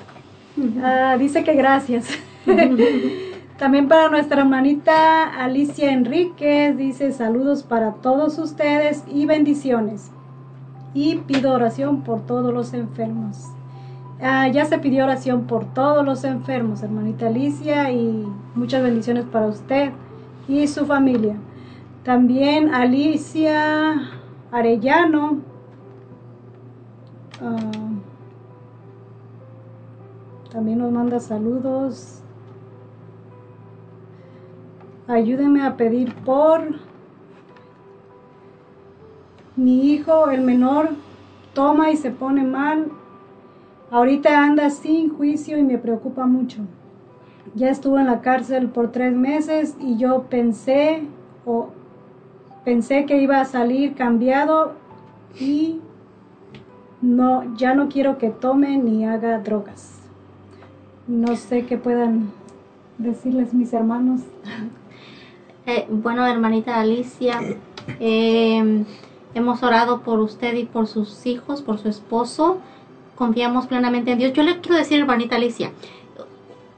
[0.82, 2.08] Ah, dice que gracias.
[3.60, 10.10] También para nuestra hermanita Alicia Enríquez, dice saludos para todos ustedes y bendiciones.
[10.94, 13.57] Y pido oración por todos los enfermos.
[14.19, 18.26] Ah, ya se pidió oración por todos los enfermos, hermanita Alicia, y
[18.56, 19.91] muchas bendiciones para usted
[20.48, 21.35] y su familia.
[22.03, 24.10] También Alicia
[24.52, 25.38] Arellano.
[27.41, 27.72] ah,
[30.52, 32.23] también nos manda saludos.
[35.07, 36.76] Ayúdenme a pedir por
[39.56, 40.89] mi hijo, el menor,
[41.53, 42.91] toma y se pone mal.
[43.90, 46.60] Ahorita anda sin juicio y me preocupa mucho.
[47.56, 51.04] Ya estuvo en la cárcel por tres meses y yo pensé
[51.46, 51.70] o
[52.66, 54.74] pensé que iba a salir cambiado
[55.40, 55.80] y
[57.02, 60.02] no, ya no quiero que tome ni haga drogas.
[61.08, 62.32] No sé qué puedan
[62.98, 64.22] decirles mis hermanos.
[65.70, 67.42] Eh, bueno, hermanita Alicia,
[68.00, 68.86] eh,
[69.34, 72.60] hemos orado por usted y por sus hijos, por su esposo.
[73.18, 74.34] Confiamos plenamente en Dios.
[74.34, 75.72] Yo le quiero decir, hermanita Alicia,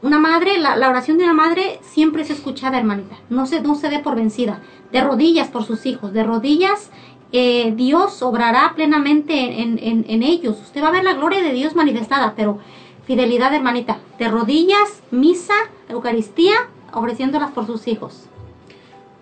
[0.01, 3.17] una madre, la, oración de una madre siempre es escuchada, hermanita.
[3.29, 4.61] No se, no se dé por vencida.
[4.93, 6.89] De rodillas por sus hijos, de rodillas.
[7.31, 10.59] eh, Dios obrará plenamente en, en- en ellos.
[10.61, 12.57] Usted va a ver la gloria de Dios manifestada, pero
[13.05, 13.99] fidelidad, hermanita.
[14.17, 15.53] De rodillas, misa,
[15.89, 16.55] Eucaristía,
[16.93, 18.23] ofreciéndolas por sus hijos.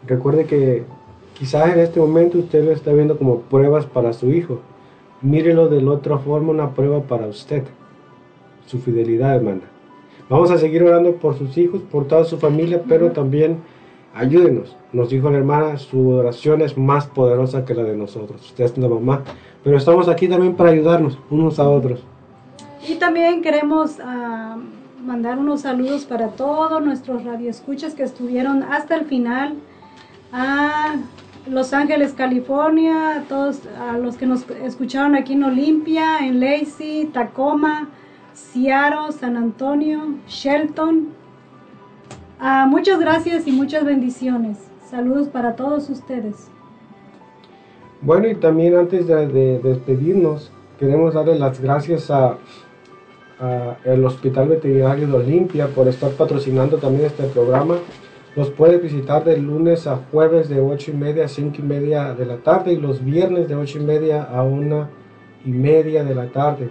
[0.06, 0.86] Recuerde que
[1.38, 4.62] quizás en este momento usted lo está viendo como pruebas para su hijo.
[5.22, 7.64] Mírelo de la otra forma, una prueba para usted.
[8.66, 9.62] Su fidelidad, hermana.
[10.30, 13.60] Vamos a seguir orando por sus hijos, por toda su familia, pero también
[14.14, 14.76] ayúdenos.
[14.92, 18.42] Nos dijo la hermana, su oración es más poderosa que la de nosotros.
[18.42, 19.24] Usted es la mamá,
[19.64, 22.04] pero estamos aquí también para ayudarnos unos a otros.
[22.88, 24.58] Y también queremos ah,
[25.06, 29.56] mandar unos saludos para todos nuestros radioescuchas que estuvieron hasta el final.
[30.32, 30.96] A
[31.50, 37.06] Los Ángeles, California, a todos a los que nos escucharon aquí en Olimpia, en Lacey,
[37.06, 37.90] Tacoma,
[38.34, 41.10] Seattle, San Antonio, Shelton.
[42.40, 44.58] Ah, muchas gracias y muchas bendiciones.
[44.90, 46.50] Saludos para todos ustedes.
[48.02, 52.38] Bueno, y también antes de, de despedirnos, queremos darle las gracias a,
[53.40, 57.76] a el Hospital Veterinario de Olimpia por estar patrocinando también este programa.
[58.38, 62.14] Los puedes visitar de lunes a jueves de 8 y media a 5 y media
[62.14, 64.88] de la tarde y los viernes de 8 y media a 1
[65.44, 66.70] y media de la tarde.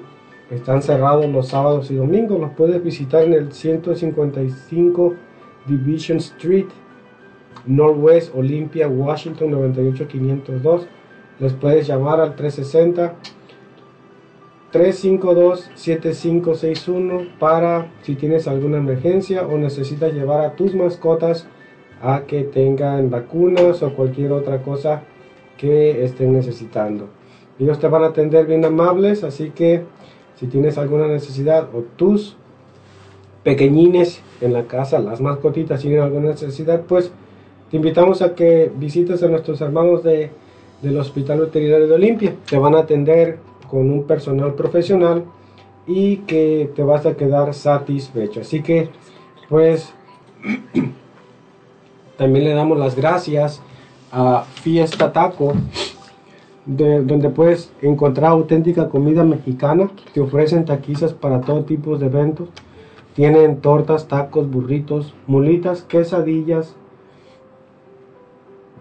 [0.48, 2.38] Están cerrados los sábados y domingos.
[2.38, 5.14] Los puedes visitar en el 155
[5.66, 6.68] Division Street,
[7.66, 10.86] Northwest Olympia, Washington 98502.
[11.40, 13.16] Les puedes llamar al 360
[14.72, 21.48] 352-7561 para si tienes alguna emergencia o necesitas llevar a tus mascotas
[22.02, 25.02] a que tengan vacunas o cualquier otra cosa
[25.56, 27.08] que estén necesitando.
[27.58, 29.82] Ellos te van a atender bien amables, así que
[30.38, 32.36] si tienes alguna necesidad o tus
[33.42, 37.10] pequeñines en la casa, las mascotitas tienen alguna necesidad, pues
[37.70, 40.30] te invitamos a que visites a nuestros hermanos de,
[40.82, 42.34] del Hospital Veterinario de Olimpia.
[42.48, 45.24] Te van a atender con un personal profesional
[45.86, 48.40] y que te vas a quedar satisfecho.
[48.40, 48.90] Así que,
[49.48, 49.92] pues,
[52.16, 53.60] también le damos las gracias
[54.10, 55.52] a Fiesta Taco,
[56.64, 59.90] de, donde puedes encontrar auténtica comida mexicana.
[60.14, 62.48] Te ofrecen taquizas para todo tipo de eventos.
[63.14, 66.74] Tienen tortas, tacos, burritos, mulitas, quesadillas,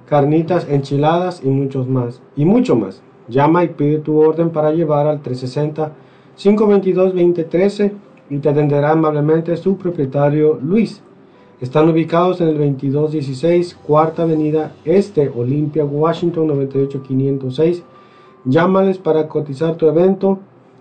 [0.07, 2.21] carnitas, enchiladas y muchos más.
[2.35, 3.01] Y mucho más.
[3.27, 7.91] Llama y pide tu orden para llevar al 360-522-2013
[8.29, 11.01] y te atenderá amablemente su propietario Luis.
[11.61, 17.83] Están ubicados en el 2216 Cuarta Avenida Este, Olympia, Washington 98506.
[18.43, 20.39] Llámales para cotizar tu evento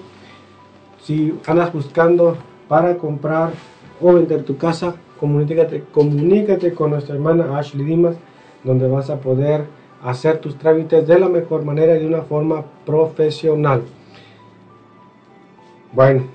[1.02, 3.54] Si andas buscando para comprar
[4.00, 8.16] o vender tu casa, comunícate, comunícate con nuestra hermana Ashley Dimas,
[8.64, 9.66] donde vas a poder
[10.04, 13.82] hacer tus trámites de la mejor manera y de una forma profesional.
[15.94, 16.26] Bueno,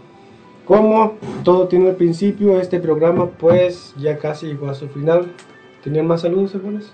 [0.64, 1.12] como
[1.44, 5.30] todo tiene el principio, este programa pues ya casi llegó a su final.
[5.84, 6.92] ¿Tenían más saludos, hermanos?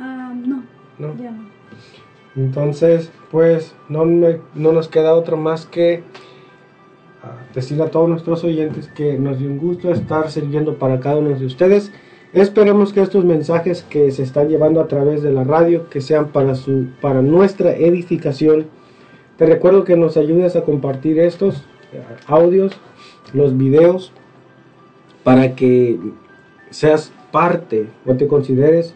[0.00, 0.64] Ah, no,
[0.98, 1.14] No.
[2.36, 6.02] Entonces, pues no, me- no nos queda otro más que
[7.22, 11.16] ah, decirle a todos nuestros oyentes que nos dio un gusto estar sirviendo para cada
[11.16, 11.92] uno de ustedes.
[12.32, 16.28] Esperemos que estos mensajes que se están llevando a través de la radio, que sean
[16.28, 18.66] para, su, para nuestra edificación.
[19.38, 22.72] Te recuerdo que nos ayudes a compartir estos eh, audios,
[23.32, 24.12] los videos,
[25.24, 25.98] para que
[26.70, 28.94] seas parte o te consideres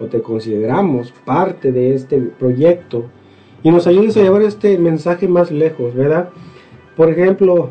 [0.00, 3.04] o te consideramos parte de este proyecto
[3.62, 6.30] y nos ayudes a llevar este mensaje más lejos, ¿verdad?
[6.96, 7.70] Por ejemplo,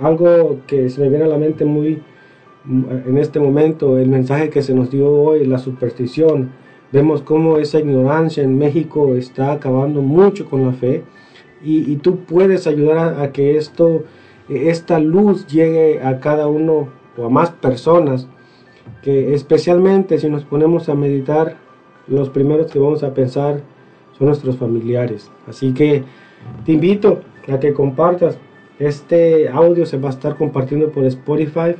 [0.00, 2.02] algo que se me viene a la mente muy
[2.66, 6.50] en este momento, el mensaje que se nos dio hoy, la superstición.
[6.92, 11.04] Vemos cómo esa ignorancia en México está acabando mucho con la fe
[11.62, 14.04] y, tú puedes ayudar a, a que esto,
[14.48, 18.28] esta luz llegue a cada uno o a más personas
[19.02, 21.56] que especialmente si nos ponemos a meditar,
[22.06, 23.60] los primeros que vamos a pensar
[24.18, 25.30] son nuestros familiares.
[25.46, 26.04] Así que
[26.64, 28.38] te invito a que compartas.
[28.78, 31.74] Este audio se va a estar compartiendo por Spotify,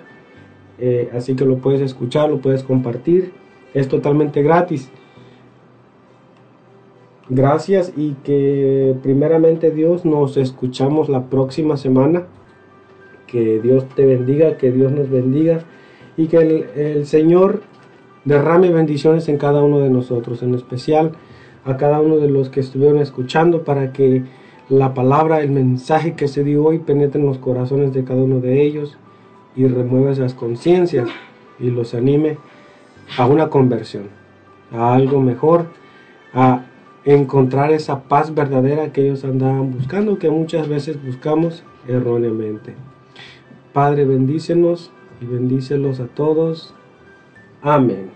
[0.79, 3.33] eh, así que lo puedes escuchar, lo puedes compartir.
[3.75, 4.91] Es totalmente gratis.
[7.29, 12.27] Gracias y que primeramente Dios nos escuchamos la próxima semana.
[13.27, 15.65] Que Dios te bendiga, que Dios nos bendiga
[16.21, 17.63] y que el, Señor
[18.27, 21.13] derrame bendiciones en cada uno de nosotros, en especial
[21.65, 24.25] a cada uno de los que estuvieron escuchando para que
[24.69, 28.39] la palabra, el mensaje que se dio hoy penetre en los corazones de cada uno
[28.39, 28.99] de ellos
[29.57, 31.09] y remueva esas conciencias
[31.59, 32.37] y los anime
[33.17, 34.09] a una conversión,
[34.73, 35.69] a algo mejor,
[36.35, 36.67] a
[37.07, 42.75] encontrar esa paz verdadera que ellos andaban buscando, que muchas veces buscamos erróneamente.
[43.73, 46.75] Padre, bendícenos y bendícelos a todos.
[47.63, 48.11] Amén.